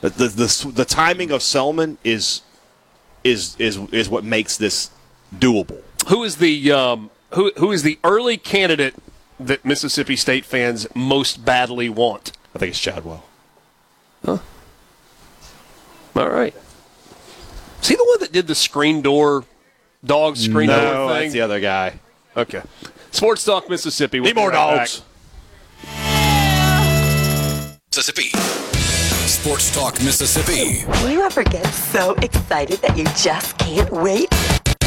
[0.00, 2.42] The the the, the timing of Selmon is
[3.24, 4.90] is is is what makes this
[5.34, 5.80] doable.
[6.08, 8.94] Who is the um, who who is the early candidate
[9.38, 12.32] that Mississippi State fans most badly want?
[12.54, 13.24] I think it's Chadwell.
[14.24, 14.38] Huh.
[16.14, 16.54] All right.
[17.80, 19.44] Is he the one that did the screen door
[20.04, 20.94] dog screen no, door thing?
[20.94, 21.98] No, that's the other guy.
[22.36, 22.62] Okay.
[23.10, 24.20] Sports Talk Mississippi.
[24.20, 25.00] We'll Need more dogs.
[25.00, 25.06] back.
[27.94, 28.30] Mississippi.
[29.28, 30.82] Sports Talk Mississippi.
[31.02, 34.28] Do you ever get so excited that you just can't wait?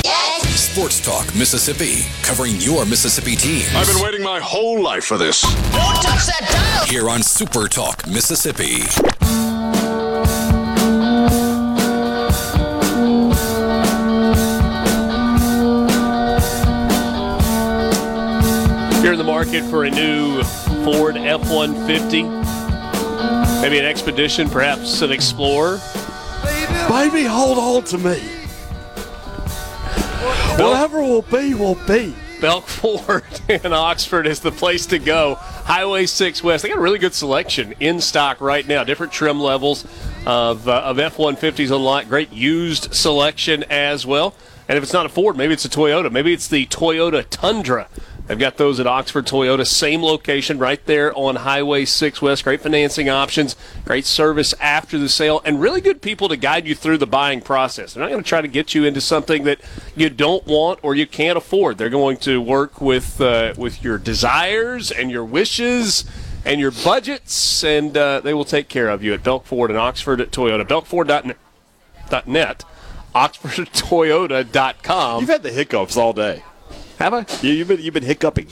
[0.04, 0.72] Yes.
[0.72, 3.70] Sports Talk Mississippi, covering your Mississippi teams.
[3.76, 5.44] I've been waiting my whole life for this.
[5.44, 6.88] Don't touch that dial!
[6.88, 8.82] Here on Super Talk Mississippi.
[19.04, 20.42] You're in the market for a new
[20.84, 22.46] Ford F 150,
[23.66, 25.82] maybe an Expedition, perhaps an Explorer.
[26.88, 28.20] Baby, hold on to me.
[30.64, 32.14] Whatever will be, will be.
[32.40, 35.34] Belk Ford in Oxford is the place to go.
[35.40, 36.62] Highway 6 West.
[36.62, 38.84] They got a really good selection in stock right now.
[38.84, 39.84] Different trim levels
[40.28, 42.08] of, uh, of F 150s on lot.
[42.08, 44.36] Great used selection as well.
[44.68, 46.12] And if it's not a Ford, maybe it's a Toyota.
[46.12, 47.88] Maybe it's the Toyota Tundra.
[48.28, 52.44] They've got those at Oxford Toyota, same location right there on Highway 6 West.
[52.44, 56.74] Great financing options, great service after the sale, and really good people to guide you
[56.74, 57.94] through the buying process.
[57.94, 59.60] They're not going to try to get you into something that
[59.96, 61.78] you don't want or you can't afford.
[61.78, 66.04] They're going to work with uh, with your desires and your wishes
[66.44, 69.78] and your budgets, and uh, they will take care of you at Belk Ford and
[69.78, 70.66] Oxford at Toyota.
[70.66, 72.64] BelkFord.net,
[73.14, 75.22] OxfordToyota.com.
[75.22, 76.42] You've had the hiccups all day.
[77.00, 77.26] Have I?
[77.42, 78.48] Yeah, you've been you've been hiccuping.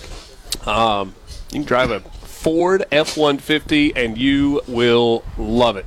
[0.66, 1.16] Um,
[1.52, 5.86] you can drive a Ford F 150 and you will love it.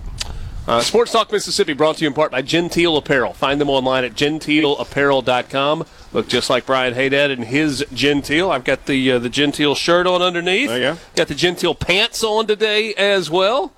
[0.67, 3.33] Uh, Sports Talk Mississippi brought to you in part by Genteel Apparel.
[3.33, 5.87] Find them online at genteelapparel.com.
[6.13, 8.51] Look just like Brian Hadad and his Genteel.
[8.51, 10.69] I've got the uh, the Genteel shirt on underneath.
[10.69, 10.99] There you go.
[11.15, 13.73] Got the Genteel pants on today as well.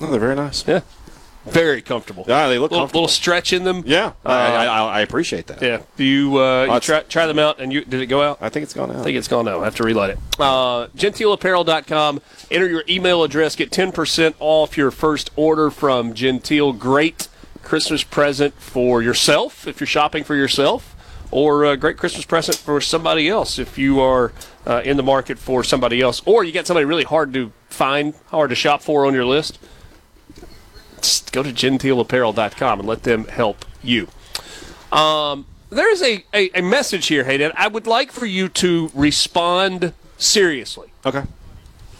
[0.00, 0.66] Oh, they're very nice.
[0.66, 0.80] Yeah.
[1.46, 2.24] Very comfortable.
[2.26, 3.02] Yeah, they look little, comfortable.
[3.02, 3.82] little stretch in them.
[3.86, 5.62] Yeah, Uh, I, I, I appreciate that.
[5.62, 5.82] Yeah.
[5.96, 8.38] Do you, uh, you try, try them out and you did it go out?
[8.40, 8.96] I think it's gone out.
[8.96, 9.60] I think it's gone now.
[9.60, 10.18] I have to relight it.
[10.38, 12.20] Uh, GenteelApparel.com.
[12.50, 13.56] Enter your email address.
[13.56, 16.72] Get 10% off your first order from Genteel.
[16.72, 17.28] Great
[17.62, 20.94] Christmas present for yourself if you're shopping for yourself,
[21.32, 24.32] or a great Christmas present for somebody else if you are
[24.66, 28.14] uh, in the market for somebody else, or you got somebody really hard to find,
[28.28, 29.58] hard to shop for on your list.
[31.00, 34.08] Just go to GenteelApparel.com and let them help you.
[34.92, 37.52] Um, there is a, a, a message here, Hayden.
[37.56, 40.88] I would like for you to respond seriously.
[41.04, 41.22] Okay.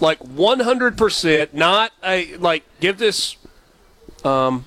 [0.01, 3.37] Like 100%, not a, like, give this,
[4.25, 4.65] um,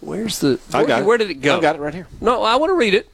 [0.00, 1.06] where's the, I where, got it.
[1.06, 1.58] where did it go?
[1.58, 2.08] I got it right here.
[2.20, 3.08] No, I want to read it.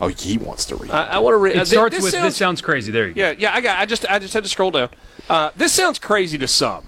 [0.00, 0.92] Oh, he wants to read.
[0.92, 2.92] I, I want to read It uh, thi- starts with this sounds crazy.
[2.92, 3.20] There you go.
[3.20, 3.78] Yeah, yeah, I got.
[3.80, 4.90] I just, I just had to scroll down.
[5.28, 6.87] Uh, this sounds crazy to some,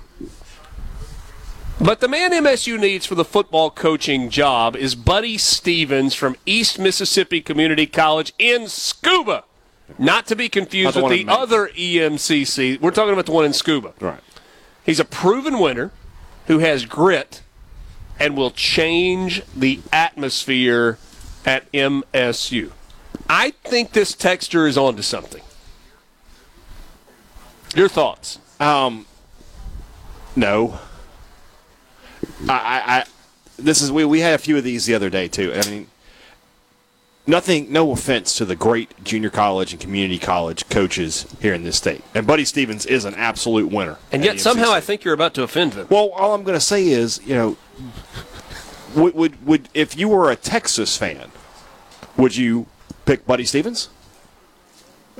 [1.80, 6.78] but the man MSU needs for the football coaching job is Buddy Stephens from East
[6.78, 9.44] Mississippi Community College in Scooba,
[9.98, 12.80] not to be confused the with the other EMCC.
[12.80, 13.92] We're talking about the one in Scooba.
[14.00, 14.20] Right.
[14.84, 15.90] He's a proven winner
[16.46, 17.42] who has grit
[18.18, 20.98] and will change the atmosphere
[21.46, 22.70] at MSU.
[23.28, 25.42] I think this texture is onto something.
[27.74, 28.38] Your thoughts?
[28.58, 29.06] Um,
[30.36, 30.78] no.
[32.48, 33.04] I, I, I
[33.58, 35.52] this is we we had a few of these the other day too.
[35.54, 35.86] I mean,
[37.26, 37.72] nothing.
[37.72, 42.02] No offense to the great junior college and community college coaches here in this state,
[42.14, 43.98] and Buddy Stephens is an absolute winner.
[44.12, 44.74] And yet somehow EMCC.
[44.74, 45.86] I think you're about to offend them.
[45.90, 47.56] Well, all I'm going to say is, you know,
[48.94, 51.30] would, would would if you were a Texas fan,
[52.16, 52.66] would you
[53.04, 53.88] pick Buddy Stephens?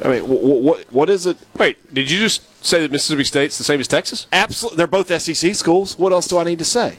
[0.03, 1.37] I mean, wh- wh- what what is it?
[1.59, 4.27] Wait, did you just say that Mississippi State's the same as Texas?
[4.33, 5.99] Absolutely, they're both SEC schools.
[5.99, 6.99] What else do I need to say?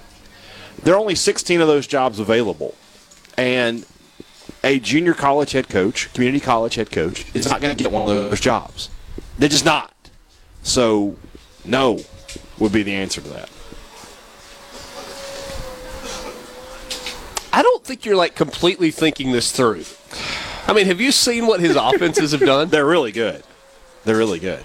[0.84, 2.76] There are only 16 of those jobs available,
[3.38, 3.86] and
[4.64, 8.04] a junior college head coach, community college head coach, is not going to get one
[8.04, 8.90] of those jobs.
[9.38, 9.94] They're just not.
[10.64, 11.18] So,
[11.66, 12.02] no,
[12.60, 13.50] would be the answer to that.
[17.54, 19.84] I don't think you're like completely thinking this through.
[20.68, 22.70] I mean, have you seen what his offenses have done?
[22.72, 23.44] They're really good.
[24.06, 24.64] They're really good.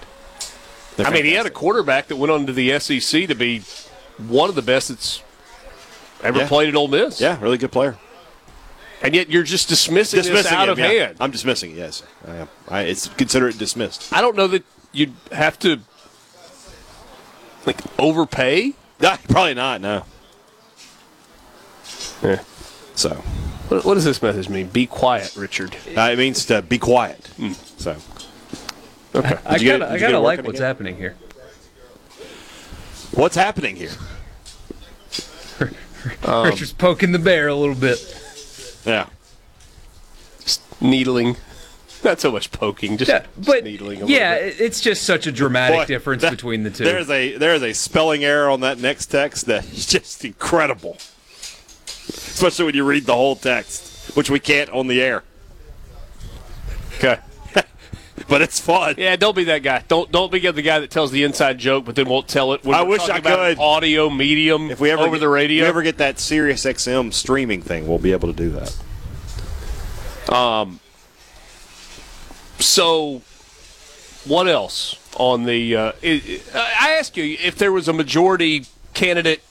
[0.95, 3.61] They're I mean, he had a quarterback that went on to the SEC to be
[4.17, 5.21] one of the best that's
[6.23, 6.47] ever Yeah.
[6.47, 7.19] played at Ole Miss.
[7.21, 7.97] Yeah, really good player.
[9.01, 10.87] And yet you're just dismissing, this out him, of yeah.
[10.87, 11.17] hand.
[11.19, 11.77] I'm dismissing it.
[11.77, 12.49] Yes, I am.
[12.67, 14.11] I, it's consider it dismissed.
[14.11, 15.79] I don't know that you'd have to
[17.65, 18.73] like overpay.
[18.99, 19.81] Nah, probably not.
[19.81, 20.03] No.
[22.23, 22.41] Yeah.
[22.95, 23.09] So,
[23.69, 24.67] What, what does this message mean?
[24.67, 25.75] Be quiet, Richard.
[25.95, 27.29] uh, it means to be quiet.
[27.77, 27.95] So,
[29.13, 29.37] okay.
[29.45, 30.67] I Did you get it- gotta, I did you gotta like working what's again?
[30.67, 31.15] happening here.
[33.13, 33.91] what's happening here?
[36.23, 37.99] Um, Richard's poking the bear a little bit.
[38.85, 39.07] Yeah.
[40.41, 41.37] Just needling.
[42.03, 44.03] Not so much poking, just, Yeah, but needling.
[44.03, 44.61] A yeah, little bit.
[44.61, 46.83] it- it's just such a dramatic Boy, difference that- between the two.
[46.83, 50.97] There's a there's a spelling error on that next text that is just incredible.
[52.07, 55.23] Especially when you read the whole text, which we can't on the air.
[56.97, 57.17] Okay.
[58.29, 58.95] but it's fun.
[58.97, 59.83] Yeah, don't be that guy.
[59.87, 62.63] Don't don't be the guy that tells the inside joke, but then won't tell it.
[62.63, 63.59] When I wish I about could.
[63.59, 65.63] Audio medium If we ever over get, the radio.
[65.63, 70.33] if we ever get that Sirius XM streaming thing, we'll be able to do that.
[70.33, 70.79] Um.
[72.59, 73.21] So,
[74.25, 75.75] what else on the?
[75.75, 79.41] Uh, i I I ask you if there was a majority candidate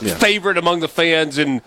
[0.00, 0.14] Yeah.
[0.14, 1.60] favorite among the fans, and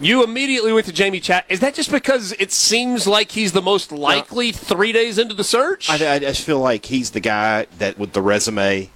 [0.00, 1.44] you immediately went to Jamey Chat.
[1.48, 5.44] Is that just because it seems like he's the most likely three days into the
[5.44, 5.90] search?
[5.90, 8.90] I, I just feel like he's the guy that with the resume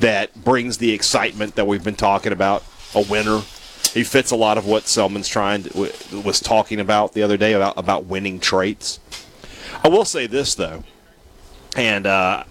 [0.00, 2.64] that brings the excitement that we've been talking about.
[2.94, 3.42] A winner.
[3.92, 5.92] He fits a lot of what Selmon's trying to,
[6.24, 9.00] was talking about the other day about about winning traits.
[9.82, 10.84] I will say this though,
[11.76, 12.44] and uh,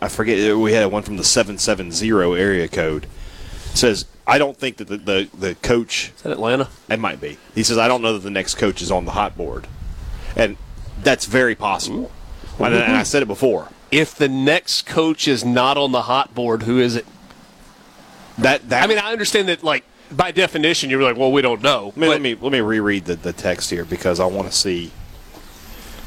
[0.00, 3.06] I forget we had one from the seven seven zero area code.
[3.72, 6.68] It says I don't think that the, the the coach is that Atlanta.
[6.88, 7.38] It might be.
[7.54, 9.66] He says I don't know that the next coach is on the hot board,
[10.36, 10.56] and
[11.02, 12.10] that's very possible.
[12.52, 12.64] Mm-hmm.
[12.64, 13.68] And, and I said it before.
[13.90, 17.06] If the next coach is not on the hot board, who is it?
[18.38, 21.62] That, that I mean, I understand that, like by definition, you're like, well, we don't
[21.62, 21.92] know.
[21.96, 24.56] Let me, let me let me reread the, the text here because I want to
[24.56, 24.92] see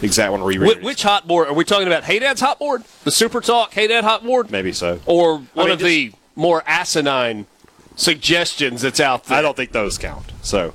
[0.02, 0.28] exactly.
[0.28, 0.78] I want to reread.
[0.78, 2.04] Which, which hot board are we talking about?
[2.04, 5.00] Hadad's hot board, the Super Talk Hey Dad hot board, Maybe so.
[5.06, 7.46] or one mean, of the more asinine
[7.96, 9.38] suggestions that's out there.
[9.38, 10.32] I don't think those count.
[10.42, 10.74] So,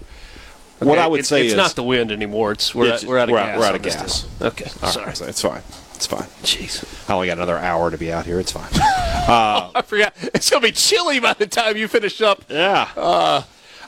[0.79, 2.53] what I would it's, say it's is not the wind anymore.
[2.53, 3.59] It's we're, It's- at, we're out of we're out- gas.
[3.59, 4.27] we're out of gas.
[4.43, 5.15] Okay, All right, sorry.
[5.17, 5.63] so it's fine.
[5.95, 6.29] It's fine.
[6.45, 8.39] Jeez, I only got another hour to be out here.
[8.41, 8.71] It's fine.
[9.29, 10.15] Uh, I forgot.
[10.33, 12.45] It's gonna be chilly by the time you finish up.
[12.49, 12.89] Yeah.
[12.97, 13.43] Uh,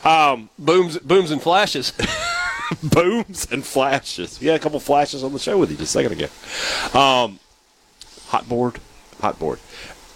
[0.05, 1.95] um, booms, booms and flashes.
[2.83, 4.39] booms and flashes.
[4.39, 6.99] We had a couple flashes on the show with you just a second ago.
[6.99, 7.39] Um,
[8.27, 8.81] hot board,
[9.23, 9.61] hot board.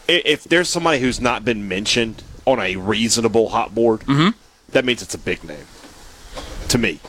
[0.07, 4.03] If there's somebody who's not been mentioned on a reasonable hot board,
[4.71, 5.67] that means it's a big name
[6.69, 7.01] to me.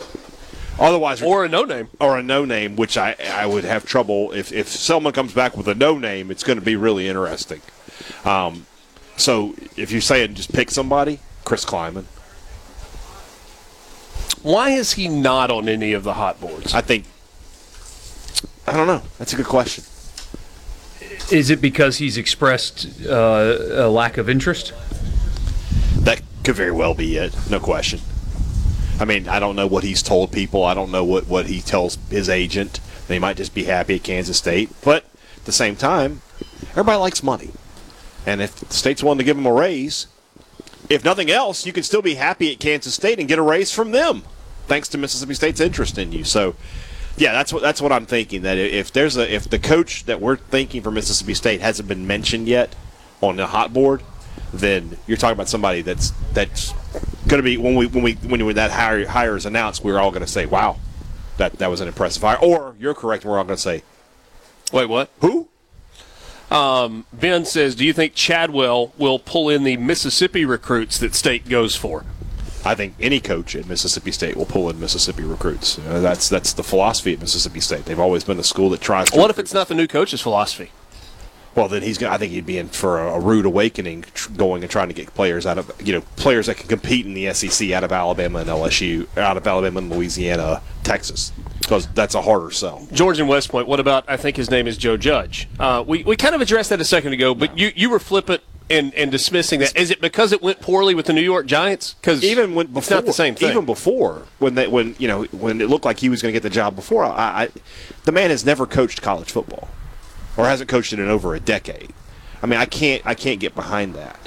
[0.77, 4.33] Otherwise, or a no name, or a no name, which I I would have trouble
[4.33, 7.61] if if someone comes back with a no name, it's going to be really interesting.
[8.25, 8.65] Um,
[9.15, 12.05] so if you're saying just pick somebody, Chris Klieman.
[14.43, 16.73] Why is he not on any of the hot boards?
[16.73, 17.05] I think.
[18.67, 19.01] I don't know.
[19.17, 19.83] That's a good question.
[21.31, 24.73] Is it because he's expressed uh, a lack of interest?
[26.45, 27.35] Could very well be it.
[27.49, 28.01] No question.
[28.99, 30.63] I mean, I don't know what he's told people.
[30.63, 32.79] I don't know what, what he tells his agent.
[33.07, 34.69] They might just be happy at Kansas State.
[34.83, 35.05] But
[35.37, 36.21] at the same time,
[36.71, 37.49] everybody likes money.
[38.27, 40.05] And if the state's willing to give him a raise,
[40.87, 43.73] if nothing else, you can still be happy at Kansas State and get a raise
[43.73, 44.21] from them,
[44.67, 46.23] thanks to Mississippi State's interest in you.
[46.23, 46.55] So,
[47.17, 48.43] yeah, that's what that's what I'm thinking.
[48.43, 52.05] That if there's a if the coach that we're thinking for Mississippi State hasn't been
[52.05, 52.75] mentioned yet
[53.21, 54.03] on the hot board,
[54.59, 56.73] then you're talking about somebody that's that's
[57.27, 60.11] going to be when we when we when that hire, hire is announced, we're all
[60.11, 60.77] going to say, "Wow,
[61.37, 63.83] that that was an impressive hire." Or you're correct, and we're all going to say,
[64.71, 65.09] Wait, what?
[65.21, 65.47] Who?
[66.51, 71.49] Um, ben says, "Do you think Chadwell will pull in the Mississippi recruits that State
[71.49, 72.05] goes for?"
[72.63, 75.77] I think any coach at Mississippi State will pull in Mississippi recruits.
[75.77, 77.85] Uh, that's that's the philosophy at Mississippi State.
[77.85, 79.11] They've always been a school that tries.
[79.11, 80.71] to What if it's not the new coach's philosophy?
[81.55, 81.97] Well, then he's.
[81.97, 84.89] Gonna, I think he'd be in for a, a rude awakening, tr- going and trying
[84.89, 87.83] to get players out of you know players that can compete in the SEC out
[87.83, 92.87] of Alabama and LSU, out of Alabama and Louisiana, Texas, because that's a harder sell.
[92.91, 93.67] George and West Point.
[93.67, 94.03] What about?
[94.07, 95.47] I think his name is Joe Judge.
[95.59, 98.41] Uh, we we kind of addressed that a second ago, but you you were flippant
[98.69, 99.75] and and dismissing that.
[99.77, 101.93] Is it because it went poorly with the New York Giants?
[101.93, 103.51] Because even when before, it's not the same thing.
[103.51, 106.35] Even before when they when you know when it looked like he was going to
[106.35, 107.49] get the job before, I, I
[108.03, 109.67] the man has never coached college football,
[110.37, 111.93] or hasn't coached it in over a decade.
[112.41, 114.19] I mean, I can't I can't get behind that.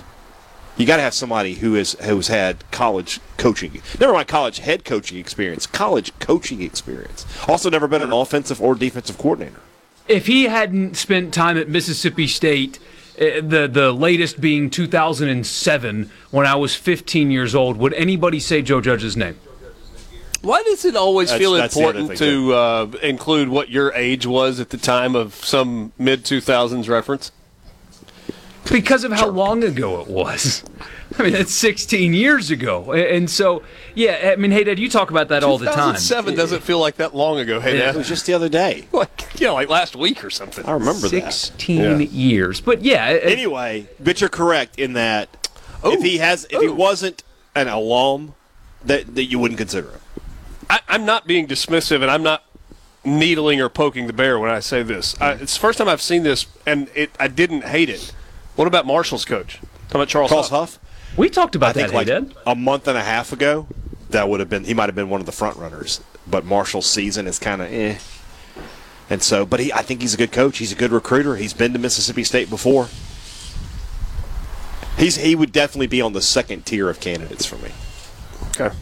[0.77, 4.85] You got to have somebody who is who's had college coaching, never mind college head
[4.85, 7.27] coaching experience, college coaching experience.
[7.49, 9.61] Also, never been an offensive or defensive coordinator.
[10.07, 12.79] If he hadn't spent time at Mississippi State,
[13.21, 18.63] uh, the the latest being 2007, when I was 15 years old, would anybody say
[18.63, 19.39] Joe Judge's name?
[20.43, 24.61] Why does it always That's- feel that's important to uh, include what your age was
[24.61, 27.33] at the time of some mid 2000s reference?
[28.71, 30.63] Because of how long ago it was.
[31.19, 32.93] I mean, that's 16 years ago.
[32.93, 33.63] And so,
[33.95, 35.95] yeah, I mean, hey, Dad, you talk about that all the time.
[35.95, 37.61] 2007 doesn't feel like that long ago.
[37.61, 37.87] Hey, Yeah.
[37.87, 37.95] Dad.
[37.95, 38.87] It was just the other day.
[38.93, 40.67] like you know, like last week or something.
[40.67, 41.33] I remember that.
[41.33, 41.97] 16 Yeah.
[41.99, 42.61] years.
[42.61, 45.49] But yeah, it- Anyway, but you're correct in that
[45.85, 47.23] if he has if he wasn't
[47.55, 48.35] an alum,
[48.85, 50.01] that that you wouldn't consider him.
[50.71, 52.45] I, I'm not being dismissive, and I'm not
[53.05, 55.19] needling or poking the bear when I say this.
[55.21, 58.13] I, it's the first time I've seen this, and it, I didn't hate it.
[58.57, 59.59] What about Marshall's coach?
[59.59, 60.75] How about Charles, Charles Huff.
[60.75, 61.17] Huff.
[61.17, 63.67] We talked about I think like hey, a month and a half ago,
[64.11, 66.01] that would have been he might have been one of the front runners.
[66.27, 67.99] But Marshall's season is kind of eh.
[69.11, 70.59] And so, but he, I think he's a good coach.
[70.59, 71.37] He's a good recruiter.
[71.37, 72.89] He's been to Mississippi State before.
[74.99, 77.73] He's he would definitely be on the second tier of candidates for me.
[78.51, 78.75] Okay.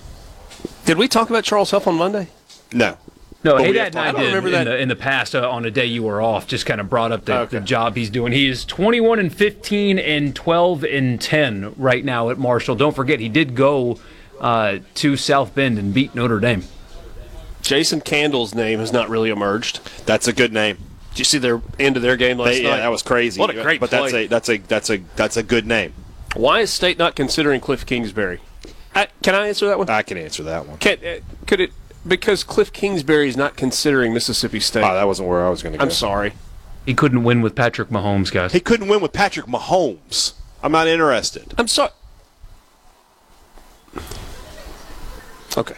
[0.86, 2.28] Did we talk about Charles Huff on Monday?
[2.72, 2.96] No.
[3.44, 4.64] No, But hey, we Dad have and I, I don't did remember in that.
[4.64, 6.46] the, in the past uh, on a day you were off.
[6.48, 7.58] Just kind of brought up the, Okay.
[7.58, 8.32] the job he's doing.
[8.32, 12.74] He is 21 and 15 and 12 and 10 right now at Marshall.
[12.76, 13.98] Don't forget, he did go
[14.40, 16.64] uh, to South Bend and beat Notre Dame.
[17.62, 19.80] Jason Candle's name has not really emerged.
[20.06, 20.78] That's a good name.
[21.10, 22.68] Did you see their end of their game last They- night?
[22.68, 23.40] yeah, that was crazy.
[23.40, 24.00] What a great But play.
[24.00, 25.92] that's a that's a that's a that's a good name.
[26.34, 28.40] Why is State not considering Cliff Kingsbury?
[28.96, 29.90] I, can I answer that one?
[29.90, 30.78] I can answer that one.
[30.78, 31.72] Can, uh, could it
[32.06, 34.84] because Cliff Kingsbury is not considering Mississippi State?
[34.84, 35.84] Oh, that wasn't where I was going to go.
[35.84, 36.32] I'm sorry.
[36.86, 38.52] He couldn't win with Patrick Mahomes, guys.
[38.52, 40.34] He couldn't win with Patrick Mahomes.
[40.62, 41.52] I'm not interested.
[41.58, 41.90] I'm sorry.
[45.56, 45.76] Okay.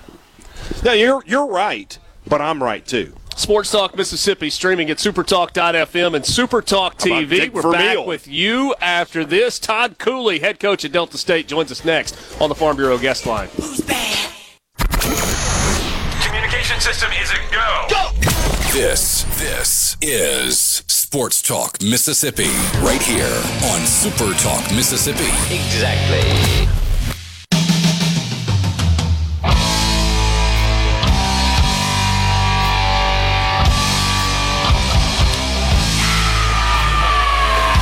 [0.85, 3.15] No, you're you're right, but I'm right too.
[3.39, 7.53] Sports Talk Mississippi streaming at supertalk.fm and Supertalk TV.
[7.53, 8.05] We're back Vermeil?
[8.07, 9.61] with you after this.
[9.61, 13.27] Todd Cooley, head coach at Delta State, joins us next on the Farm Bureau guest
[13.27, 13.49] line.
[13.57, 14.33] Who's bad?
[16.21, 17.87] Communication system is a go.
[17.89, 18.11] Go!
[18.73, 20.59] This, this is
[20.89, 22.51] Sports Talk Mississippi,
[22.83, 25.29] right here on Super Talk Mississippi.
[25.55, 26.78] Exactly.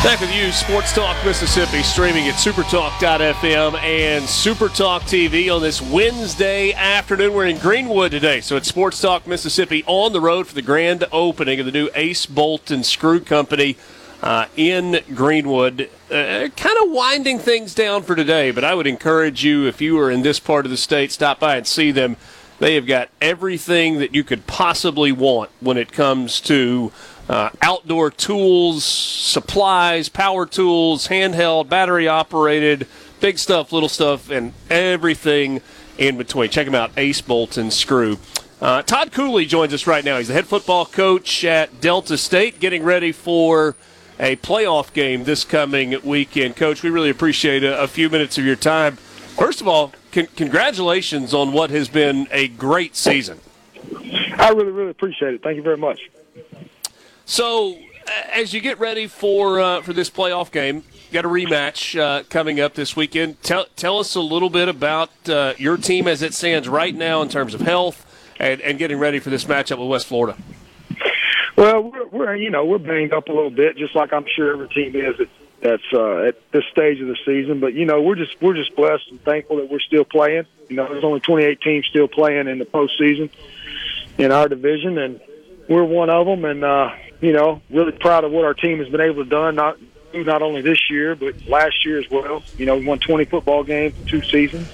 [0.06, 6.72] Back with you, Sports Talk Mississippi, streaming at supertalk.fm and Supertalk TV on this Wednesday
[6.74, 7.34] afternoon.
[7.34, 11.02] We're in Greenwood today, so it's Sports Talk Mississippi on the road for the grand
[11.10, 13.76] opening of the new Ace Bolt and Screw Company
[14.22, 15.90] uh, in Greenwood.
[16.08, 19.98] Uh, kind of winding things down for today, but I would encourage you, if you
[19.98, 22.16] are in this part of the state, stop by and see them.
[22.60, 26.92] They have got everything that you could possibly want when it comes to
[27.28, 32.86] uh, outdoor tools, supplies, power tools, handheld, battery operated,
[33.20, 35.60] big stuff, little stuff, and everything
[35.98, 36.50] in between.
[36.50, 38.18] Check them out, Ace Bolt and Screw.
[38.60, 40.18] Uh, Todd Cooley joins us right now.
[40.18, 43.76] He's the head football coach at Delta State, getting ready for
[44.18, 46.56] a playoff game this coming weekend.
[46.56, 48.96] Coach, we really appreciate a, a few minutes of your time.
[48.96, 53.40] First of all, con- congratulations on what has been a great season.
[54.38, 55.42] I really, really appreciate it.
[55.42, 56.00] Thank you very much.
[57.28, 57.76] So,
[58.32, 62.60] as you get ready for uh, for this playoff game, got a rematch uh, coming
[62.60, 63.42] up this weekend.
[63.42, 67.22] Tell tell us a little bit about uh, your team as it stands right now
[67.22, 68.06] in terms of health
[68.38, 70.38] and, and getting ready for this matchup with West Florida.
[71.56, 74.52] Well, we're, we're you know we're banged up a little bit, just like I'm sure
[74.52, 75.28] every team is at,
[75.60, 77.58] that's uh, at this stage of the season.
[77.58, 80.46] But you know we're just we're just blessed and thankful that we're still playing.
[80.68, 83.30] You know, there's only 28 teams still playing in the postseason
[84.16, 85.20] in our division, and
[85.68, 86.44] we're one of them.
[86.44, 86.90] And uh,
[87.20, 89.54] you know, really proud of what our team has been able to done.
[89.54, 89.78] Not
[90.14, 92.42] not only this year, but last year as well.
[92.56, 94.68] You know, we won 20 football games in two seasons.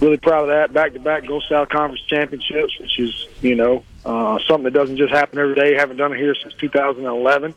[0.00, 0.72] Really proud of that.
[0.72, 4.96] Back to back Gulf South Conference championships, which is you know uh, something that doesn't
[4.96, 5.74] just happen every day.
[5.74, 7.54] Haven't done it here since 2011.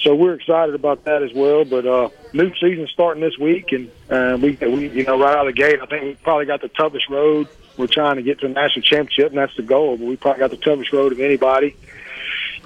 [0.00, 1.64] So we're excited about that as well.
[1.64, 5.48] But uh, new season starting this week, and uh, we, we, you know, right out
[5.48, 7.48] of the gate, I think we probably got the toughest road.
[7.76, 9.96] We're trying to get to the national championship, and that's the goal.
[9.96, 11.74] But we probably got the toughest road of anybody.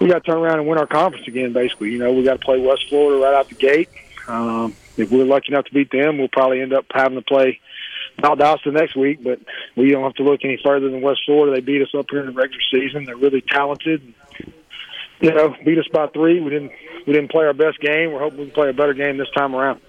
[0.01, 1.52] We got to turn around and win our conference again.
[1.52, 3.90] Basically, you know, we got to play West Florida right out the gate.
[4.27, 7.60] Um, if we're lucky enough to beat them, we'll probably end up having to play
[8.18, 9.22] Valdosta next week.
[9.22, 9.40] But
[9.77, 11.55] we don't have to look any further than West Florida.
[11.55, 13.05] They beat us up here in the regular season.
[13.05, 14.14] They're really talented.
[15.20, 16.40] You know, beat us by three.
[16.40, 16.72] We didn't
[17.06, 18.12] we didn't play our best game.
[18.12, 19.81] We're hoping we can play a better game this time around.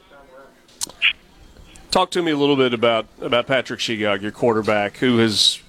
[1.90, 5.62] Talk to me a little bit about about Patrick Shegog, your quarterback, who has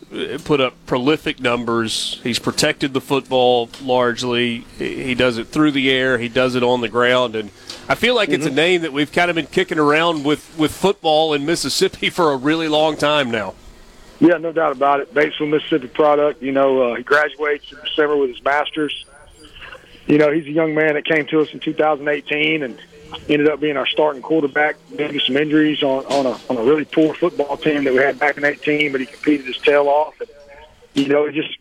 [0.45, 2.21] put up prolific numbers.
[2.23, 4.65] He's protected the football largely.
[4.79, 6.19] He he does it through the air.
[6.19, 7.51] He does it on the ground, and
[7.89, 8.55] I feel like it's a Mhm.
[8.55, 12.37] name that we've kind of been kicking around with with football in Mississippi for a
[12.37, 13.55] really long time now.
[14.21, 15.13] Yeah, no doubt about it.
[15.15, 16.43] Batesville, Mississippi product.
[16.43, 19.05] You know, uh, he graduates in December with his master's.
[20.07, 22.79] You know, he's a young man that came to us in 2018 and
[23.29, 24.77] ended up being our starting quarterback.
[24.91, 28.19] Maybe some injuries on on a on a really poor football team that we had
[28.19, 30.21] back in 18, but he competed his tail off.
[30.21, 30.31] And,
[30.95, 31.57] you know, he just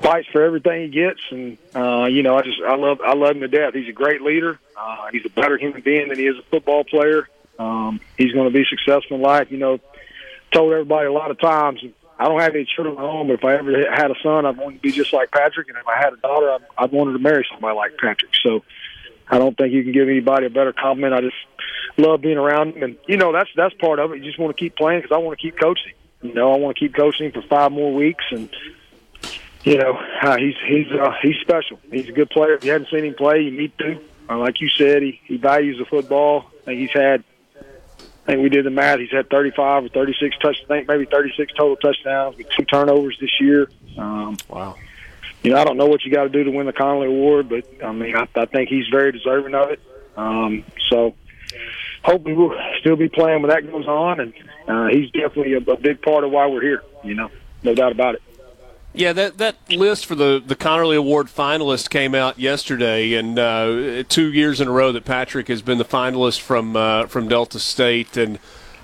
[0.00, 3.36] fights for everything he gets, and uh, you know, I just I love I love
[3.36, 3.74] him to death.
[3.74, 4.58] He's a great leader.
[4.76, 7.28] Uh, he's a better human being than he is a football player.
[7.58, 9.50] Um, he's going to be successful in life.
[9.50, 9.78] You know,
[10.52, 11.82] told everybody a lot of times
[12.18, 13.28] I don't have any children at home.
[13.28, 15.76] But if I ever had a son, I'd want to be just like Patrick, and
[15.76, 18.32] if I had a daughter, I'd, I'd want her to marry somebody like Patrick.
[18.42, 18.62] So
[19.32, 21.14] I don't think you can give anybody a better compliment.
[21.14, 21.34] I just
[21.96, 24.18] love being around him, and you know that's that's part of it.
[24.18, 25.94] You just want to keep playing because I want to keep coaching.
[26.20, 28.50] You know, I want to keep coaching for five more weeks, and
[29.64, 31.80] you know uh, he's he's uh, he's special.
[31.90, 32.52] He's a good player.
[32.52, 33.98] If you hadn't seen him play, you need to.
[34.28, 36.44] Uh, like you said, he he values the football.
[36.60, 37.24] I think he's had.
[37.58, 38.98] I think we did the math.
[39.00, 40.56] He's had 35 or 36 touch.
[40.62, 43.68] I think maybe 36 total touchdowns with two turnovers this year.
[43.98, 44.76] Um, wow.
[45.42, 47.48] You know, I don't know what you got to do to win the Conerly Award,
[47.48, 49.80] but I mean, I, I think he's very deserving of it.
[50.16, 51.14] Um, so,
[52.04, 54.32] hoping we'll still be playing when that goes on, and
[54.68, 56.82] uh, he's definitely a, a big part of why we're here.
[57.02, 57.30] You know,
[57.62, 58.22] no doubt about it.
[58.94, 64.04] Yeah, that that list for the the Conerly Award finalists came out yesterday, and uh,
[64.08, 67.58] two years in a row that Patrick has been the finalist from uh, from Delta
[67.58, 68.38] State, and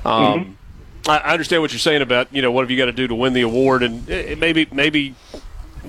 [0.05, 0.57] um,
[1.05, 1.11] Mm-hmm.
[1.11, 3.07] I, I understand what you're saying about you know what have you got to do
[3.07, 5.15] to win the award, and it, maybe maybe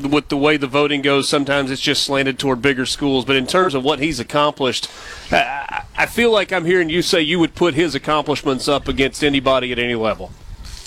[0.08, 3.26] with the way the voting goes, sometimes it's just slanted toward bigger schools.
[3.26, 4.90] But in terms of what he's accomplished,
[5.32, 9.72] I, feel like I'm hearing you say you would put his accomplishments up against anybody
[9.72, 10.32] at any level.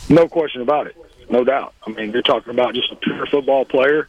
[0.08, 0.96] No question about it.
[1.30, 1.74] No doubt.
[1.86, 4.08] I mean, you're talking about just a pure football player.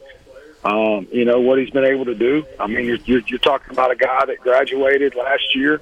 [0.64, 2.46] Um, you know what he's been able to do.
[2.58, 5.80] I mean, you're, you're, you're talking about a guy that graduated last year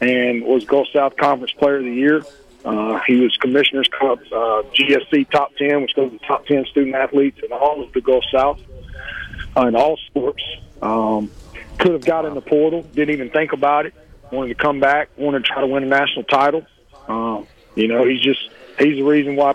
[0.00, 2.24] and was Gulf South Conference Player of the Year.
[2.64, 6.94] Uh, he was Commissioner's Cup uh, GSC Top 10, which goes to top 10 student
[6.94, 8.60] athletes in all of the Gulf South
[9.56, 10.42] uh, in all sports.
[10.82, 11.30] Um,
[11.78, 13.94] could have got in the portal, didn't even think about it.
[14.30, 16.66] Wanted to come back, wanted to try to win a national title.
[17.08, 19.54] Um, you know, he's just he's the reason why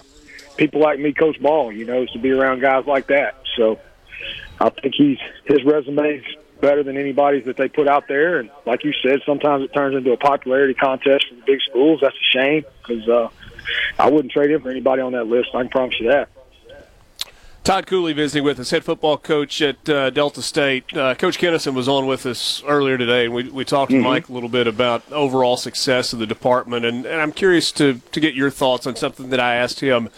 [0.57, 1.71] people like me coach ball.
[1.71, 3.35] You know, is to be around guys like that.
[3.55, 3.79] So
[4.59, 6.23] I think he's his resume
[6.65, 8.39] better than anybody's that they put out there.
[8.39, 11.99] And like you said, sometimes it turns into a popularity contest for the big schools.
[12.01, 13.29] That's a shame because uh,
[13.99, 15.49] I wouldn't trade him for anybody on that list.
[15.53, 16.29] I can promise you that.
[17.63, 20.95] Todd Cooley visiting with us, head football coach at uh, Delta State.
[20.95, 24.03] Uh, coach Kinnison was on with us earlier today, and we, we talked to Mhm.
[24.03, 26.85] Mike a little bit about overall success of the department.
[26.85, 30.09] And, and I'm curious to, to get your thoughts on something that I asked him.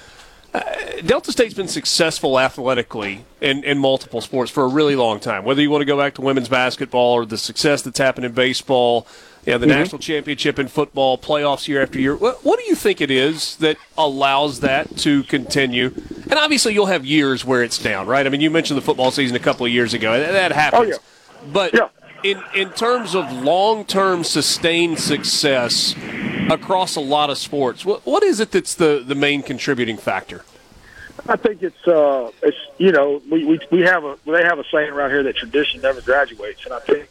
[1.06, 5.44] Delta State's been successful athletically in, in multiple sports for a really long time.
[5.44, 8.32] Whether you want to go back to women's basketball or the success that's happened in
[8.32, 9.06] baseball,
[9.46, 9.70] you know, the Mhm.
[9.70, 12.16] national championship in football, playoffs year after year.
[12.16, 15.94] What, what do you think it is that allows that to continue?
[16.30, 18.26] And obviously, you'll have years where it's down, right?
[18.26, 20.20] I mean, you mentioned the football season a couple of years ago.
[20.20, 20.98] That, that happens.
[21.54, 21.74] But
[22.24, 25.94] in in terms of long term sustained success
[26.52, 30.44] across a lot of sports, what, what is it that's the, the main contributing factor?
[31.28, 34.64] I think it's uh, it's you know we, we we have a they have a
[34.72, 37.10] saying around here that tradition never graduates, and I think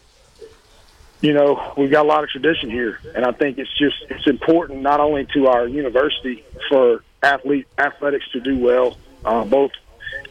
[1.21, 4.27] you know we've got a lot of tradition here, and I think it's just it's
[4.27, 9.73] important not only to our university for athlete athletics to do well, uh, both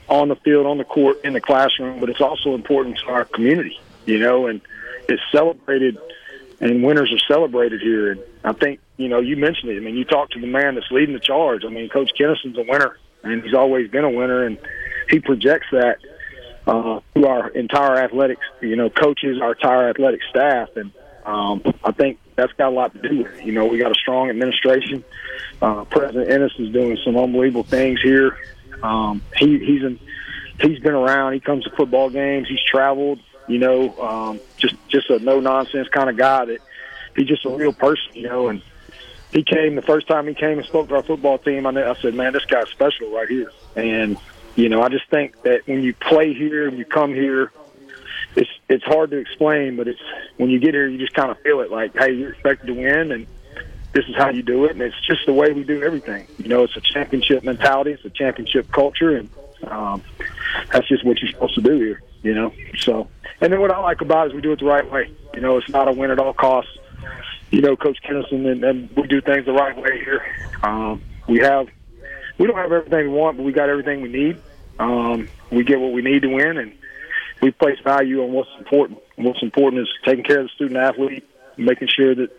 [0.08, 3.26] on the field, on the court, in the classroom, but it's also important to our
[3.26, 4.62] community, you know, and
[5.10, 5.98] it's celebrated,
[6.60, 9.78] and winners are celebrated here, and I think you know you mentioned it.
[9.78, 11.64] I mean, you talk to the man that's leading the charge.
[11.66, 14.58] I mean, Coach Kinnison's a winner, and he's always been a winner, and
[15.10, 15.98] he projects that
[16.68, 20.92] uh, to our entire athletics, you know, coaches, our entire athletic staff, and
[21.26, 23.46] um, I think that's got a lot to do with it.
[23.46, 25.04] You know, we got a strong administration.
[25.62, 28.38] Uh, President Ennis is doing some unbelievable things here.
[28.84, 30.00] Um, he, he's in,
[30.62, 31.34] he's been around.
[31.34, 32.48] He comes to football games.
[32.48, 33.20] He's traveled.
[33.48, 36.60] You know, um, just just a no nonsense kind of guy that
[37.16, 38.14] he's just a real person.
[38.14, 38.62] You know, and
[39.36, 41.68] he came the first time he came and spoke to our football team.
[41.68, 43.52] I, knew, I said, man, this guy's special right here.
[43.76, 44.18] And
[44.56, 47.52] you know, I just think that when you play here and you come here,
[48.38, 50.00] it's it's hard to explain, but it's
[50.38, 51.70] when you get here, you just kind of feel it.
[51.70, 53.28] Like, hey, you're expected to win, and
[53.92, 56.28] this is how you do it, and it's just the way we do everything.
[56.38, 59.30] You know, it's a championship mentality, it's a championship culture, and
[59.68, 60.02] um,
[60.72, 62.02] that's just what you're supposed to do here.
[62.24, 63.10] You know, so
[63.42, 65.12] and then what I like about it is we do it the right way.
[65.34, 66.72] You know, it's not a win at all costs.
[67.52, 70.26] You know, Coach Kinnison and, and we do things the right way here.
[70.64, 71.68] Um, we have
[72.38, 74.42] we don't have everything we want, but we got everything we need.
[74.80, 76.74] Um, we get what we need to win, and
[77.42, 79.00] we place value on what's important.
[79.16, 81.24] What's important is taking care of the student athlete,
[81.58, 82.30] making sure that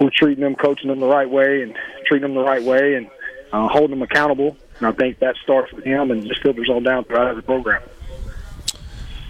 [0.00, 3.10] we're treating them, coaching them the right way, and treating them the right way, and
[3.52, 4.56] uh, holding them accountable.
[4.78, 7.82] And I think that starts with him and just filters on down throughout the program.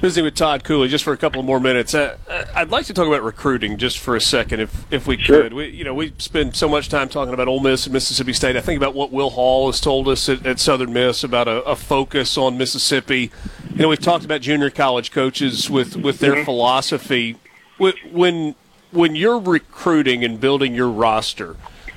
[0.01, 1.93] Visiting with Todd Cooley just for a couple more minutes.
[1.93, 5.17] Uh, uh, I'd like to talk about recruiting just for a second, if if we
[5.17, 5.53] could.
[5.53, 8.55] We, you know, we spend so much time talking about Ole Miss and Mississippi State.
[8.57, 11.63] I think about what Will Hall has told us at, at Southern Miss about a,
[11.65, 13.33] a focus on Mississippi.
[13.71, 17.37] You know, we've talked about junior college coaches with with their philosophy.
[17.79, 18.55] When
[18.93, 21.57] when you're recruiting and building your roster,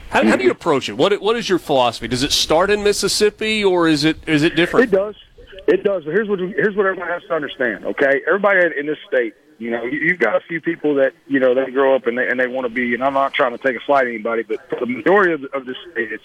[0.09, 0.97] How, how do you approach it?
[0.97, 2.07] What what is your philosophy?
[2.07, 4.91] Does it start in Mississippi or is it is it different?
[4.91, 5.15] It does.
[5.67, 6.03] It does.
[6.05, 7.85] But here's what here's what everyone has to understand.
[7.85, 11.39] Okay, everybody in this state, you know, you- you've got a few people that you
[11.39, 12.93] know they grow up and they and they want to be.
[12.93, 15.43] And I'm not trying to take a slight at anybody, but for the majority of,
[15.53, 16.23] of this state, it's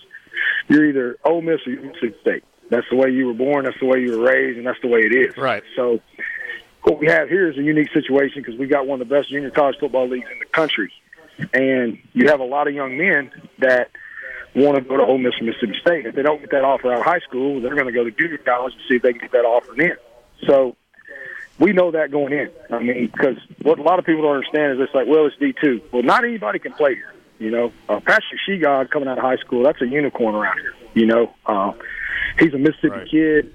[0.69, 2.45] you're either Ole Miss or Mississippi State.
[2.71, 3.65] That's the way you were born.
[3.65, 5.37] That's the way you were raised, and that's the way it is.
[5.37, 5.63] Right.
[5.77, 6.01] So
[6.83, 9.29] what we have here is a unique situation because we got one of the best
[9.31, 10.93] junior college football leagues in the country,
[11.55, 13.91] and you have a lot of young men that
[14.57, 16.07] want to go to Ole Miss or Mississippi State.
[16.07, 18.11] If they don't get that offer out of high school, they're going to go to
[18.11, 19.97] junior college and see if they can get that offer in.
[20.47, 20.77] So
[21.59, 22.51] we know that going in.
[22.70, 25.37] I mean, because what a lot of people don't understand is it's like, well, it's
[25.37, 25.81] D two.
[25.93, 27.12] Well, not anybody can play here.
[27.39, 30.74] You know, uh, Patrick Shegog coming out of high school, that's a unicorn around here.
[30.95, 31.73] You know, uh,
[32.39, 33.53] he's a Mississippi kid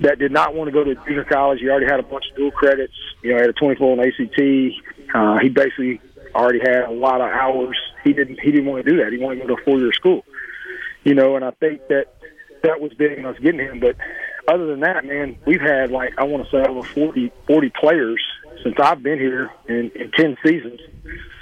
[0.00, 1.60] that did not want to go to junior college.
[1.60, 2.92] He already had a bunch of dual credits.
[3.22, 5.14] You know, he had a 24 on ACT.
[5.14, 6.00] Uh, he basically
[6.34, 7.78] already had a lot of hours.
[8.02, 8.40] He didn't.
[8.40, 9.12] He didn't want to do that.
[9.12, 10.24] He wanted to go to a four year school.
[11.04, 12.14] You know, and I think that
[12.62, 13.78] that was big in us getting him.
[13.78, 13.96] But
[14.48, 18.22] other than that, man, we've had like I want to say over 40, 40 players
[18.62, 20.80] since I've been here in, in ten seasons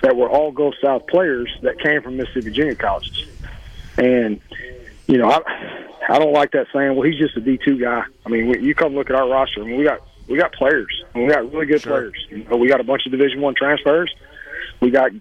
[0.03, 3.27] that were all Gulf South players that came from Mississippi junior colleges.
[3.97, 4.41] And
[5.07, 5.41] you know, I
[6.09, 6.97] I don't like that saying.
[6.97, 8.03] Well, he's just a D two guy.
[8.27, 9.63] I mean, you come look at our roster.
[9.63, 11.03] I mean, we got we got players.
[11.15, 12.15] I mean, we got really good players.
[12.31, 14.13] You know, we got a bunch of Division One transfers.
[14.81, 15.13] We got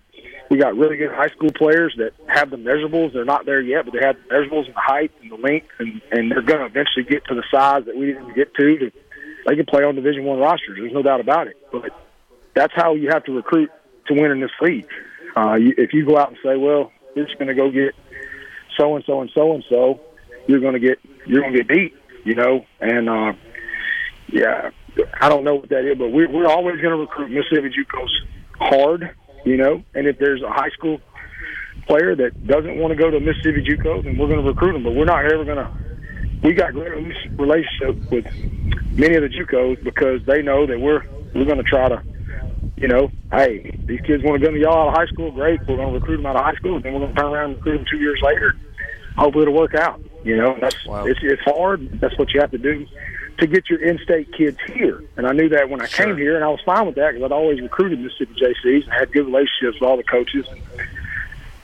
[0.52, 3.14] we got really good high school players that have the measurables.
[3.14, 5.68] They're not there yet, but they have the measurables and the height and the length,
[5.80, 8.78] and and they're going to eventually get to the size that we didn't get to.
[8.80, 8.92] to
[9.48, 10.78] they can play on Division One rosters.
[10.78, 11.56] There's no doubt about it.
[11.72, 11.92] But
[12.54, 13.72] that's how you have to recruit
[14.08, 14.90] to win in this league.
[15.38, 17.96] Uh, you, if you go out and say, "Well, you're just going to go get
[18.78, 20.02] so and so and so and so,"
[20.48, 21.96] you're going to get you're going to get beat.
[22.26, 23.34] You know, and uh,
[24.28, 24.72] yeah,
[25.22, 28.10] I don't know what that is, but we're we're always going to recruit Mississippi JUCOs
[28.62, 29.16] hard.
[29.46, 31.00] You know, and if there's a high school
[31.88, 34.84] player that doesn't want to go to Mississippi JUCO, then we're going to recruit them.
[34.84, 35.72] But we're not ever going to.
[36.44, 36.92] We got great
[37.38, 38.26] relationship with
[38.94, 41.04] many of the JUCOs because they know that we're
[41.34, 42.04] we're going to try to,
[42.78, 45.60] you know, hey, these kids want to go to y'all out of high school, great.
[45.68, 47.32] We're going to recruit them out of high school, and then we're going to turn
[47.32, 48.56] around and recruit them two years later.
[49.18, 50.02] Hopefully, it'll work out.
[50.24, 52.00] You know, that's it's it's hard.
[52.00, 52.86] That's what you have to do
[53.42, 55.04] to get your in-state kids here.
[55.18, 57.26] And I knew that when I came here, and I was fine with that because
[57.26, 60.46] I'd always recruited Mississippi JCs and had good relationships with all the coaches.
[60.50, 60.62] And,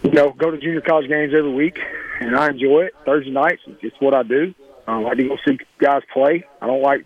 [0.04, 1.80] you know, go to junior college games every week,
[2.20, 2.96] and I enjoy it.
[3.06, 4.54] Thursday nights, it's what I do.
[4.88, 6.46] Um, I like to go see guys play.
[6.62, 7.06] I don't like.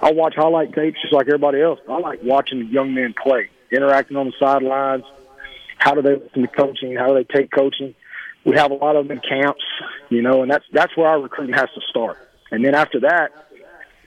[0.00, 1.80] I watch highlight tapes just like everybody else.
[1.88, 5.04] I like watching young men play, interacting on the sidelines.
[5.78, 6.94] How do they listen to coaching?
[6.96, 7.94] How do they take coaching?
[8.44, 9.64] We have a lot of them in camps,
[10.08, 12.18] you know, and that's that's where our recruiting has to start.
[12.50, 13.32] And then after that,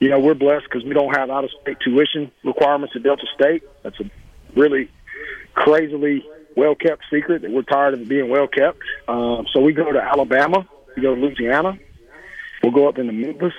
[0.00, 3.62] you know, we're blessed because we don't have out-of-state tuition requirements at Delta State.
[3.82, 4.10] That's a
[4.56, 4.90] really
[5.54, 8.78] crazily well-kept secret that we're tired of being well-kept.
[9.06, 10.66] Um, so we go to Alabama,
[10.96, 11.78] we go to Louisiana,
[12.62, 13.54] we'll go up into Memphis.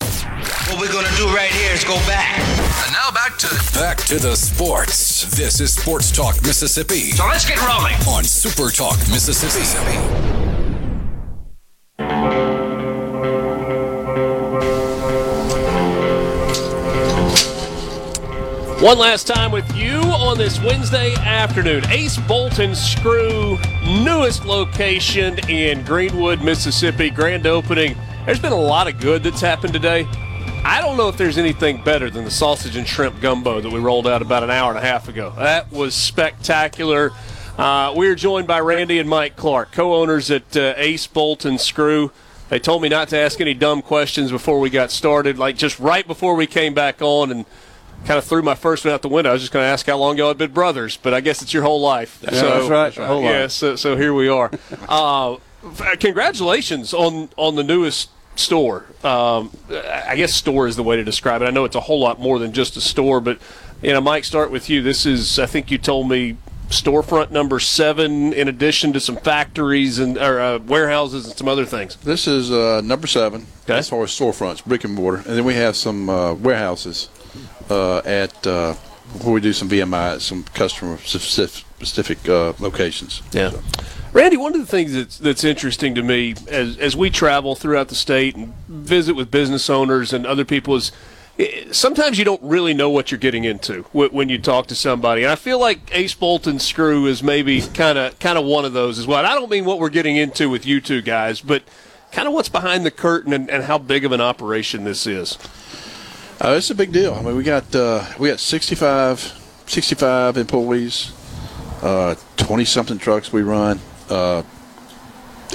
[0.00, 2.38] What we're gonna do right here is go back.
[2.38, 3.48] And now back to
[3.78, 5.24] back to the sports.
[5.36, 7.10] This is Sports Talk Mississippi.
[7.10, 9.98] So let's get rolling on Super Talk Mississippi.
[18.82, 21.84] One last time with you on this Wednesday afternoon.
[21.88, 27.94] Ace Bolt and Screw, newest location in Greenwood, Mississippi, grand opening.
[28.26, 30.04] There's been a lot of good that's happened today.
[30.64, 33.78] I don't know if there's anything better than the sausage and shrimp gumbo that we
[33.78, 35.32] rolled out about an hour and a half ago.
[35.38, 37.12] That was spectacular.
[37.56, 41.44] Uh, we are joined by Randy and Mike Clark, co owners at uh, Ace Bolt
[41.44, 42.10] and Screw.
[42.48, 45.78] They told me not to ask any dumb questions before we got started, like just
[45.78, 47.46] right before we came back on, and
[48.04, 49.30] kind of threw my first one out the window.
[49.30, 51.42] I was just going to ask how long y'all had been brothers, but I guess
[51.42, 52.18] it's your whole life.
[52.22, 52.68] Yeah, that's right.
[52.68, 53.06] That's right.
[53.06, 53.50] Whole yeah, life.
[53.52, 54.50] so, so here we are.
[54.88, 55.36] uh,
[56.00, 58.86] congratulations on on the newest store.
[59.04, 61.46] Um, I guess store is the way to describe it.
[61.46, 63.38] I know it's a whole lot more than just a store, but
[63.82, 64.82] you know, Mike, start with you.
[64.82, 66.36] This is, I think you told me,
[66.68, 71.66] storefront number seven, in addition to some factories and or uh, warehouses and some other
[71.66, 71.96] things.
[71.96, 73.78] This is uh, number seven okay.
[73.78, 77.08] as far as storefronts, brick and mortar, and then we have some uh, warehouses
[77.70, 78.74] at uh,
[79.20, 83.22] where we do some VMI at some customer specific, specific uh, locations.
[83.32, 83.52] Yeah.
[84.12, 87.88] Randy, one of the things that's that's interesting to me as as we travel throughout
[87.88, 90.92] the state and visit with business owners and other people is
[91.38, 95.22] eh, sometimes you don't really know what you're getting into when you talk to somebody.
[95.22, 98.66] And I feel like Ace Bolt and Screw is maybe kind of kind of one
[98.66, 99.18] of those as well.
[99.18, 101.62] And I don't mean what we're getting into with you two guys, but
[102.12, 105.38] kind of what's behind the curtain and, and how big of an operation this is.
[106.42, 107.14] Uh, it's a big deal.
[107.14, 109.20] I mean, we got uh, we got 65,
[109.66, 111.12] 65 employees,
[112.36, 113.78] twenty something trucks we run.
[114.10, 114.42] Uh,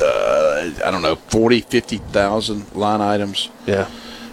[0.01, 3.49] uh, I don't know, 40, 50,000 line items.
[3.65, 3.89] Yeah.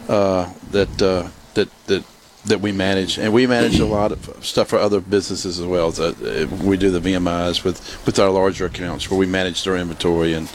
[0.09, 2.05] Uh, that uh, that that
[2.45, 5.91] that we manage, and we manage a lot of stuff for other businesses as well.
[5.91, 9.77] So, uh, we do the VMIs with with our larger accounts where we manage their
[9.77, 10.53] inventory and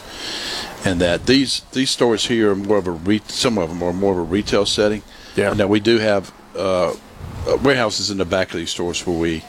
[0.82, 3.92] and that these these stores here are more of a re- some of them are
[3.92, 5.02] more of a retail setting.
[5.40, 5.54] Yeah.
[5.54, 6.94] Now we do have uh, uh,
[7.62, 9.42] warehouses in the back of these stores where we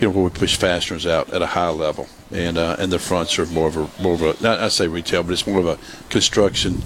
[0.00, 2.98] you know where we push fasteners out at a high level, and uh, and the
[2.98, 5.60] fronts are more of a more of a not I say retail, but it's more
[5.60, 5.78] of a
[6.08, 6.80] construction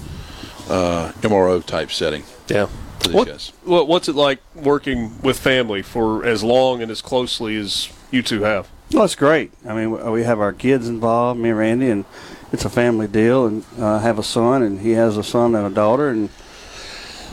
[0.69, 2.23] uh, MRO type setting.
[2.49, 2.67] Yeah.
[3.11, 7.89] What, what, what's it like working with family for as long and as closely as
[8.11, 8.69] you two have?
[8.93, 9.51] Well, it's great.
[9.67, 12.05] I mean, we- we have our kids involved, me and Randy, and
[12.53, 13.45] it's a family deal.
[13.45, 16.29] And uh, I have a son, and he has a son and a daughter, and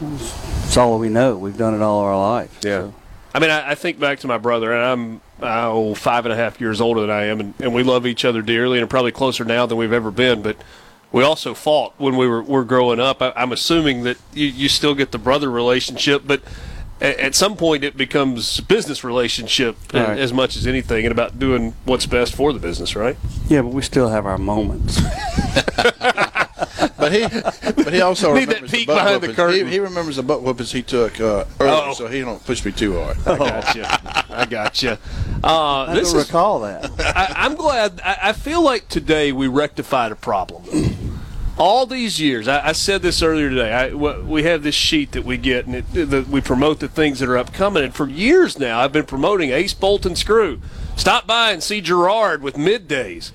[0.03, 1.37] it's all we know.
[1.37, 2.59] We've done it all our life.
[2.63, 2.91] Yeah.
[3.35, 6.37] I mean, I, I think back to my brother, and I'm oh, five and a
[6.37, 8.89] half years older than I am, and, and we love each other dearly, and are
[8.89, 10.43] probably closer now than we've ever been.
[10.43, 10.57] But
[11.13, 13.23] we also fought when we were, were growing up.
[13.23, 16.43] I, I'm assuming that you, you still get the brother relationship, but
[17.01, 20.19] at, at some point it becomes business relationship a- Right.
[20.19, 23.17] as much as anything, and about doing what's best for the business, right?
[23.49, 25.01] Yeah, but we still have our moments.
[26.97, 27.27] But he,
[27.83, 29.37] but he also Need that peek the butt behind the whoopings.
[29.37, 29.67] curtain.
[29.67, 31.93] He, he remembers the butt whoopings he took uh, earlier, Oh.
[31.95, 33.17] so he don't push me too hard.
[33.27, 34.25] I gotcha.
[34.31, 34.99] I gotcha.
[35.43, 36.91] Uh, I this don't is, recall that.
[36.99, 38.01] I, I'm glad.
[38.05, 40.65] I, I feel like today we rectified a problem.
[41.59, 43.73] All these years, I, I said this earlier today.
[43.73, 46.89] I, w- we have this sheet that we get, and it, that we promote the
[46.89, 47.85] things that are upcoming.
[47.85, 50.61] And for years now, I've been promoting Ace Bolt and Screw.
[50.97, 53.33] Stop by and see Gerard with middays.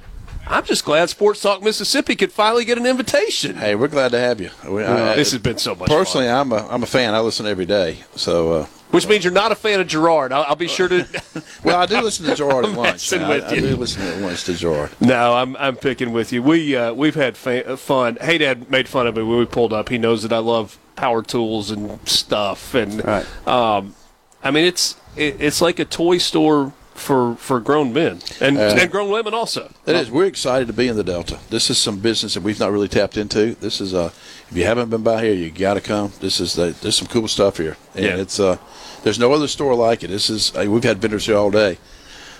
[0.47, 3.55] I'm just glad Sports Talk Mississippi could finally get an invitation.
[3.55, 4.51] Hey, we're glad to have you.
[4.67, 5.97] We, this has been so much fun.
[5.97, 7.13] Personally, I'm a I'm a fan.
[7.15, 7.99] I listen every day.
[8.15, 10.31] So, uh, Which means you're not a fan of Gerard.
[10.31, 11.07] I'll, I'll be sure to.
[11.63, 13.11] well, I do listen to Gerard at lunch.
[13.11, 14.91] I, I do listen at lunch to Gerard.
[15.01, 16.43] No, I'm I'm picking with you.
[16.43, 18.17] We uh, we've had fa- fun.
[18.21, 19.89] Hey, Dad made fun of me when we pulled up.
[19.89, 23.03] He knows that I love power tools and stuff, and
[23.47, 23.95] um,
[24.43, 28.75] I mean it's it, it's like a toy store for for grown men and Uh,
[28.79, 29.69] and grown women also.
[29.85, 30.09] It is.
[30.09, 31.37] We're excited to be in the Delta.
[31.49, 33.55] This is some business that we've not really tapped into.
[33.55, 34.09] This is uh,
[34.49, 36.11] if you haven't been by here, you got to come.
[36.21, 38.15] This is the, there's some cool stuff here, and Yeah.
[38.17, 38.57] it's uh,
[39.03, 40.07] there's no other store like it.
[40.07, 41.77] This is uh, we've had vendors here all day.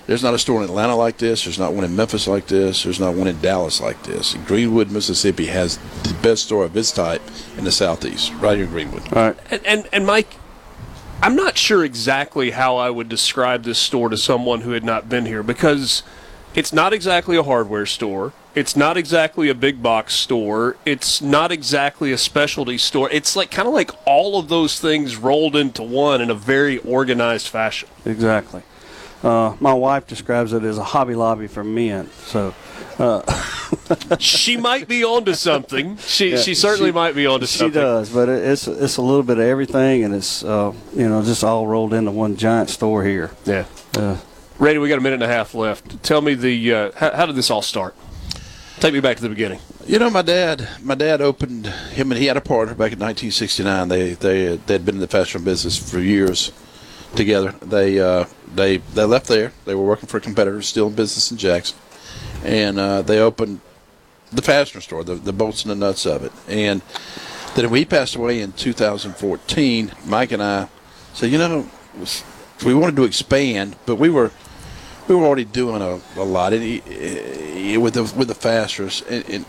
[0.07, 1.43] There's not a store in Atlanta like this.
[1.45, 2.83] There's not one in Memphis like this.
[2.83, 4.35] There's not one in Dallas like this.
[4.45, 7.23] Greenwood, Mississippi has the best store of its type
[7.57, 9.01] in the southeast, right here in Greenwood.
[9.13, 9.37] All right.
[9.49, 10.35] And, and and Mike,
[11.21, 15.09] I'm not sure exactly how I would describe this store to someone who had not
[15.09, 16.03] been here because
[16.53, 18.33] it's not exactly a hardware store.
[18.53, 20.77] It's not exactly a big box store.
[20.85, 23.09] It's not exactly a specialty store.
[23.11, 26.77] It's like kind of like all of those things rolled into one in a very
[26.79, 27.89] organized fashion.
[28.05, 28.63] Exactly.
[29.23, 32.09] Uh, my wife describes it as a Hobby Lobby for men.
[32.27, 32.53] So,
[32.99, 33.21] uh,
[34.19, 35.97] she might be onto something.
[35.97, 37.73] She Yeah, she certainly she- might be onto something.
[37.73, 41.21] she does, but it's it's a little bit of everything, and it's uh, you know
[41.23, 43.31] just all rolled into one giant store here.
[43.45, 43.65] Yeah.
[43.95, 44.17] Uh,
[44.57, 46.01] Randy, we got a minute and a half left.
[46.03, 47.95] Tell me the uh, how, how did this all start?
[48.79, 49.59] Take me back to the beginning.
[49.87, 50.67] You know, my dad.
[50.81, 53.87] My dad opened him, and he had a partner back in 1969.
[53.89, 56.51] They they they'd been in the fashion business for years
[57.15, 57.51] together.
[57.61, 59.51] They uh, they they left there.
[59.65, 61.77] They were working for a competitor, still in business in Jackson,
[62.45, 63.61] and uh, they opened
[64.31, 66.31] the fastener store, the the bolts and the nuts of it.
[66.47, 66.81] And
[67.55, 70.67] then we passed away in 2014, Mike and I
[71.13, 71.69] said, you know,
[72.65, 74.31] we wanted to expand, but we were
[75.07, 79.45] we were already doing a, a lot he- with the with the fasteners, and,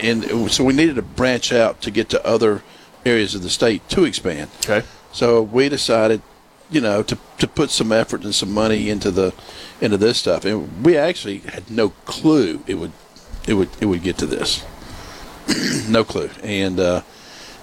[0.00, 2.62] and and so we needed to branch out to get to other
[3.04, 4.50] areas of the state to expand.
[4.58, 4.86] Okay.
[5.12, 6.20] So we decided,
[6.70, 9.34] you know, to to put some effort and some money into the
[9.80, 12.92] into this stuff, and we actually had no clue it would
[13.46, 14.64] it would it would get to this.
[15.88, 17.02] no clue, and uh,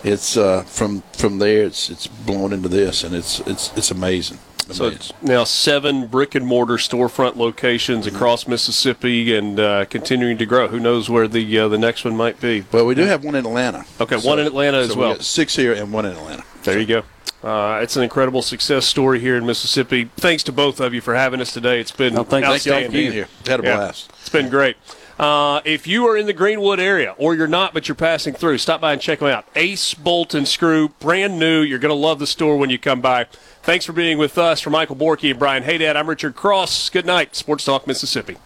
[0.03, 4.39] it's uh, from from there it's it's blown into this, and it's it's it's amazing.
[4.71, 10.45] So it's now seven brick and mortar storefront locations across Mississippi and uh, continuing to
[10.45, 10.67] grow.
[10.67, 12.63] Who knows where the uh, the next one might be?
[12.71, 13.85] Well, we do have one in Atlanta.
[13.99, 15.13] Okay, So- one in Atlanta as so we well.
[15.15, 16.43] got six here and one in Atlanta.
[16.63, 17.03] There you go.
[17.43, 20.09] Uh, it's an incredible success story here in Mississippi.
[20.15, 21.81] Thanks to both of you for having us today.
[21.81, 22.51] It's been No, thank you.
[22.57, 23.27] Thank you for being here.
[23.45, 24.09] Had a Yeah, blast.
[24.21, 24.77] It's been great.
[25.19, 28.57] Uh, if you are in the Greenwood area, or you're not, but you're passing through,
[28.57, 29.45] stop by and check them out.
[29.55, 31.61] Ace Bolt and Screw, brand new.
[31.61, 33.25] You're going to love the store when you come by.
[33.61, 34.59] Thanks for being with us.
[34.61, 36.89] For Michael Borky and Brian Hadad, I'm Richard Cross.
[36.89, 38.37] Good night, Sports Talk Mississippi.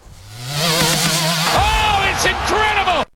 [1.50, 2.67] Oh, it's incredible!